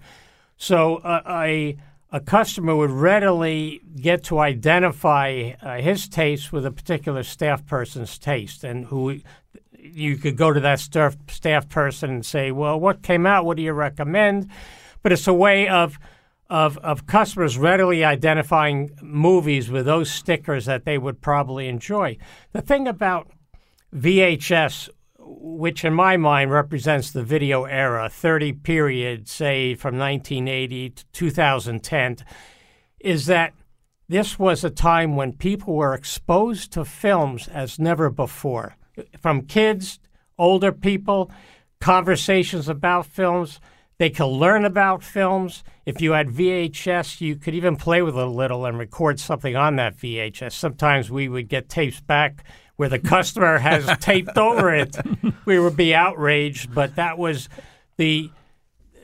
So 0.56 0.96
uh, 0.96 1.20
a 1.28 1.76
a 2.12 2.20
customer 2.20 2.75
would 2.75 2.90
readily 2.90 3.81
get 4.01 4.25
to 4.25 4.38
identify 4.38 5.53
uh, 5.62 5.79
his 5.79 6.09
taste 6.09 6.53
with 6.53 6.66
a 6.66 6.70
particular 6.70 7.23
staff 7.23 7.64
person's 7.66 8.18
taste, 8.18 8.64
and 8.64 8.87
who 8.87 9.20
you 9.79 10.16
could 10.16 10.37
go 10.37 10.53
to 10.53 10.61
that 10.61 10.81
staff 10.81 11.16
staff 11.29 11.68
person 11.68 12.11
and 12.11 12.27
say, 12.27 12.51
"Well, 12.51 12.79
what 12.79 13.03
came 13.03 13.27
out? 13.27 13.44
What 13.44 13.57
do 13.57 13.62
you 13.62 13.73
recommend?" 13.73 14.51
but 15.03 15.13
it's 15.13 15.27
a 15.27 15.35
way 15.35 15.69
of 15.69 15.98
of 16.48 16.79
of 16.79 17.06
customers 17.06 17.56
readily 17.56 18.04
identifying 18.04 18.90
movies 19.00 19.71
with 19.71 19.87
those 19.87 20.11
stickers 20.11 20.67
that 20.67 20.85
they 20.85 20.98
would 20.98 21.21
probably 21.21 21.69
enjoy. 21.69 22.17
The 22.52 22.63
thing 22.63 22.88
about 22.88 23.29
VHS, 23.94 24.88
which 25.38 25.85
in 25.85 25.94
my 25.94 26.16
mind 26.16 26.50
represents 26.50 27.10
the 27.10 27.22
video 27.22 27.64
era, 27.64 28.08
30 28.08 28.52
period, 28.54 29.28
say 29.28 29.74
from 29.74 29.98
1980 29.98 30.90
to 30.90 31.04
2010, 31.12 32.16
is 33.00 33.26
that 33.26 33.54
this 34.08 34.38
was 34.38 34.64
a 34.64 34.70
time 34.70 35.14
when 35.14 35.33
people 35.33 35.74
were 35.74 35.94
exposed 35.94 36.72
to 36.72 36.85
films 36.85 37.46
as 37.48 37.78
never 37.78 38.10
before. 38.10 38.74
From 39.20 39.42
kids, 39.42 40.00
older 40.37 40.72
people, 40.72 41.31
conversations 41.81 42.68
about 42.68 43.06
films. 43.06 43.60
They 43.98 44.10
could 44.10 44.26
learn 44.26 44.64
about 44.64 45.04
films. 45.04 45.62
If 45.87 46.00
you 46.00 46.12
had 46.12 46.28
VHS, 46.28 47.20
you 47.20 47.37
could 47.37 47.54
even 47.54 47.76
play 47.76 48.02
with 48.02 48.16
it 48.16 48.22
a 48.22 48.26
little 48.26 48.64
and 48.66 48.78
record 48.78 49.20
something 49.20 49.54
on 49.56 49.76
that 49.76 49.96
VHS. 49.96 50.52
Sometimes 50.52 51.10
we 51.10 51.28
would 51.28 51.48
get 51.48 51.68
tapes 51.68 52.00
back 52.00 52.44
where 52.81 52.88
the 52.88 52.98
customer 52.98 53.58
has 53.58 53.87
taped 54.00 54.38
over 54.38 54.74
it. 54.74 54.96
We 55.44 55.60
would 55.60 55.76
be 55.76 55.94
outraged, 55.94 56.74
but 56.74 56.96
that 56.96 57.18
was 57.18 57.50
the 57.98 58.31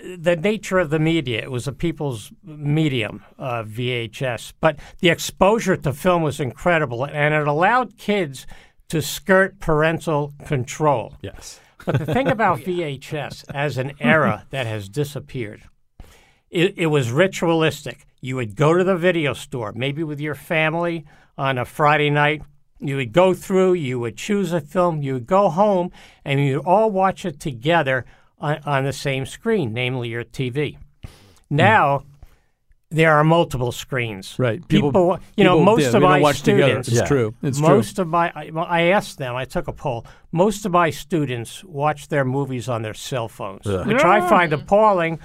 the 0.02 0.34
nature 0.34 0.78
of 0.78 0.88
the 0.88 0.98
media. 0.98 1.42
It 1.42 1.50
was 1.50 1.68
a 1.68 1.72
people's 1.72 2.32
medium, 2.42 3.22
uh, 3.38 3.64
VHS. 3.64 4.54
But 4.60 4.78
the 5.00 5.10
exposure 5.10 5.76
to 5.76 5.92
film 5.92 6.22
was 6.22 6.40
incredible, 6.40 7.04
and 7.04 7.34
it 7.34 7.46
allowed 7.46 7.98
kids 7.98 8.46
to 8.88 9.02
skirt 9.02 9.60
parental 9.60 10.32
control. 10.46 11.14
Yes. 11.20 11.60
But 11.84 11.98
the 11.98 12.06
thing 12.06 12.28
about 12.36 12.60
VHS 12.60 13.44
as 13.52 13.76
an 13.76 13.92
era 14.00 14.46
that 14.52 14.66
has 14.66 14.88
disappeared, 14.88 15.64
it, 16.48 16.78
it 16.78 16.86
was 16.86 17.10
ritualistic. 17.10 18.06
You 18.22 18.36
would 18.36 18.56
go 18.56 18.72
to 18.72 18.84
the 18.84 18.96
video 18.96 19.34
store, 19.34 19.72
maybe 19.76 20.02
with 20.02 20.18
your 20.18 20.34
family 20.34 21.04
on 21.36 21.58
a 21.58 21.66
Friday 21.66 22.08
night. 22.08 22.40
You 22.78 22.96
would 22.96 23.12
go 23.12 23.32
through, 23.34 23.74
you 23.74 23.98
would 24.00 24.16
choose 24.16 24.52
a 24.52 24.60
film, 24.60 25.02
you 25.02 25.14
would 25.14 25.26
go 25.26 25.48
home, 25.48 25.90
and 26.24 26.40
you 26.40 26.56
would 26.58 26.66
all 26.66 26.90
watch 26.90 27.24
it 27.24 27.40
together 27.40 28.04
on, 28.38 28.58
on 28.64 28.84
the 28.84 28.92
same 28.92 29.24
screen, 29.26 29.72
namely 29.72 30.08
your 30.10 30.24
TV. 30.24 30.76
Hmm. 31.04 31.08
Now, 31.56 32.02
there 32.90 33.12
are 33.14 33.24
multiple 33.24 33.72
screens. 33.72 34.36
Right. 34.38 34.66
People, 34.68 34.90
People- 34.90 35.18
you 35.36 35.44
know, 35.44 35.54
people- 35.58 35.64
most 35.64 35.82
yeah, 35.90 35.96
of 35.96 36.02
my 36.02 36.20
watch 36.20 36.42
together. 36.42 36.82
students. 36.82 36.88
It's 36.88 37.08
true. 37.08 37.34
It's 37.42 37.58
true. 37.58 37.68
most 37.68 37.98
of 37.98 38.08
my, 38.08 38.30
I, 38.34 38.50
I 38.54 38.82
asked 38.82 39.18
them. 39.18 39.34
I 39.34 39.44
took 39.44 39.68
a 39.68 39.72
poll. 39.72 40.06
Most 40.30 40.64
of 40.66 40.72
my 40.72 40.90
students 40.90 41.64
watch 41.64 42.08
their 42.08 42.24
movies 42.24 42.68
on 42.68 42.82
their 42.82 42.94
cell 42.94 43.28
phones, 43.28 43.64
which 43.66 44.04
I 44.04 44.20
find 44.28 44.52
appalling. 44.52 45.18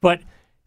But 0.00 0.20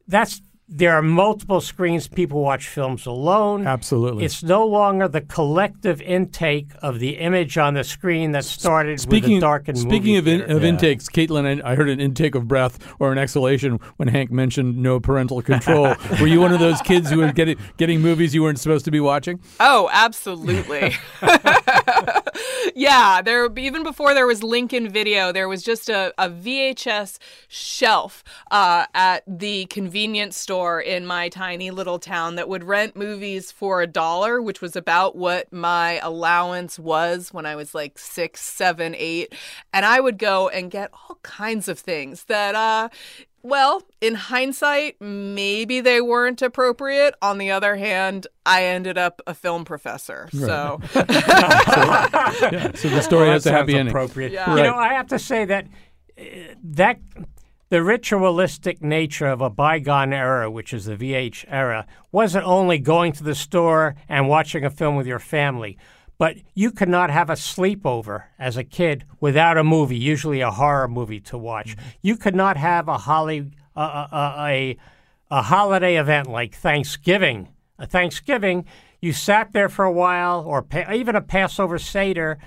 that's 0.07 0.41
there 0.67 0.93
are 0.93 1.01
multiple 1.01 1.61
screens. 1.61 2.07
People 2.07 2.41
watch 2.41 2.67
films 2.67 3.05
alone. 3.05 3.67
Absolutely. 3.67 4.25
It's 4.25 4.41
no 4.41 4.65
longer 4.65 5.07
the 5.07 5.21
collective 5.21 6.01
intake 6.01 6.69
of 6.81 6.99
the 6.99 7.17
image 7.17 7.57
on 7.57 7.75
the 7.75 7.83
screen 7.83 8.31
that 8.31 8.45
started 8.45 8.93
with 8.93 9.01
Speaking, 9.01 9.35
the 9.35 9.41
darkened 9.41 9.77
speaking 9.77 10.15
movie 10.15 10.17
of, 10.17 10.27
in, 10.27 10.39
theater. 10.39 10.57
of 10.57 10.63
intakes, 10.63 11.07
Caitlin, 11.07 11.63
I, 11.63 11.71
I 11.71 11.75
heard 11.75 11.89
an 11.89 11.99
intake 11.99 12.33
of 12.33 12.47
breath 12.47 12.79
or 12.99 13.11
an 13.11 13.17
exhalation 13.17 13.79
when 13.97 14.07
Hank 14.07 14.31
mentioned 14.31 14.77
no 14.77 14.99
parental 14.99 15.41
control. 15.41 15.95
Were 16.19 16.27
you 16.27 16.41
one 16.41 16.51
of 16.51 16.59
those 16.59 16.81
kids 16.81 17.09
who 17.11 17.19
were 17.19 17.31
getting 17.31 17.57
getting 17.77 18.01
movies 18.01 18.33
you 18.33 18.41
weren't 18.41 18.59
supposed 18.59 18.85
to 18.85 18.91
be 18.91 18.99
watching? 18.99 19.39
Oh, 19.59 19.89
absolutely. 19.91 20.95
yeah, 22.77 23.21
there 23.21 23.49
even 23.57 23.83
before 23.83 24.13
there 24.13 24.27
was 24.27 24.43
Lincoln 24.43 24.89
Video, 24.89 25.31
there 25.31 25.47
was 25.47 25.63
just 25.63 25.87
a, 25.89 26.13
a 26.17 26.29
VHS 26.29 27.19
shelf 27.47 28.21
uh, 28.51 28.85
at 28.93 29.23
the 29.25 29.65
convenience 29.67 30.35
store 30.35 30.81
in 30.81 31.05
my 31.05 31.29
tiny 31.29 31.71
little 31.71 31.99
town 31.99 32.35
that 32.35 32.49
would 32.49 32.65
rent 32.65 32.97
movies 32.97 33.49
for 33.49 33.81
a 33.81 33.87
dollar, 33.87 34.41
which 34.41 34.59
was 34.59 34.75
about 34.75 35.15
what 35.15 35.51
my 35.53 35.99
allowance 36.03 36.77
was 36.77 37.33
when 37.33 37.45
I 37.45 37.55
was 37.55 37.73
like 37.73 37.97
six, 37.97 38.41
seven, 38.41 38.93
eight, 38.97 39.33
and 39.71 39.85
I 39.85 40.01
would 40.01 40.17
go 40.17 40.49
and 40.49 40.69
get 40.69 40.91
all 40.91 41.17
kinds 41.23 41.69
of 41.69 41.79
things 41.79 42.25
that. 42.25 42.55
Uh, 42.55 42.89
well, 43.47 43.83
in 44.01 44.15
hindsight, 44.15 44.99
maybe 44.99 45.79
they 45.81 46.01
weren't 46.01 46.41
appropriate. 46.41 47.13
On 47.21 47.37
the 47.37 47.51
other 47.51 47.75
hand, 47.75 48.27
I 48.45 48.65
ended 48.65 48.97
up 48.97 49.21
a 49.27 49.33
film 49.33 49.65
professor. 49.65 50.27
So 50.31 50.79
Yeah, 50.95 52.71
so 52.75 52.89
the 52.89 53.01
story 53.01 53.25
Well, 53.25 53.33
has 53.33 53.43
that 53.43 53.53
a 53.53 53.57
happy 53.57 53.73
sounds 53.73 53.79
ending. 53.79 53.91
appropriate. 53.91 54.31
Yeah. 54.31 54.55
You 54.55 54.63
know, 54.63 54.75
I 54.75 54.93
have 54.93 55.07
to 55.07 55.19
say 55.19 55.45
that 55.45 55.65
uh, 56.19 56.23
that 56.63 56.99
the 57.69 57.81
ritualistic 57.83 58.81
nature 58.81 59.27
of 59.27 59.41
a 59.41 59.49
bygone 59.49 60.13
era, 60.13 60.49
which 60.49 60.73
is 60.73 60.85
the 60.85 60.95
VH 60.95 61.45
era, 61.47 61.85
wasn't 62.11 62.45
only 62.45 62.77
going 62.79 63.11
to 63.13 63.23
the 63.23 63.35
store 63.35 63.95
and 64.07 64.27
watching 64.29 64.63
a 64.63 64.69
film 64.69 64.95
with 64.95 65.07
your 65.07 65.19
family, 65.19 65.77
but 66.17 66.37
you 66.53 66.71
could 66.71 66.89
not 66.89 67.09
have 67.09 67.29
a 67.29 67.33
sleepover 67.33 68.23
as 68.39 68.57
a 68.57 68.63
kid 68.63 69.05
without 69.19 69.57
a 69.57 69.63
movie, 69.63 69.97
usually 69.97 70.41
a 70.41 70.51
horror 70.51 70.87
movie 70.87 71.19
to 71.21 71.37
watch. 71.37 71.75
You 72.01 72.15
could 72.15 72.35
not 72.35 72.57
have 72.57 72.87
a 72.87 72.97
holly 72.97 73.51
uh, 73.75 74.07
uh, 74.11 74.35
a 74.39 74.77
a 75.31 75.41
holiday 75.41 75.97
event 75.97 76.29
like 76.29 76.53
Thanksgiving. 76.55 77.49
A 77.77 77.85
Thanksgiving, 77.85 78.65
you 79.01 79.11
sat 79.11 79.51
there 79.51 79.67
for 79.67 79.83
a 79.83 79.91
while, 79.91 80.41
or 80.45 80.61
pa- 80.61 80.93
even 80.93 81.15
a 81.15 81.21
Passover 81.21 81.77
Seder. 81.77 82.37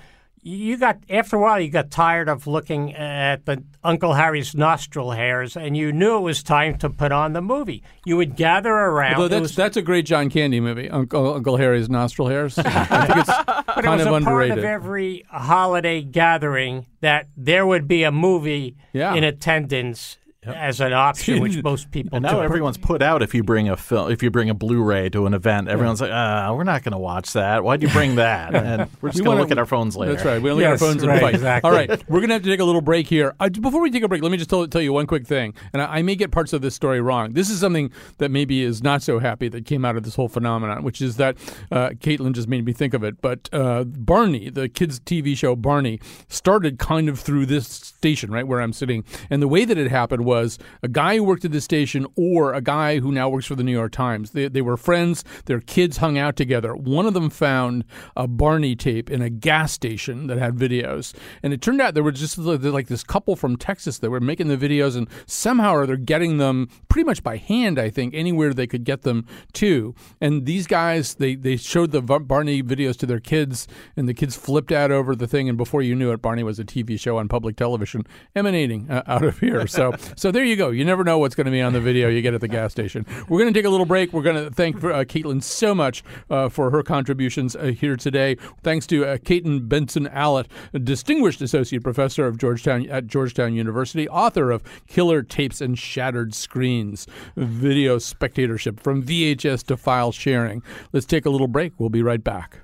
You 0.41 0.77
got 0.77 0.99
after 1.09 1.35
a 1.35 1.39
while, 1.39 1.59
you 1.59 1.69
got 1.69 1.91
tired 1.91 2.29
of 2.29 2.47
looking 2.47 2.93
at 2.95 3.45
the 3.45 3.61
Uncle 3.83 4.13
Harry's 4.13 4.55
nostril 4.55 5.11
hairs, 5.11 5.57
and 5.57 5.75
you 5.75 5.91
knew 5.91 6.17
it 6.17 6.21
was 6.21 6.43
time 6.43 6.77
to 6.77 6.89
put 6.89 7.11
on 7.11 7.33
the 7.33 7.41
movie. 7.41 7.83
You 8.05 8.15
would 8.17 8.37
gather 8.37 8.71
around. 8.71 9.15
Although 9.15 9.27
that's 9.27 9.41
was- 9.41 9.55
that's 9.55 9.75
a 9.77 9.81
great 9.81 10.05
John 10.05 10.29
Candy 10.29 10.59
movie, 10.61 10.89
Uncle 10.89 11.33
Uncle 11.35 11.57
Harry's 11.57 11.89
nostril 11.89 12.29
hairs. 12.29 12.57
I 12.57 13.05
think 13.05 13.19
it's 13.19 13.27
but 13.75 13.83
it 13.85 13.89
was 13.89 14.01
of 14.01 14.07
a 14.07 14.13
underrated. 14.13 14.49
part 14.55 14.59
of 14.59 14.65
every 14.65 15.25
holiday 15.29 16.01
gathering 16.01 16.85
that 17.01 17.27
there 17.35 17.65
would 17.67 17.87
be 17.87 18.03
a 18.03 18.11
movie 18.11 18.77
Yeah. 18.93 19.15
in 19.15 19.23
attendance 19.25 20.17
as 20.43 20.79
an 20.79 20.93
option, 20.93 21.41
which 21.41 21.61
most 21.63 21.91
people 21.91 22.15
And 22.15 22.23
now 22.23 22.31
took. 22.35 22.43
everyone's 22.43 22.77
put 22.77 23.01
out 23.01 23.21
if 23.21 23.35
you 23.35 23.43
bring 23.43 23.67
a 23.67 23.75
film, 23.75 24.09
if 24.09 24.23
you 24.23 24.31
bring 24.31 24.49
a 24.49 24.53
Blu-ray 24.53 25.09
to 25.09 25.25
an 25.25 25.33
event, 25.33 25.67
everyone's 25.67 25.99
like, 25.99 26.11
"Ah, 26.13 26.53
we're 26.53 26.63
not 26.63 26.81
going 26.81 26.93
to 26.93 26.97
watch 26.97 27.33
that. 27.33 27.61
Why'd 27.61 27.81
you 27.81 27.89
bring 27.89 28.15
that?" 28.15 28.55
And 28.55 28.89
we're 29.01 29.09
just 29.09 29.19
We 29.19 29.25
going 29.25 29.35
wanna- 29.35 29.41
look 29.41 29.51
at 29.51 29.57
our 29.57 29.65
phones 29.65 29.97
later. 29.97 30.13
That's 30.13 30.25
right. 30.25 30.41
We 30.41 30.49
only 30.49 30.63
Yes, 30.63 30.79
got 30.79 30.85
our 30.85 30.91
phones 30.91 31.03
and 31.03 31.11
right, 31.11 31.21
fight. 31.21 31.33
exactly. 31.35 31.69
All 31.69 31.75
right, 31.75 31.89
we're 32.09 32.21
gonna 32.21 32.33
have 32.33 32.43
to 32.43 32.49
take 32.49 32.61
a 32.61 32.63
little 32.63 32.79
break 32.81 33.07
here. 33.07 33.35
Uh, 33.39 33.49
before 33.49 33.81
we 33.81 33.91
take 33.91 34.03
a 34.03 34.07
break, 34.07 34.21
let 34.23 34.31
me 34.31 34.37
just 34.37 34.49
tell, 34.49 34.65
tell 34.67 34.81
you 34.81 34.93
one 34.93 35.07
quick 35.07 35.27
thing, 35.27 35.53
and 35.73 35.81
I, 35.81 35.97
I 35.97 36.01
may 36.03 36.15
get 36.15 36.31
parts 36.31 36.53
of 36.53 36.61
this 36.61 36.73
story 36.73 37.01
wrong. 37.01 37.33
This 37.33 37.49
is 37.49 37.59
something 37.59 37.91
that 38.19 38.31
maybe 38.31 38.61
is 38.61 38.81
not 38.81 39.01
so 39.01 39.19
happy 39.19 39.49
that 39.49 39.65
came 39.65 39.83
out 39.83 39.97
of 39.97 40.03
this 40.03 40.15
whole 40.15 40.29
phenomenon, 40.29 40.83
which 40.83 41.01
is 41.01 41.17
that 41.17 41.35
uh, 41.69 41.89
Caitlin 41.89 42.31
just 42.31 42.47
made 42.47 42.63
me 42.65 42.71
think 42.71 42.93
of 42.93 43.03
it. 43.03 43.19
But 43.21 43.49
uh, 43.51 43.83
Barney, 43.83 44.49
the 44.49 44.69
kids' 44.69 45.01
TV 45.01 45.35
show 45.35 45.57
Barney, 45.57 45.99
started 46.29 46.79
kind 46.79 47.09
of 47.09 47.19
through 47.19 47.45
this 47.47 47.67
station 47.67 48.31
right 48.31 48.47
where 48.47 48.61
I'm 48.61 48.71
sitting, 48.73 49.03
and 49.29 49.41
the 49.41 49.47
way 49.49 49.65
that 49.65 49.77
it 49.77 49.91
happened 49.91 50.23
was 50.29 50.38
a 50.83 50.87
guy 50.87 51.17
who 51.17 51.23
worked 51.23 51.45
at 51.45 51.51
the 51.51 51.61
station 51.61 52.05
or 52.15 52.53
a 52.53 52.61
guy 52.61 52.99
who 52.99 53.11
now 53.11 53.29
works 53.29 53.45
for 53.45 53.55
the 53.55 53.63
New 53.63 53.71
York 53.71 53.91
Times. 53.91 54.31
They, 54.31 54.47
they 54.47 54.61
were 54.61 54.77
friends. 54.77 55.23
Their 55.45 55.59
kids 55.59 55.97
hung 55.97 56.17
out 56.17 56.35
together. 56.35 56.75
One 56.75 57.05
of 57.05 57.13
them 57.13 57.29
found 57.29 57.85
a 58.15 58.27
Barney 58.27 58.75
tape 58.75 59.09
in 59.09 59.21
a 59.21 59.29
gas 59.29 59.71
station 59.71 60.27
that 60.27 60.37
had 60.37 60.55
videos, 60.55 61.13
and 61.43 61.53
it 61.53 61.61
turned 61.61 61.81
out 61.81 61.93
there 61.93 62.03
were 62.03 62.11
just 62.11 62.37
like 62.37 62.87
this 62.87 63.03
couple 63.03 63.35
from 63.35 63.57
Texas 63.57 63.99
that 63.99 64.09
were 64.09 64.19
making 64.19 64.47
the 64.47 64.57
videos, 64.57 64.95
and 64.95 65.07
somehow 65.25 65.73
or 65.73 65.85
they're 65.85 65.97
getting 65.97 66.37
them 66.37 66.69
pretty 66.87 67.05
much 67.05 67.23
by 67.23 67.37
hand. 67.37 67.79
I 67.79 67.89
think 67.89 68.13
anywhere 68.13 68.53
they 68.53 68.67
could 68.67 68.83
get 68.83 69.01
them 69.03 69.25
to. 69.53 69.95
And 70.21 70.45
these 70.45 70.67
guys, 70.67 71.15
they 71.15 71.35
they 71.35 71.57
showed 71.57 71.91
the 71.91 72.01
Barney 72.01 72.63
videos 72.63 72.97
to 72.97 73.05
their 73.05 73.19
kids, 73.19 73.67
and 73.95 74.07
the 74.07 74.13
kids 74.13 74.35
flipped 74.35 74.71
out 74.71 74.91
over 74.91 75.15
the 75.15 75.27
thing, 75.27 75.49
and 75.49 75.57
before 75.57 75.81
you 75.81 75.95
knew 75.95 76.11
it, 76.11 76.21
Barney 76.21 76.43
was 76.43 76.59
a 76.59 76.63
TV 76.63 76.99
show 76.99 77.17
on 77.17 77.27
public 77.27 77.55
television 77.55 78.05
emanating 78.35 78.89
uh, 78.89 79.03
out 79.07 79.23
of 79.23 79.39
here. 79.39 79.67
So 79.67 79.93
so 80.19 80.31
there 80.31 80.43
you 80.43 80.55
go. 80.55 80.69
You 80.69 80.83
never 80.83 81.03
know 81.03 81.17
what's 81.17 81.33
going 81.33 81.45
to 81.45 81.51
be 81.51 81.61
on 81.61 81.73
the 81.73 81.79
video 81.79 82.09
you 82.09 82.21
get 82.21 82.33
at 82.33 82.41
the 82.41 82.47
gas 82.59 82.71
station. 82.71 83.05
We're 83.29 83.39
going 83.39 83.53
to 83.53 83.57
take 83.57 83.65
a 83.65 83.69
little 83.69 83.85
break. 83.85 84.11
We're 84.11 84.21
going 84.21 84.43
to 84.43 84.51
thank 84.51 84.77
uh, 84.77 85.05
Caitlin 85.05 85.41
so 85.41 85.73
much 85.73 86.03
uh, 86.29 86.49
for 86.49 86.71
her 86.71 86.83
contributions 86.83 87.55
uh, 87.55 87.67
here 87.67 87.95
today. 87.95 88.35
Thanks 88.61 88.85
to 88.87 89.05
uh, 89.05 89.17
Caitlin 89.17 89.69
Benson 89.69 90.07
Allott, 90.07 90.47
distinguished 90.83 91.41
associate 91.41 91.83
professor 91.83 92.27
of 92.27 92.37
Georgetown 92.37 92.89
at 92.89 93.07
Georgetown 93.07 93.53
University, 93.53 94.09
author 94.09 94.51
of 94.51 94.63
Killer 94.87 95.23
Tapes 95.23 95.61
and 95.61 95.79
Shattered 95.79 96.35
Screens, 96.35 97.07
video 97.37 97.97
spectatorship 97.97 98.79
from 98.79 99.01
VHS 99.01 99.63
to 99.67 99.77
file 99.77 100.11
sharing. 100.11 100.61
Let's 100.91 101.05
take 101.05 101.25
a 101.25 101.29
little 101.29 101.47
break. 101.47 101.73
We'll 101.77 101.89
be 101.89 102.03
right 102.03 102.23
back. 102.23 102.59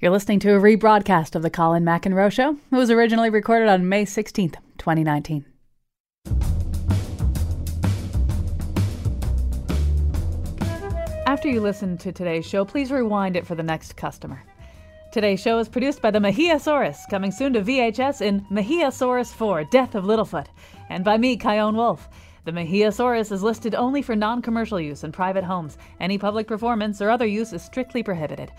You're 0.00 0.12
listening 0.12 0.38
to 0.40 0.54
a 0.54 0.60
rebroadcast 0.60 1.34
of 1.34 1.42
the 1.42 1.50
Colin 1.50 1.82
McEnroe 1.82 2.30
Show. 2.30 2.56
It 2.70 2.76
was 2.76 2.88
originally 2.88 3.30
recorded 3.30 3.68
on 3.68 3.88
May 3.88 4.04
16th, 4.04 4.54
2019. 4.78 5.44
After 11.26 11.48
you 11.48 11.60
listen 11.60 11.98
to 11.98 12.12
today's 12.12 12.46
show, 12.46 12.64
please 12.64 12.92
rewind 12.92 13.36
it 13.36 13.44
for 13.44 13.56
the 13.56 13.64
next 13.64 13.96
customer. 13.96 14.40
Today's 15.10 15.40
show 15.40 15.58
is 15.58 15.68
produced 15.68 16.00
by 16.00 16.12
the 16.12 16.20
Mejiasaurus, 16.20 16.98
coming 17.10 17.32
soon 17.32 17.52
to 17.54 17.62
VHS 17.62 18.20
in 18.20 18.46
Mejiasaurus 18.52 19.34
4 19.34 19.64
Death 19.64 19.96
of 19.96 20.04
Littlefoot, 20.04 20.46
and 20.90 21.04
by 21.04 21.18
me, 21.18 21.36
Chion 21.36 21.74
Wolf. 21.74 22.08
The 22.44 22.52
Mejiasaurus 22.52 23.32
is 23.32 23.42
listed 23.42 23.74
only 23.74 24.02
for 24.02 24.14
non 24.14 24.42
commercial 24.42 24.78
use 24.78 25.02
in 25.02 25.10
private 25.10 25.42
homes. 25.42 25.76
Any 25.98 26.18
public 26.18 26.46
performance 26.46 27.02
or 27.02 27.10
other 27.10 27.26
use 27.26 27.52
is 27.52 27.62
strictly 27.62 28.04
prohibited. 28.04 28.52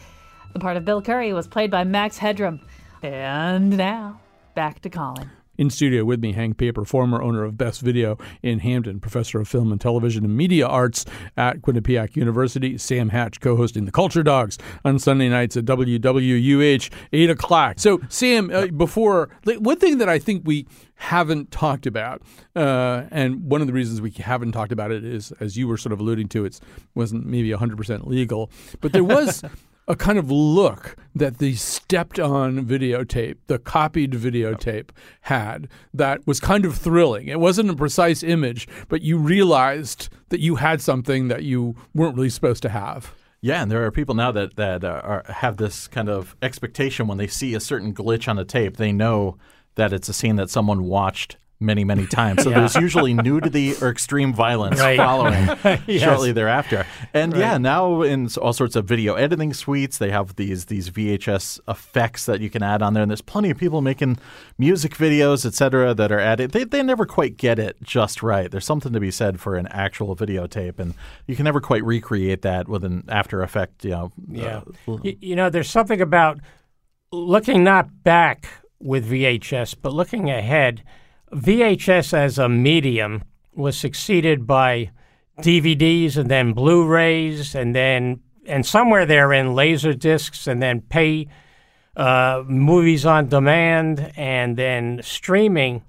The 0.54 0.60
part 0.60 0.78
of 0.78 0.86
Bill 0.86 1.02
Curry 1.02 1.32
was 1.34 1.48
played 1.48 1.70
by 1.70 1.84
Max 1.84 2.18
Headroom. 2.18 2.60
And 3.04 3.78
now, 3.78 4.20
back 4.56 4.82
to 4.82 4.90
Colin. 4.90 5.30
In 5.60 5.70
studio 5.70 6.06
with 6.06 6.22
me, 6.22 6.32
Hank 6.32 6.58
Paper, 6.58 6.86
former 6.86 7.22
owner 7.22 7.44
of 7.44 7.58
Best 7.58 7.82
Video 7.82 8.18
in 8.42 8.60
Hamden, 8.60 9.02
professor 9.02 9.42
of 9.42 9.48
film 9.50 9.74
and 9.74 9.82
television 9.82 10.24
and 10.24 10.36
media 10.36 10.66
arts 10.66 11.04
at 11.36 11.62
Quinnipiac 11.62 12.16
University. 12.16 12.78
Sam 12.78 13.10
Hatch, 13.10 13.42
co 13.42 13.58
hosting 13.58 13.84
The 13.84 13.92
Culture 13.92 14.24
Dogs 14.24 14.58
on 14.86 15.00
Sunday 15.00 15.28
nights 15.28 15.58
at 15.58 15.66
WWUH, 15.66 16.90
8 17.12 17.30
o'clock. 17.30 17.78
So, 17.78 18.00
Sam, 18.08 18.50
uh, 18.54 18.68
before, 18.68 19.30
one 19.44 19.78
thing 19.78 19.98
that 19.98 20.08
I 20.08 20.18
think 20.18 20.44
we 20.46 20.66
haven't 20.96 21.52
talked 21.52 21.86
about, 21.86 22.22
uh, 22.56 23.04
and 23.12 23.44
one 23.44 23.60
of 23.60 23.68
the 23.68 23.74
reasons 23.74 24.00
we 24.00 24.12
haven't 24.12 24.54
talked 24.54 24.72
about 24.72 24.92
it 24.92 25.04
is, 25.04 25.34
as 25.42 25.58
you 25.58 25.68
were 25.68 25.78
sort 25.78 25.92
of 25.92 26.00
alluding 26.00 26.30
to, 26.30 26.46
it 26.46 26.58
wasn't 26.96 27.26
maybe 27.26 27.50
100% 27.50 28.08
legal, 28.08 28.50
but 28.80 28.94
there 28.94 29.04
was. 29.04 29.44
a 29.90 29.96
kind 29.96 30.20
of 30.20 30.30
look 30.30 30.96
that 31.16 31.40
the 31.40 31.56
stepped 31.56 32.20
on 32.20 32.64
videotape, 32.66 33.38
the 33.48 33.58
copied 33.58 34.12
videotape 34.12 34.92
had 35.22 35.68
that 35.94 36.26
was 36.28 36.40
kind 36.40 36.64
of 36.64 36.78
thrilling. 36.78 37.28
It 37.28 37.40
wasn't 37.40 37.72
a 37.72 37.76
precise 37.76 38.22
image, 38.22 38.68
but 38.88 39.02
you 39.02 39.18
realized 39.18 40.10
that 40.30 40.40
you 40.40 40.58
had 40.58 40.80
something 40.80 41.28
that 41.30 41.44
you 41.44 41.76
weren't 41.96 42.16
really 42.16 42.30
supposed 42.30 42.62
to 42.62 42.70
have. 42.70 43.14
Yeah, 43.42 43.64
and 43.64 43.72
there 43.72 43.84
are 43.84 43.92
people 43.92 44.16
now 44.16 44.32
that 44.32 44.58
that 44.58 44.84
uh, 44.84 45.02
are, 45.04 45.24
have 45.28 45.58
this 45.58 45.88
kind 45.88 46.10
of 46.10 46.36
expectation 46.42 47.08
when 47.08 47.18
they 47.18 47.28
see 47.28 47.56
a 47.56 47.60
certain 47.60 47.94
glitch 47.94 48.28
on 48.28 48.36
the 48.36 48.46
tape, 48.46 48.78
they 48.78 48.92
know 48.92 49.38
that 49.76 49.92
it's 49.92 50.10
a 50.10 50.14
scene 50.14 50.36
that 50.36 50.50
someone 50.50 50.84
watched 50.84 51.38
many, 51.60 51.84
many 51.84 52.06
times. 52.06 52.44
So 52.44 52.50
yeah. 52.50 52.60
there's 52.60 52.76
usually 52.76 53.14
nudity 53.14 53.74
or 53.82 53.90
extreme 53.90 54.34
violence 54.34 54.80
right. 54.80 54.98
following 54.98 55.46
yes. 55.88 56.02
shortly 56.02 56.32
thereafter. 56.32 56.86
And 57.14 57.34
right. 57.34 57.40
yeah, 57.40 57.58
now 57.58 58.02
in 58.02 58.30
all 58.42 58.54
sorts 58.54 58.76
of 58.76 58.86
video 58.86 59.16
editing 59.16 59.54
suites, 59.54 59.98
they 59.98 60.10
have 60.12 60.36
these 60.36 60.66
these 60.66 60.90
VHS 60.90 61.60
effects 61.68 62.26
that 62.26 62.40
you 62.40 62.50
can 62.50 62.64
add 62.64 62.82
on 62.82 62.94
there. 62.94 63.04
And 63.04 63.12
there's 63.12 63.22
plenty 63.22 63.50
of 63.50 63.58
people 63.58 63.82
making 63.82 64.18
music 64.58 64.96
videos, 64.96 65.46
et 65.46 65.54
cetera, 65.54 65.94
that 65.94 66.12
are 66.12 66.20
added. 66.20 66.52
They, 66.52 66.64
they 66.64 66.82
never 66.82 67.06
quite 67.06 67.38
get 67.38 67.60
it 67.60 67.78
just 67.84 68.24
right. 68.24 68.50
There's 68.50 68.66
something 68.66 68.94
to 68.94 69.00
be 69.00 69.12
said 69.12 69.40
for 69.40 69.56
an 69.56 69.68
actual 69.68 70.16
videotape, 70.16 70.80
and 70.80 70.94
you 71.28 71.36
can 71.36 71.44
never 71.44 71.60
quite 71.60 71.84
recreate 71.84 72.42
that 72.44 72.70
with 72.70 72.84
an 72.84 73.04
After 73.10 73.42
Effect. 73.42 73.84
You 73.84 73.92
know, 73.92 74.12
yeah. 74.30 74.62
Uh, 74.88 74.98
you, 75.04 75.18
you 75.20 75.36
know, 75.36 75.50
there's 75.50 75.70
something 75.70 76.00
about 76.00 76.40
looking 77.12 77.64
not 77.64 78.04
back 78.04 78.48
with 78.80 79.10
VHS, 79.10 79.76
but 79.82 79.94
looking 79.94 80.30
ahead 80.30 80.84
VHS 81.34 82.14
as 82.14 82.38
a 82.38 82.50
medium 82.50 83.24
was 83.56 83.78
succeeded 83.78 84.48
by 84.48 84.92
DVDs 85.40 86.18
and 86.18 86.30
then 86.30 86.54
Blu-rays 86.54 87.56
and 87.56 87.76
then 87.76 88.22
and 88.46 88.66
somewhere 88.66 89.06
there 89.06 89.32
in 89.32 89.54
laser 89.54 89.94
discs 89.94 90.48
and 90.48 90.62
then 90.62 90.82
pay 90.82 91.28
uh, 91.96 92.44
movies 92.48 93.06
on 93.06 93.28
demand 93.28 94.12
and 94.16 94.58
then 94.58 95.02
streaming. 95.04 95.84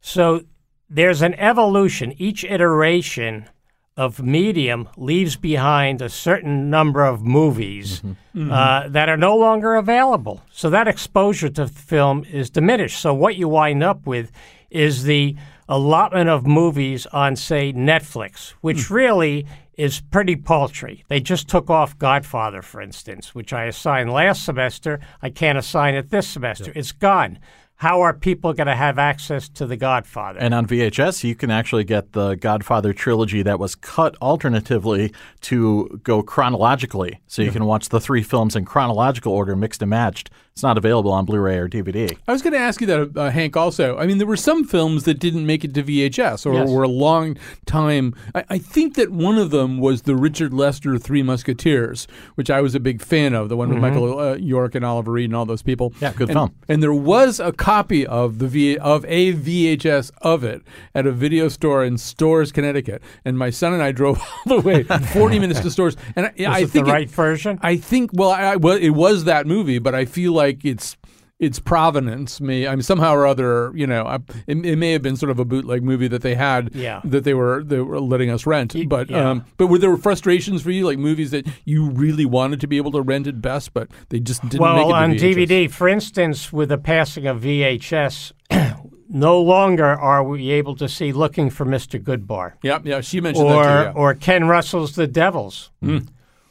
So 0.00 0.42
there's 0.90 1.22
an 1.22 1.34
evolution. 1.34 2.12
Each 2.18 2.44
iteration 2.44 3.48
of 3.96 4.22
medium 4.22 4.88
leaves 4.96 5.36
behind 5.36 6.00
a 6.00 6.08
certain 6.08 6.70
number 6.70 7.04
of 7.04 7.22
movies 7.22 8.00
mm-hmm. 8.00 8.40
Mm-hmm. 8.40 8.52
Uh, 8.52 8.88
that 8.88 9.08
are 9.08 9.16
no 9.16 9.36
longer 9.36 9.74
available. 9.74 10.42
So 10.50 10.70
that 10.70 10.88
exposure 10.88 11.50
to 11.50 11.68
film 11.68 12.24
is 12.24 12.50
diminished. 12.50 13.00
So 13.00 13.12
what 13.12 13.36
you 13.36 13.48
wind 13.48 13.82
up 13.82 14.06
with 14.06 14.32
is 14.74 15.04
the 15.04 15.36
allotment 15.68 16.28
of 16.28 16.46
movies 16.46 17.06
on, 17.06 17.36
say, 17.36 17.72
Netflix, 17.72 18.50
which 18.60 18.78
mm. 18.78 18.90
really 18.90 19.46
is 19.74 20.00
pretty 20.00 20.36
paltry. 20.36 21.04
They 21.08 21.20
just 21.20 21.48
took 21.48 21.70
off 21.70 21.98
Godfather, 21.98 22.62
for 22.62 22.80
instance, 22.82 23.34
which 23.34 23.52
I 23.52 23.64
assigned 23.64 24.12
last 24.12 24.44
semester. 24.44 25.00
I 25.22 25.30
can't 25.30 25.56
assign 25.56 25.94
it 25.94 26.10
this 26.10 26.28
semester. 26.28 26.66
Yeah. 26.66 26.80
It's 26.80 26.92
gone 26.92 27.38
how 27.82 28.00
are 28.02 28.14
people 28.14 28.52
going 28.52 28.68
to 28.68 28.76
have 28.76 28.96
access 28.96 29.48
to 29.48 29.66
The 29.66 29.76
Godfather? 29.76 30.38
And 30.38 30.54
on 30.54 30.68
VHS, 30.68 31.24
you 31.24 31.34
can 31.34 31.50
actually 31.50 31.82
get 31.82 32.12
the 32.12 32.36
Godfather 32.36 32.92
trilogy 32.92 33.42
that 33.42 33.58
was 33.58 33.74
cut 33.74 34.14
alternatively 34.22 35.12
to 35.40 36.00
go 36.04 36.22
chronologically. 36.22 37.18
So 37.26 37.42
you 37.42 37.50
can 37.50 37.64
watch 37.64 37.88
the 37.88 38.00
three 38.00 38.22
films 38.22 38.54
in 38.54 38.66
chronological 38.66 39.32
order, 39.32 39.56
mixed 39.56 39.82
and 39.82 39.90
matched. 39.90 40.30
It's 40.52 40.62
not 40.62 40.76
available 40.76 41.10
on 41.10 41.24
Blu 41.24 41.40
ray 41.40 41.56
or 41.56 41.66
DVD. 41.66 42.14
I 42.28 42.32
was 42.32 42.42
going 42.42 42.52
to 42.52 42.58
ask 42.58 42.82
you 42.82 42.86
that, 42.88 43.16
uh, 43.16 43.30
Hank, 43.30 43.56
also. 43.56 43.96
I 43.96 44.06
mean, 44.06 44.18
there 44.18 44.26
were 44.26 44.36
some 44.36 44.64
films 44.64 45.04
that 45.04 45.18
didn't 45.18 45.46
make 45.46 45.64
it 45.64 45.72
to 45.74 45.82
VHS 45.82 46.44
or 46.44 46.52
yes. 46.52 46.68
were 46.68 46.82
a 46.82 46.88
long 46.88 47.38
time. 47.64 48.14
I, 48.34 48.44
I, 48.50 48.58
think 48.58 48.94
that 48.96 49.10
one 49.10 49.38
of 49.38 49.50
them 49.50 49.78
was 49.78 50.02
the 50.02 50.14
Richard 50.14 50.52
Lester 50.52 50.98
Three 50.98 51.22
Musketeers, 51.22 52.06
which 52.34 52.50
I 52.50 52.60
was 52.60 52.74
a 52.74 52.80
big 52.80 53.00
fan 53.00 53.32
of, 53.32 53.48
the 53.48 53.56
one 53.56 53.70
with 53.70 53.78
mm-hmm. 53.78 53.94
Michael 53.94 54.18
uh, 54.18 54.34
York 54.34 54.74
and 54.74 54.84
Oliver 54.84 55.12
Reed 55.12 55.30
and 55.30 55.36
all 55.36 55.46
those 55.46 55.62
people. 55.62 55.94
Yeah, 56.00 56.12
good 56.12 56.28
and, 56.28 56.36
film. 56.36 56.54
And 56.68 56.82
there 56.82 56.92
was 56.92 57.40
a 57.40 57.52
copy 57.52 58.06
of 58.06 58.38
the 58.38 58.46
v- 58.46 58.78
of 58.78 59.06
a 59.06 59.32
VHS 59.32 60.10
of 60.20 60.44
it 60.44 60.62
at 60.94 61.06
a 61.06 61.12
video 61.12 61.48
store 61.48 61.82
in 61.82 61.96
Storrs, 61.96 62.52
Connecticut, 62.52 63.02
and 63.24 63.38
my 63.38 63.48
son 63.48 63.72
and 63.72 63.82
I 63.82 63.90
drove 63.90 64.20
all 64.46 64.60
the 64.60 64.60
way 64.60 64.82
40 64.82 65.38
minutes 65.38 65.60
to 65.60 65.70
Storrs, 65.72 65.96
And 66.14 66.26
I, 66.26 66.32
I 66.46 66.64
think 66.66 66.84
the 66.84 66.92
right 66.92 67.08
it, 67.08 67.10
version. 67.10 67.58
I 67.62 67.78
think 67.78 68.10
well, 68.12 68.30
I, 68.30 68.56
well, 68.56 68.76
it 68.76 68.90
was 68.90 69.24
that 69.24 69.46
movie, 69.46 69.78
but 69.78 69.94
I 69.94 70.04
feel 70.04 70.34
like 70.34 70.41
it's 70.42 70.96
its 71.42 71.58
provenance 71.58 72.40
may 72.40 72.68
I 72.68 72.76
mean 72.76 72.82
somehow 72.82 73.12
or 73.14 73.26
other 73.26 73.72
you 73.74 73.84
know 73.84 74.06
it, 74.46 74.64
it, 74.64 74.78
may 74.78 74.92
have 74.92 75.02
been 75.02 75.16
sort 75.16 75.30
of 75.30 75.40
a 75.40 75.44
bootleg 75.44 75.82
movie 75.82 76.06
that 76.06 76.22
they 76.22 76.36
had 76.36 76.72
yeah. 76.72 77.00
that 77.02 77.24
they 77.24 77.34
were 77.34 77.64
they 77.64 77.80
were 77.80 78.00
letting 78.00 78.30
us 78.30 78.46
rent 78.46 78.76
but 78.88 79.10
yeah. 79.10 79.28
um, 79.28 79.44
but 79.56 79.66
were 79.66 79.78
there 79.78 79.94
frustrations 79.96 80.62
for 80.62 80.70
you 80.70 80.86
like 80.86 80.98
movies 80.98 81.32
that 81.32 81.44
you 81.64 81.90
really 81.90 82.24
wanted 82.24 82.60
to 82.60 82.68
be 82.68 82.76
able 82.76 82.92
to 82.92 83.02
rent 83.02 83.26
at 83.26 83.42
best 83.42 83.74
but 83.74 83.88
they 84.10 84.20
just 84.20 84.40
didn't 84.42 84.60
well 84.60 84.76
make 84.76 84.86
it 84.86 84.92
on. 84.92 85.10
DVD 85.14 85.68
for 85.68 85.88
instance 85.88 86.52
with 86.52 86.68
the 86.68 86.78
passing 86.78 87.26
of 87.26 87.40
VHS 87.40 88.30
no 89.08 89.42
longer 89.42 89.84
are 89.84 90.22
we 90.22 90.48
able 90.52 90.76
to 90.76 90.88
see 90.88 91.12
looking 91.12 91.50
for 91.50 91.66
Mr. 91.66 92.00
Goodbar 92.00 92.52
yeah 92.62 92.78
yeah 92.84 93.00
she 93.00 93.20
mentioned 93.20 93.48
or 93.48 93.64
that 93.64 93.82
too, 93.82 93.88
yeah. 93.88 94.00
or 94.00 94.14
Ken 94.14 94.46
Russell's 94.46 94.94
The 94.94 95.08
Devils 95.08 95.72
mm. 95.82 96.06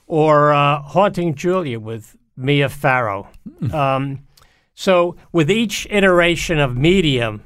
or 0.05 0.51
uh, 0.51 0.81
Haunting 0.81 1.33
Julia 1.33 1.79
with 1.79 2.17
Mia 2.36 2.69
Farrow 2.69 3.29
um, 3.73 4.25
so, 4.73 5.15
with 5.32 5.51
each 5.51 5.86
iteration 5.89 6.57
of 6.59 6.75
medium 6.75 7.43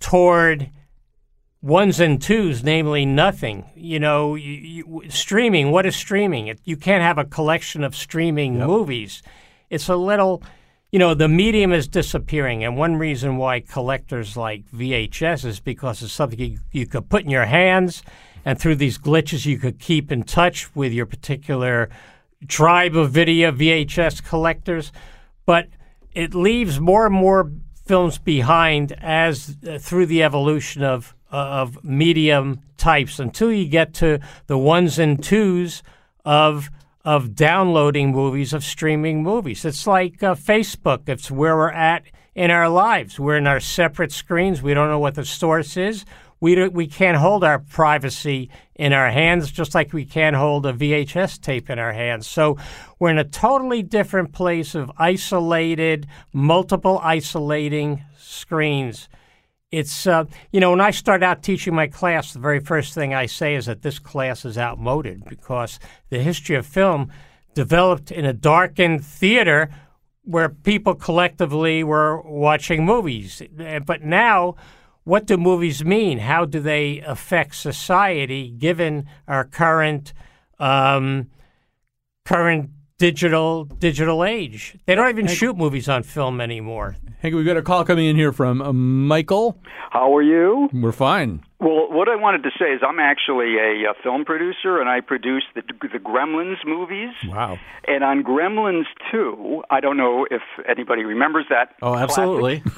toward 0.00 0.70
ones 1.62 1.98
and 1.98 2.20
twos, 2.20 2.62
namely 2.62 3.06
nothing, 3.06 3.64
you 3.74 3.98
know, 3.98 4.34
you, 4.34 4.52
you, 4.52 5.02
streaming, 5.08 5.70
what 5.70 5.86
is 5.86 5.96
streaming? 5.96 6.48
It, 6.48 6.60
you 6.64 6.76
can't 6.76 7.02
have 7.02 7.16
a 7.16 7.24
collection 7.24 7.84
of 7.84 7.96
streaming 7.96 8.56
yep. 8.56 8.66
movies. 8.66 9.22
It's 9.70 9.88
a 9.88 9.96
little, 9.96 10.42
you 10.92 10.98
know, 10.98 11.14
the 11.14 11.28
medium 11.28 11.72
is 11.72 11.88
disappearing. 11.88 12.64
And 12.64 12.76
one 12.76 12.96
reason 12.96 13.38
why 13.38 13.60
collectors 13.60 14.36
like 14.36 14.70
VHS 14.70 15.46
is 15.46 15.60
because 15.60 16.02
it's 16.02 16.12
something 16.12 16.38
you, 16.38 16.58
you 16.70 16.86
could 16.86 17.08
put 17.08 17.24
in 17.24 17.30
your 17.30 17.46
hands, 17.46 18.02
and 18.44 18.58
through 18.58 18.76
these 18.76 18.98
glitches, 18.98 19.46
you 19.46 19.56
could 19.56 19.78
keep 19.78 20.12
in 20.12 20.22
touch 20.24 20.76
with 20.76 20.92
your 20.92 21.06
particular 21.06 21.88
tribe 22.48 22.96
of 22.96 23.10
video 23.10 23.52
VHS 23.52 24.24
collectors. 24.24 24.92
But 25.46 25.68
it 26.12 26.34
leaves 26.34 26.80
more 26.80 27.06
and 27.06 27.14
more 27.14 27.50
films 27.84 28.18
behind 28.18 28.92
as 28.92 29.56
uh, 29.66 29.78
through 29.78 30.06
the 30.06 30.22
evolution 30.22 30.82
of 30.82 31.14
uh, 31.32 31.36
of 31.36 31.82
medium 31.84 32.60
types 32.76 33.18
until 33.18 33.52
you 33.52 33.66
get 33.68 33.92
to 33.94 34.20
the 34.46 34.56
ones 34.56 34.98
and 34.98 35.22
twos 35.22 35.82
of 36.24 36.70
of 37.04 37.34
downloading 37.34 38.12
movies 38.12 38.52
of 38.52 38.64
streaming 38.64 39.22
movies. 39.22 39.64
It's 39.64 39.86
like 39.86 40.22
uh, 40.22 40.34
Facebook. 40.34 41.08
It's 41.08 41.30
where 41.30 41.56
we're 41.56 41.70
at 41.70 42.04
in 42.34 42.50
our 42.50 42.68
lives. 42.68 43.20
We're 43.20 43.36
in 43.36 43.46
our 43.46 43.60
separate 43.60 44.12
screens. 44.12 44.62
We 44.62 44.72
don't 44.72 44.88
know 44.88 44.98
what 44.98 45.14
the 45.14 45.24
source 45.24 45.76
is 45.76 46.04
we 46.44 46.68
we 46.68 46.86
can't 46.86 47.16
hold 47.16 47.42
our 47.42 47.58
privacy 47.58 48.50
in 48.74 48.92
our 48.92 49.10
hands 49.10 49.50
just 49.50 49.74
like 49.74 49.94
we 49.94 50.04
can't 50.04 50.36
hold 50.36 50.66
a 50.66 50.74
VHS 50.74 51.40
tape 51.40 51.70
in 51.70 51.78
our 51.78 51.94
hands. 51.94 52.26
So 52.26 52.58
we're 52.98 53.08
in 53.08 53.18
a 53.18 53.24
totally 53.24 53.82
different 53.82 54.32
place 54.32 54.74
of 54.74 54.92
isolated, 54.98 56.06
multiple 56.34 57.00
isolating 57.02 58.04
screens. 58.18 59.08
It's 59.70 60.06
uh, 60.06 60.26
you 60.52 60.60
know 60.60 60.72
when 60.72 60.82
I 60.82 60.90
start 60.90 61.22
out 61.22 61.42
teaching 61.42 61.74
my 61.74 61.86
class, 61.86 62.34
the 62.34 62.40
very 62.40 62.60
first 62.60 62.92
thing 62.92 63.14
I 63.14 63.24
say 63.24 63.54
is 63.54 63.64
that 63.64 63.80
this 63.80 63.98
class 63.98 64.44
is 64.44 64.58
outmoded 64.58 65.24
because 65.26 65.80
the 66.10 66.18
history 66.18 66.56
of 66.56 66.66
film 66.66 67.10
developed 67.54 68.10
in 68.10 68.26
a 68.26 68.34
darkened 68.34 69.02
theater 69.02 69.70
where 70.24 70.50
people 70.50 70.94
collectively 70.94 71.82
were 71.82 72.20
watching 72.20 72.84
movies. 72.84 73.40
Uh, 73.40 73.80
But 73.80 74.02
now, 74.02 74.56
what 75.04 75.26
do 75.26 75.36
movies 75.36 75.84
mean? 75.84 76.18
How 76.18 76.44
do 76.44 76.60
they 76.60 77.00
affect 77.00 77.54
society 77.54 78.50
given 78.50 79.06
our 79.28 79.44
current 79.44 80.12
um, 80.58 81.30
current 82.24 82.70
digital 82.98 83.64
digital 83.64 84.24
age? 84.24 84.78
They 84.86 84.94
don't 84.94 85.10
even 85.10 85.26
shoot 85.26 85.56
movies 85.56 85.88
on 85.88 86.02
film 86.02 86.40
anymore. 86.40 86.96
Hey, 87.20 87.32
we've 87.32 87.46
got 87.46 87.56
a 87.56 87.62
call 87.62 87.84
coming 87.84 88.06
in 88.06 88.16
here 88.16 88.32
from 88.32 88.60
uh, 88.60 88.72
Michael. 88.72 89.58
How 89.90 90.14
are 90.16 90.22
you? 90.22 90.68
We're 90.72 90.92
fine. 90.92 91.42
Well, 91.64 91.90
what 91.90 92.08
I 92.10 92.16
wanted 92.16 92.42
to 92.42 92.50
say 92.58 92.66
is 92.74 92.82
I'm 92.86 93.00
actually 93.00 93.56
a, 93.56 93.90
uh 93.90 93.94
film 94.02 94.24
producer, 94.26 94.78
and 94.80 94.88
I 94.88 95.00
produce 95.00 95.44
the, 95.54 95.62
the 95.80 95.98
Gremlins 95.98 96.58
movies. 96.66 97.14
Wow. 97.26 97.58
And 97.88 98.04
on 98.04 98.22
Gremlins 98.22 98.84
2, 99.10 99.62
I 99.70 99.80
don't 99.80 99.96
know 99.96 100.26
if 100.30 100.42
anybody 100.68 101.04
remembers 101.04 101.46
that. 101.48 101.74
Oh, 101.80 101.94
absolutely. 101.94 102.62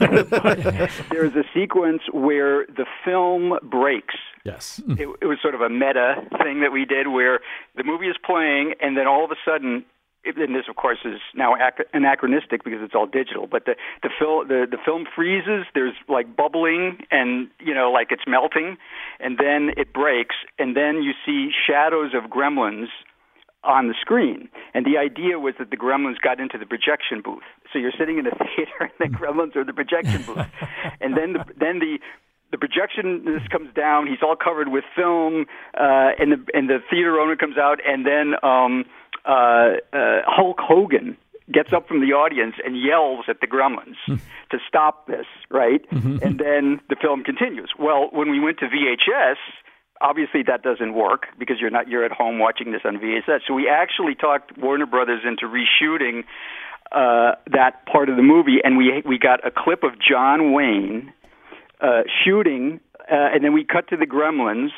There's 1.10 1.34
a 1.34 1.44
sequence 1.54 2.02
where 2.12 2.66
the 2.66 2.86
film 3.04 3.58
breaks. 3.62 4.14
yes. 4.44 4.80
It, 4.88 5.08
it 5.20 5.26
was 5.26 5.38
sort 5.42 5.54
of 5.54 5.60
a 5.60 5.68
meta 5.68 6.14
thing 6.42 6.60
that 6.60 6.70
we 6.72 6.84
did 6.84 7.08
where 7.08 7.40
the 7.76 7.82
movie 7.84 8.06
is 8.06 8.16
playing, 8.24 8.74
and 8.80 8.96
then 8.96 9.06
all 9.08 9.24
of 9.24 9.30
a 9.32 9.36
sudden, 9.44 9.72
it- 9.76 9.84
and 10.26 10.54
this 10.54 10.64
of 10.68 10.76
course 10.76 10.98
is 11.04 11.20
now 11.34 11.54
anachronistic 11.94 12.64
because 12.64 12.80
it's 12.82 12.94
all 12.94 13.06
digital. 13.06 13.46
But 13.46 13.64
the 13.66 13.76
the 14.02 14.10
film 14.18 14.48
the 14.48 14.66
the 14.70 14.78
film 14.84 15.06
freezes. 15.14 15.66
There's 15.74 15.94
like 16.08 16.36
bubbling, 16.36 16.98
and 17.10 17.48
you 17.60 17.74
know 17.74 17.90
like 17.90 18.08
it's 18.10 18.24
melting, 18.26 18.76
and 19.20 19.38
then 19.38 19.70
it 19.76 19.92
breaks, 19.92 20.36
and 20.58 20.76
then 20.76 21.02
you 21.02 21.12
see 21.24 21.50
shadows 21.66 22.12
of 22.14 22.30
gremlins 22.30 22.88
on 23.66 23.88
the 23.88 23.94
screen. 24.00 24.48
And 24.74 24.86
the 24.86 24.96
idea 24.96 25.38
was 25.38 25.54
that 25.58 25.70
the 25.70 25.76
gremlins 25.76 26.20
got 26.22 26.40
into 26.40 26.56
the 26.56 26.66
projection 26.66 27.20
booth. 27.22 27.42
So 27.72 27.78
you're 27.78 27.92
sitting 27.98 28.18
in 28.18 28.26
a 28.26 28.30
theater 28.38 28.80
and 28.80 28.92
the 28.98 29.16
gremlins 29.18 29.56
are 29.56 29.62
in 29.62 29.66
the 29.66 29.74
projection 29.74 30.22
booth. 30.22 30.46
and 31.00 31.16
then 31.16 31.34
the 31.34 31.44
then 31.58 31.80
the 31.80 31.98
the 32.52 32.58
projection 32.58 33.24
this 33.24 33.46
comes 33.50 33.74
down, 33.74 34.06
he's 34.06 34.22
all 34.22 34.36
covered 34.36 34.68
with 34.68 34.84
film, 34.94 35.46
uh 35.74 36.14
and 36.18 36.32
the 36.32 36.40
and 36.54 36.70
the 36.70 36.78
theater 36.88 37.18
owner 37.18 37.36
comes 37.36 37.58
out 37.58 37.80
and 37.86 38.06
then 38.06 38.34
um 38.42 38.84
uh, 39.26 39.76
uh 39.92 40.22
Hulk 40.26 40.58
Hogan 40.60 41.16
gets 41.52 41.72
up 41.72 41.86
from 41.86 42.00
the 42.00 42.12
audience 42.12 42.56
and 42.64 42.76
yells 42.80 43.26
at 43.28 43.40
the 43.40 43.46
gremlins 43.46 43.96
to 44.50 44.58
stop 44.68 45.06
this, 45.06 45.26
right? 45.50 45.80
And 46.22 46.40
then 46.40 46.80
the 46.88 46.96
film 47.00 47.22
continues. 47.22 47.70
Well, 47.78 48.08
when 48.10 48.30
we 48.30 48.40
went 48.40 48.58
to 48.58 48.66
VHS, 48.66 49.36
obviously 50.00 50.42
that 50.46 50.62
doesn't 50.62 50.94
work 50.94 51.26
because 51.38 51.56
you're 51.60 51.70
not 51.70 51.88
you're 51.88 52.04
at 52.04 52.12
home 52.12 52.38
watching 52.38 52.72
this 52.72 52.82
on 52.84 52.98
VHS. 52.98 53.40
So 53.46 53.54
we 53.54 53.68
actually 53.68 54.14
talked 54.14 54.56
Warner 54.58 54.86
Brothers 54.86 55.22
into 55.24 55.46
reshooting 55.46 56.24
uh, 56.92 57.36
that 57.52 57.86
part 57.86 58.08
of 58.08 58.16
the 58.16 58.22
movie, 58.22 58.58
and 58.62 58.76
we 58.76 59.02
we 59.04 59.18
got 59.18 59.46
a 59.46 59.50
clip 59.50 59.82
of 59.82 59.92
John 59.98 60.52
Wayne 60.52 61.12
uh, 61.80 62.02
shooting, 62.24 62.80
uh, 63.00 63.34
and 63.34 63.44
then 63.44 63.52
we 63.52 63.64
cut 63.64 63.88
to 63.88 63.96
the 63.96 64.06
Gremlins. 64.06 64.70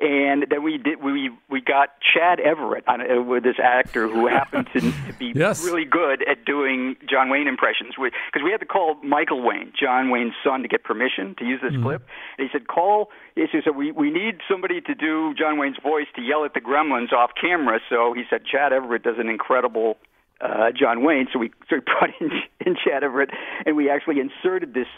And 0.00 0.46
then 0.50 0.64
we 0.64 0.76
did. 0.78 1.00
We 1.02 1.30
we 1.48 1.60
got 1.60 1.90
Chad 2.00 2.40
Everett 2.40 2.82
on, 2.88 3.00
uh, 3.00 3.22
with 3.22 3.44
this 3.44 3.56
actor 3.62 4.08
who 4.08 4.26
happened 4.26 4.66
to, 4.72 4.80
to 4.80 5.12
be 5.20 5.32
Yes. 5.36 5.64
really 5.64 5.84
good 5.84 6.24
at 6.28 6.44
doing 6.44 6.96
John 7.08 7.28
Wayne 7.30 7.46
impressions. 7.46 7.94
Because 7.94 8.42
we 8.42 8.50
had 8.50 8.58
to 8.58 8.66
call 8.66 8.96
Michael 9.04 9.40
Wayne, 9.40 9.72
John 9.78 10.10
Wayne's 10.10 10.34
son, 10.42 10.62
to 10.62 10.68
get 10.68 10.82
permission 10.82 11.36
to 11.38 11.44
use 11.44 11.60
this 11.62 11.74
clip. 11.80 12.02
And 12.38 12.48
he 12.48 12.52
said, 12.52 12.66
"Call." 12.66 13.10
He 13.36 13.46
said, 13.52 13.76
"We 13.76 13.92
we 13.92 14.10
need 14.10 14.38
somebody 14.50 14.80
to 14.80 14.94
do 14.96 15.32
John 15.38 15.58
Wayne's 15.58 15.78
voice 15.80 16.06
to 16.16 16.22
yell 16.22 16.44
at 16.44 16.54
the 16.54 16.60
Gremlins 16.60 17.12
off 17.12 17.30
camera." 17.40 17.78
So 17.88 18.14
he 18.14 18.24
said, 18.28 18.44
"Chad 18.44 18.72
Everett 18.72 19.04
does 19.04 19.18
an 19.18 19.28
incredible." 19.28 19.96
Uh, 20.40 20.72
John 20.72 21.04
Wayne, 21.04 21.28
so 21.32 21.38
we, 21.38 21.50
so 21.70 21.76
we 21.76 21.80
brought 21.86 22.10
in, 22.20 22.30
in 22.66 22.74
Chad 22.74 23.04
Everett, 23.04 23.30
and 23.64 23.76
we 23.76 23.88
actually 23.88 24.18
inserted 24.18 24.74
this 24.74 24.88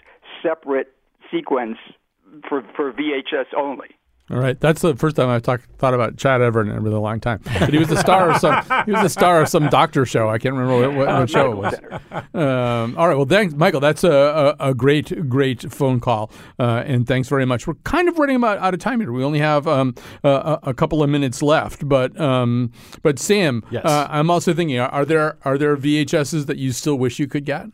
separate 0.43 0.93
sequence 1.31 1.77
for 2.49 2.63
for 2.75 2.91
VHS 2.93 3.53
only. 3.57 3.89
All 4.29 4.39
right, 4.39 4.59
that's 4.59 4.83
the 4.83 4.97
first 4.97 5.15
time 5.15 5.29
I've 5.29 5.43
talked 5.43 5.67
thought 5.79 5.95
about 5.95 6.17
Chad 6.17 6.43
Everett 6.43 6.67
in 6.67 6.75
a 6.75 6.81
really 6.81 6.97
long 6.99 7.21
time. 7.21 7.41
But 7.45 7.71
he 7.73 7.79
was 7.79 7.87
the 7.89 7.97
star 7.97 8.29
of 8.31 8.39
some 8.39 8.61
he 8.85 8.91
was 8.91 9.03
the 9.03 9.09
star 9.09 9.41
of 9.41 9.49
some 9.49 9.69
doctor 9.69 10.05
show. 10.05 10.29
I 10.29 10.39
can't 10.39 10.55
remember 10.57 10.89
what, 10.89 10.97
what, 10.97 11.07
what 11.21 11.31
show 11.31 11.53
it 11.53 11.57
was. 11.57 11.75
Um, 12.35 12.97
all 12.99 13.07
right, 13.09 13.15
well, 13.17 13.25
thanks, 13.27 13.55
Michael. 13.55 13.79
That's 13.79 14.03
a, 14.03 14.57
a, 14.59 14.71
a 14.71 14.75
great 14.75 15.29
great 15.29 15.71
phone 15.73 16.01
call, 16.01 16.33
uh, 16.59 16.83
and 16.85 17.07
thanks 17.07 17.29
very 17.29 17.45
much. 17.47 17.69
We're 17.69 17.75
kind 17.85 18.09
of 18.09 18.19
running 18.19 18.37
about 18.37 18.59
out 18.59 18.75
of 18.75 18.81
time 18.81 18.99
here. 19.01 19.13
We 19.13 19.23
only 19.23 19.39
have 19.39 19.69
um, 19.69 19.95
a, 20.25 20.59
a 20.65 20.75
couple 20.75 21.05
of 21.05 21.09
minutes 21.11 21.41
left, 21.41 21.89
but 21.89 22.19
um, 22.21 22.73
but 23.03 23.21
Sam, 23.21 23.63
Yes. 23.71 23.85
uh, 23.85 24.09
I'm 24.11 24.29
also 24.29 24.53
thinking: 24.53 24.79
are 24.81 25.05
there 25.05 25.37
are 25.45 25.57
there 25.57 25.77
VHSs 25.77 26.47
that 26.47 26.57
you 26.57 26.73
still 26.73 26.97
wish 26.97 27.19
you 27.21 27.29
could 27.29 27.45
get? 27.45 27.67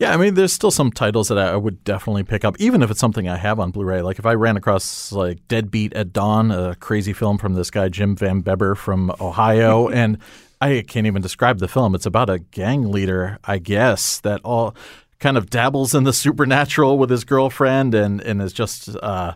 Yeah, 0.00 0.14
I 0.14 0.16
mean, 0.16 0.32
there's 0.32 0.54
still 0.54 0.70
some 0.70 0.90
titles 0.90 1.28
that 1.28 1.36
I 1.36 1.54
would 1.54 1.84
definitely 1.84 2.22
pick 2.22 2.42
up, 2.42 2.58
even 2.58 2.82
if 2.82 2.90
it's 2.90 2.98
something 2.98 3.28
I 3.28 3.36
have 3.36 3.60
on 3.60 3.70
Blu-ray. 3.70 4.00
Like 4.00 4.18
if 4.18 4.24
I 4.24 4.32
ran 4.32 4.56
across 4.56 5.12
like 5.12 5.46
Deadbeat 5.46 5.92
at 5.92 6.10
Dawn, 6.10 6.50
a 6.50 6.74
crazy 6.76 7.12
film 7.12 7.36
from 7.36 7.52
this 7.52 7.70
guy 7.70 7.90
Jim 7.90 8.16
Van 8.16 8.40
Bebber 8.40 8.74
from 8.74 9.12
Ohio, 9.20 9.88
and 9.90 10.16
I 10.58 10.82
can't 10.88 11.06
even 11.06 11.20
describe 11.20 11.58
the 11.58 11.68
film. 11.68 11.94
It's 11.94 12.06
about 12.06 12.30
a 12.30 12.38
gang 12.38 12.90
leader, 12.90 13.38
I 13.44 13.58
guess, 13.58 14.20
that 14.20 14.40
all 14.42 14.74
kind 15.18 15.36
of 15.36 15.50
dabbles 15.50 15.94
in 15.94 16.04
the 16.04 16.14
supernatural 16.14 16.96
with 16.96 17.10
his 17.10 17.24
girlfriend, 17.24 17.94
and 17.94 18.22
and 18.22 18.40
is 18.40 18.54
just 18.54 18.96
uh, 19.02 19.34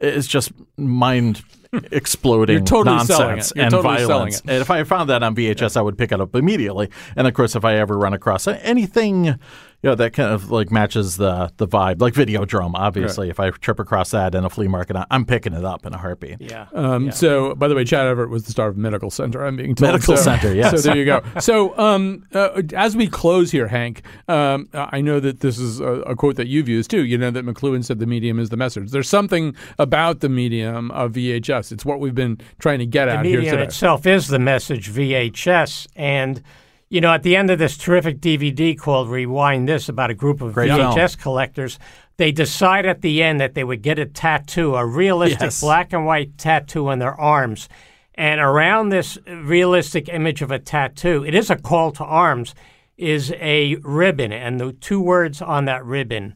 is 0.00 0.26
just 0.26 0.50
mind 0.76 1.44
exploding 1.92 2.56
You're 2.56 2.64
totally 2.64 2.96
nonsense 2.96 3.52
and 3.52 3.70
totally 3.70 4.04
violence. 4.04 4.40
And 4.40 4.60
if 4.60 4.70
I 4.72 4.82
found 4.82 5.08
that 5.10 5.22
on 5.22 5.36
VHS, 5.36 5.76
I 5.76 5.82
would 5.82 5.96
pick 5.96 6.10
it 6.10 6.20
up 6.20 6.34
immediately. 6.34 6.90
And 7.14 7.28
of 7.28 7.34
course, 7.34 7.54
if 7.54 7.64
I 7.64 7.76
ever 7.76 7.96
run 7.96 8.12
across 8.12 8.48
anything, 8.48 9.38
you 9.82 9.88
know, 9.90 9.94
that 9.94 10.12
kind 10.12 10.30
of 10.32 10.50
like 10.50 10.70
matches 10.70 11.16
the 11.16 11.50
the 11.56 11.66
vibe, 11.66 12.00
like 12.00 12.12
Videodrome, 12.14 12.72
obviously, 12.74 13.30
if 13.30 13.40
I 13.40 13.50
trip 13.50 13.78
across 13.80 14.10
that 14.10 14.34
in 14.34 14.44
a 14.44 14.50
flea 14.50 14.68
market, 14.68 14.94
I- 14.96 15.06
I'm 15.10 15.24
picking 15.24 15.54
it 15.54 15.64
up 15.64 15.86
in 15.86 15.94
a 15.94 15.98
heartbeat. 15.98 16.36
Yeah. 16.40 16.66
Um, 16.74 17.10
So, 17.12 17.54
by 17.54 17.66
the 17.68 17.74
way, 17.74 17.84
Chad 17.84 18.06
Everett 18.06 18.28
was 18.30 18.44
the 18.44 18.52
star 18.52 18.68
of 18.68 18.76
Medical 18.76 19.10
Center. 19.10 19.44
I'm 19.44 19.56
being 19.56 19.74
told. 19.74 19.92
Medical 19.92 20.16
So- 20.16 20.22
Center, 20.22 20.54
yes. 20.54 20.70
So 20.70 20.76
there 20.88 20.96
you 20.96 21.04
go. 21.06 21.22
So, 21.38 21.76
um, 21.78 22.24
uh, 22.34 22.62
as 22.74 22.96
we 22.96 23.06
close 23.06 23.50
here, 23.50 23.68
Hank, 23.68 24.02
um, 24.28 24.68
I 24.74 25.00
know 25.00 25.18
that 25.20 25.40
this 25.40 25.58
is 25.58 25.80
a, 25.80 25.84
a 26.02 26.14
quote 26.16 26.36
that 26.36 26.48
you've 26.48 26.68
used 26.68 26.90
too. 26.90 27.04
You 27.04 27.16
know 27.16 27.30
that 27.30 27.44
McLuhan 27.46 27.84
said 27.84 27.98
the 28.00 28.06
medium 28.06 28.38
is 28.38 28.50
the 28.50 28.56
message. 28.58 28.90
There's 28.90 29.08
something 29.08 29.54
about 29.78 30.20
the 30.20 30.28
medium 30.28 30.90
of 30.90 31.12
VHS. 31.12 31.72
It's 31.72 31.84
what 31.84 32.00
we've 32.00 32.14
been 32.14 32.38
trying 32.58 32.80
to 32.80 32.86
get 32.86 33.06
the 33.06 33.12
at 33.12 33.24
here 33.24 33.38
medium 33.38 33.56
today. 33.56 33.64
itself 33.66 34.06
is 34.06 34.28
the 34.28 34.38
message 34.38 34.90
VHS. 34.90 35.86
And, 35.96 36.42
you 36.90 37.00
know, 37.00 37.12
at 37.12 37.22
the 37.22 37.36
end 37.36 37.50
of 37.50 37.58
this 37.60 37.76
terrific 37.78 38.20
DVD 38.20 38.76
called 38.76 39.08
Rewind 39.08 39.68
This 39.68 39.88
about 39.88 40.10
a 40.10 40.14
group 40.14 40.40
of 40.40 40.52
Great 40.52 40.70
VHS 40.70 41.16
collectors, 41.16 41.78
they 42.16 42.32
decide 42.32 42.84
at 42.84 43.00
the 43.00 43.22
end 43.22 43.40
that 43.40 43.54
they 43.54 43.62
would 43.62 43.80
get 43.80 43.98
a 44.00 44.06
tattoo, 44.06 44.74
a 44.74 44.84
realistic 44.84 45.40
Yes. 45.40 45.60
black 45.60 45.92
and 45.92 46.04
white 46.04 46.36
tattoo 46.36 46.88
on 46.88 46.98
their 46.98 47.18
arms. 47.18 47.68
And 48.16 48.40
around 48.40 48.88
this 48.88 49.16
realistic 49.26 50.08
image 50.08 50.42
of 50.42 50.50
a 50.50 50.58
tattoo, 50.58 51.24
it 51.24 51.34
is 51.34 51.48
a 51.48 51.56
call 51.56 51.92
to 51.92 52.04
arms, 52.04 52.56
is 52.98 53.32
a 53.38 53.76
ribbon. 53.76 54.32
And 54.32 54.58
the 54.60 54.72
two 54.72 55.00
words 55.00 55.40
on 55.40 55.66
that 55.66 55.84
ribbon 55.84 56.34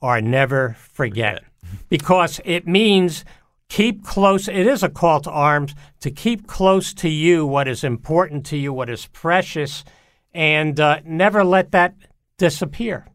are 0.00 0.20
never 0.20 0.76
forget. 0.78 1.42
Because 1.88 2.40
it 2.44 2.66
means 2.68 3.24
keep 3.68 4.04
close. 4.04 4.48
It 4.48 4.66
is 4.66 4.82
a 4.82 4.88
call 4.88 5.20
to 5.22 5.30
arms 5.30 5.74
to 6.00 6.10
keep 6.10 6.46
close 6.46 6.94
to 6.94 7.08
you 7.08 7.46
what 7.46 7.68
is 7.68 7.84
important 7.84 8.46
to 8.46 8.56
you, 8.56 8.72
what 8.72 8.88
is 8.88 9.06
precious, 9.06 9.84
and 10.32 10.78
uh, 10.78 11.00
never 11.04 11.44
let 11.44 11.72
that 11.72 11.94
disappear. 12.38 13.06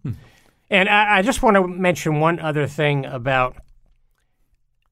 And 0.70 0.88
I, 0.90 1.18
I 1.18 1.22
just 1.22 1.44
want 1.44 1.56
to 1.56 1.68
mention 1.68 2.20
one 2.20 2.40
other 2.40 2.68
thing 2.68 3.06
about 3.06 3.58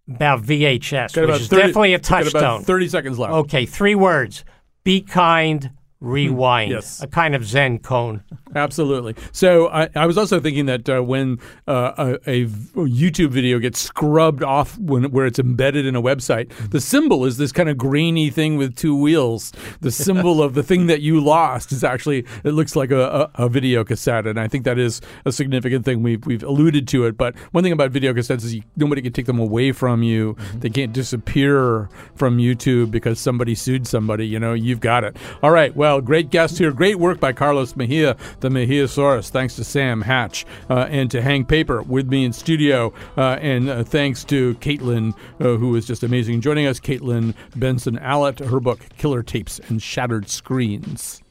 about 0.07 0.41
VHS, 0.41 1.13
Got 1.13 1.21
which 1.21 1.29
about 1.29 1.41
is 1.41 1.47
30 1.47 1.61
definitely 1.61 1.93
a 1.93 1.99
touchstone. 1.99 2.63
Thirty 2.63 2.87
seconds 2.87 3.19
left. 3.19 3.33
Okay, 3.33 3.65
three 3.65 3.95
words: 3.95 4.43
be 4.83 5.01
kind, 5.01 5.71
rewind. 6.01 6.71
Yes. 6.71 7.01
A 7.01 7.07
kind 7.07 7.35
of 7.35 7.45
Zen 7.45 7.79
koan. 7.79 8.23
Absolutely. 8.55 9.15
So 9.31 9.67
I, 9.69 9.89
I 9.95 10.05
was 10.05 10.17
also 10.17 10.39
thinking 10.39 10.65
that 10.65 10.89
uh, 10.89 11.01
when 11.01 11.39
uh, 11.67 12.17
a, 12.25 12.41
a 12.41 12.45
YouTube 12.45 13.29
video 13.29 13.59
gets 13.59 13.79
scrubbed 13.79 14.43
off 14.43 14.77
when 14.79 15.11
where 15.11 15.25
it's 15.25 15.39
embedded 15.39 15.85
in 15.85 15.95
a 15.95 16.01
website, 16.01 16.51
the 16.71 16.81
symbol 16.81 17.25
is 17.25 17.37
this 17.37 17.51
kind 17.51 17.69
of 17.69 17.77
grainy 17.77 18.29
thing 18.29 18.57
with 18.57 18.75
two 18.75 18.95
wheels. 18.95 19.51
The 19.81 19.91
symbol 19.91 20.41
of 20.41 20.53
the 20.53 20.63
thing 20.63 20.87
that 20.87 21.01
you 21.01 21.19
lost 21.19 21.71
is 21.71 21.83
actually 21.83 22.25
it 22.43 22.51
looks 22.51 22.75
like 22.75 22.91
a, 22.91 23.29
a, 23.35 23.45
a 23.45 23.49
video 23.49 23.83
cassette, 23.83 24.25
and 24.25 24.39
I 24.39 24.47
think 24.47 24.63
that 24.63 24.79
is 24.79 25.01
a 25.25 25.31
significant 25.31 25.85
thing. 25.85 26.01
We've 26.01 26.25
we've 26.25 26.43
alluded 26.43 26.87
to 26.89 27.05
it, 27.05 27.17
but 27.17 27.37
one 27.51 27.63
thing 27.63 27.73
about 27.73 27.91
video 27.91 28.13
cassettes 28.13 28.43
is 28.43 28.55
you, 28.55 28.63
nobody 28.77 29.01
can 29.01 29.13
take 29.13 29.25
them 29.25 29.39
away 29.39 29.73
from 29.73 30.01
you. 30.01 30.35
They 30.55 30.69
can't 30.69 30.93
disappear 30.93 31.89
from 32.15 32.37
YouTube 32.37 32.89
because 32.89 33.19
somebody 33.19 33.53
sued 33.53 33.85
somebody. 33.85 34.25
You 34.25 34.39
know, 34.39 34.53
you've 34.53 34.79
got 34.79 35.03
it. 35.03 35.17
All 35.43 35.51
right. 35.51 35.75
Well, 35.75 35.88
great 35.97 36.29
guest 36.29 36.57
here. 36.59 36.71
Great 36.71 36.99
work 36.99 37.19
by 37.19 37.33
Carlos 37.33 37.75
Mejia, 37.75 38.15
the 38.41 38.49
Mejiasaurus. 38.49 39.29
Thanks 39.29 39.55
to 39.55 39.63
Sam 39.63 40.01
Hatch 40.01 40.45
uh, 40.69 40.87
and 40.89 41.09
to 41.09 41.21
Hank 41.21 41.47
Paper 41.47 41.81
with 41.81 42.07
me 42.07 42.25
in 42.25 42.33
studio. 42.33 42.93
Uh, 43.17 43.37
and 43.41 43.69
uh, 43.69 43.83
thanks 43.83 44.23
to 44.25 44.53
Caitlin, 44.55 45.15
uh, 45.39 45.55
who 45.57 45.69
was 45.69 45.87
just 45.87 46.03
amazing 46.03 46.41
joining 46.41 46.67
us. 46.67 46.79
Caitlin 46.79 47.33
Benson 47.55 47.97
Allott, 47.97 48.39
her 48.45 48.59
book, 48.59 48.79
Killer 48.97 49.23
Tapes 49.23 49.59
and 49.67 49.81
Shattered 49.81 50.29
Screens. 50.29 51.23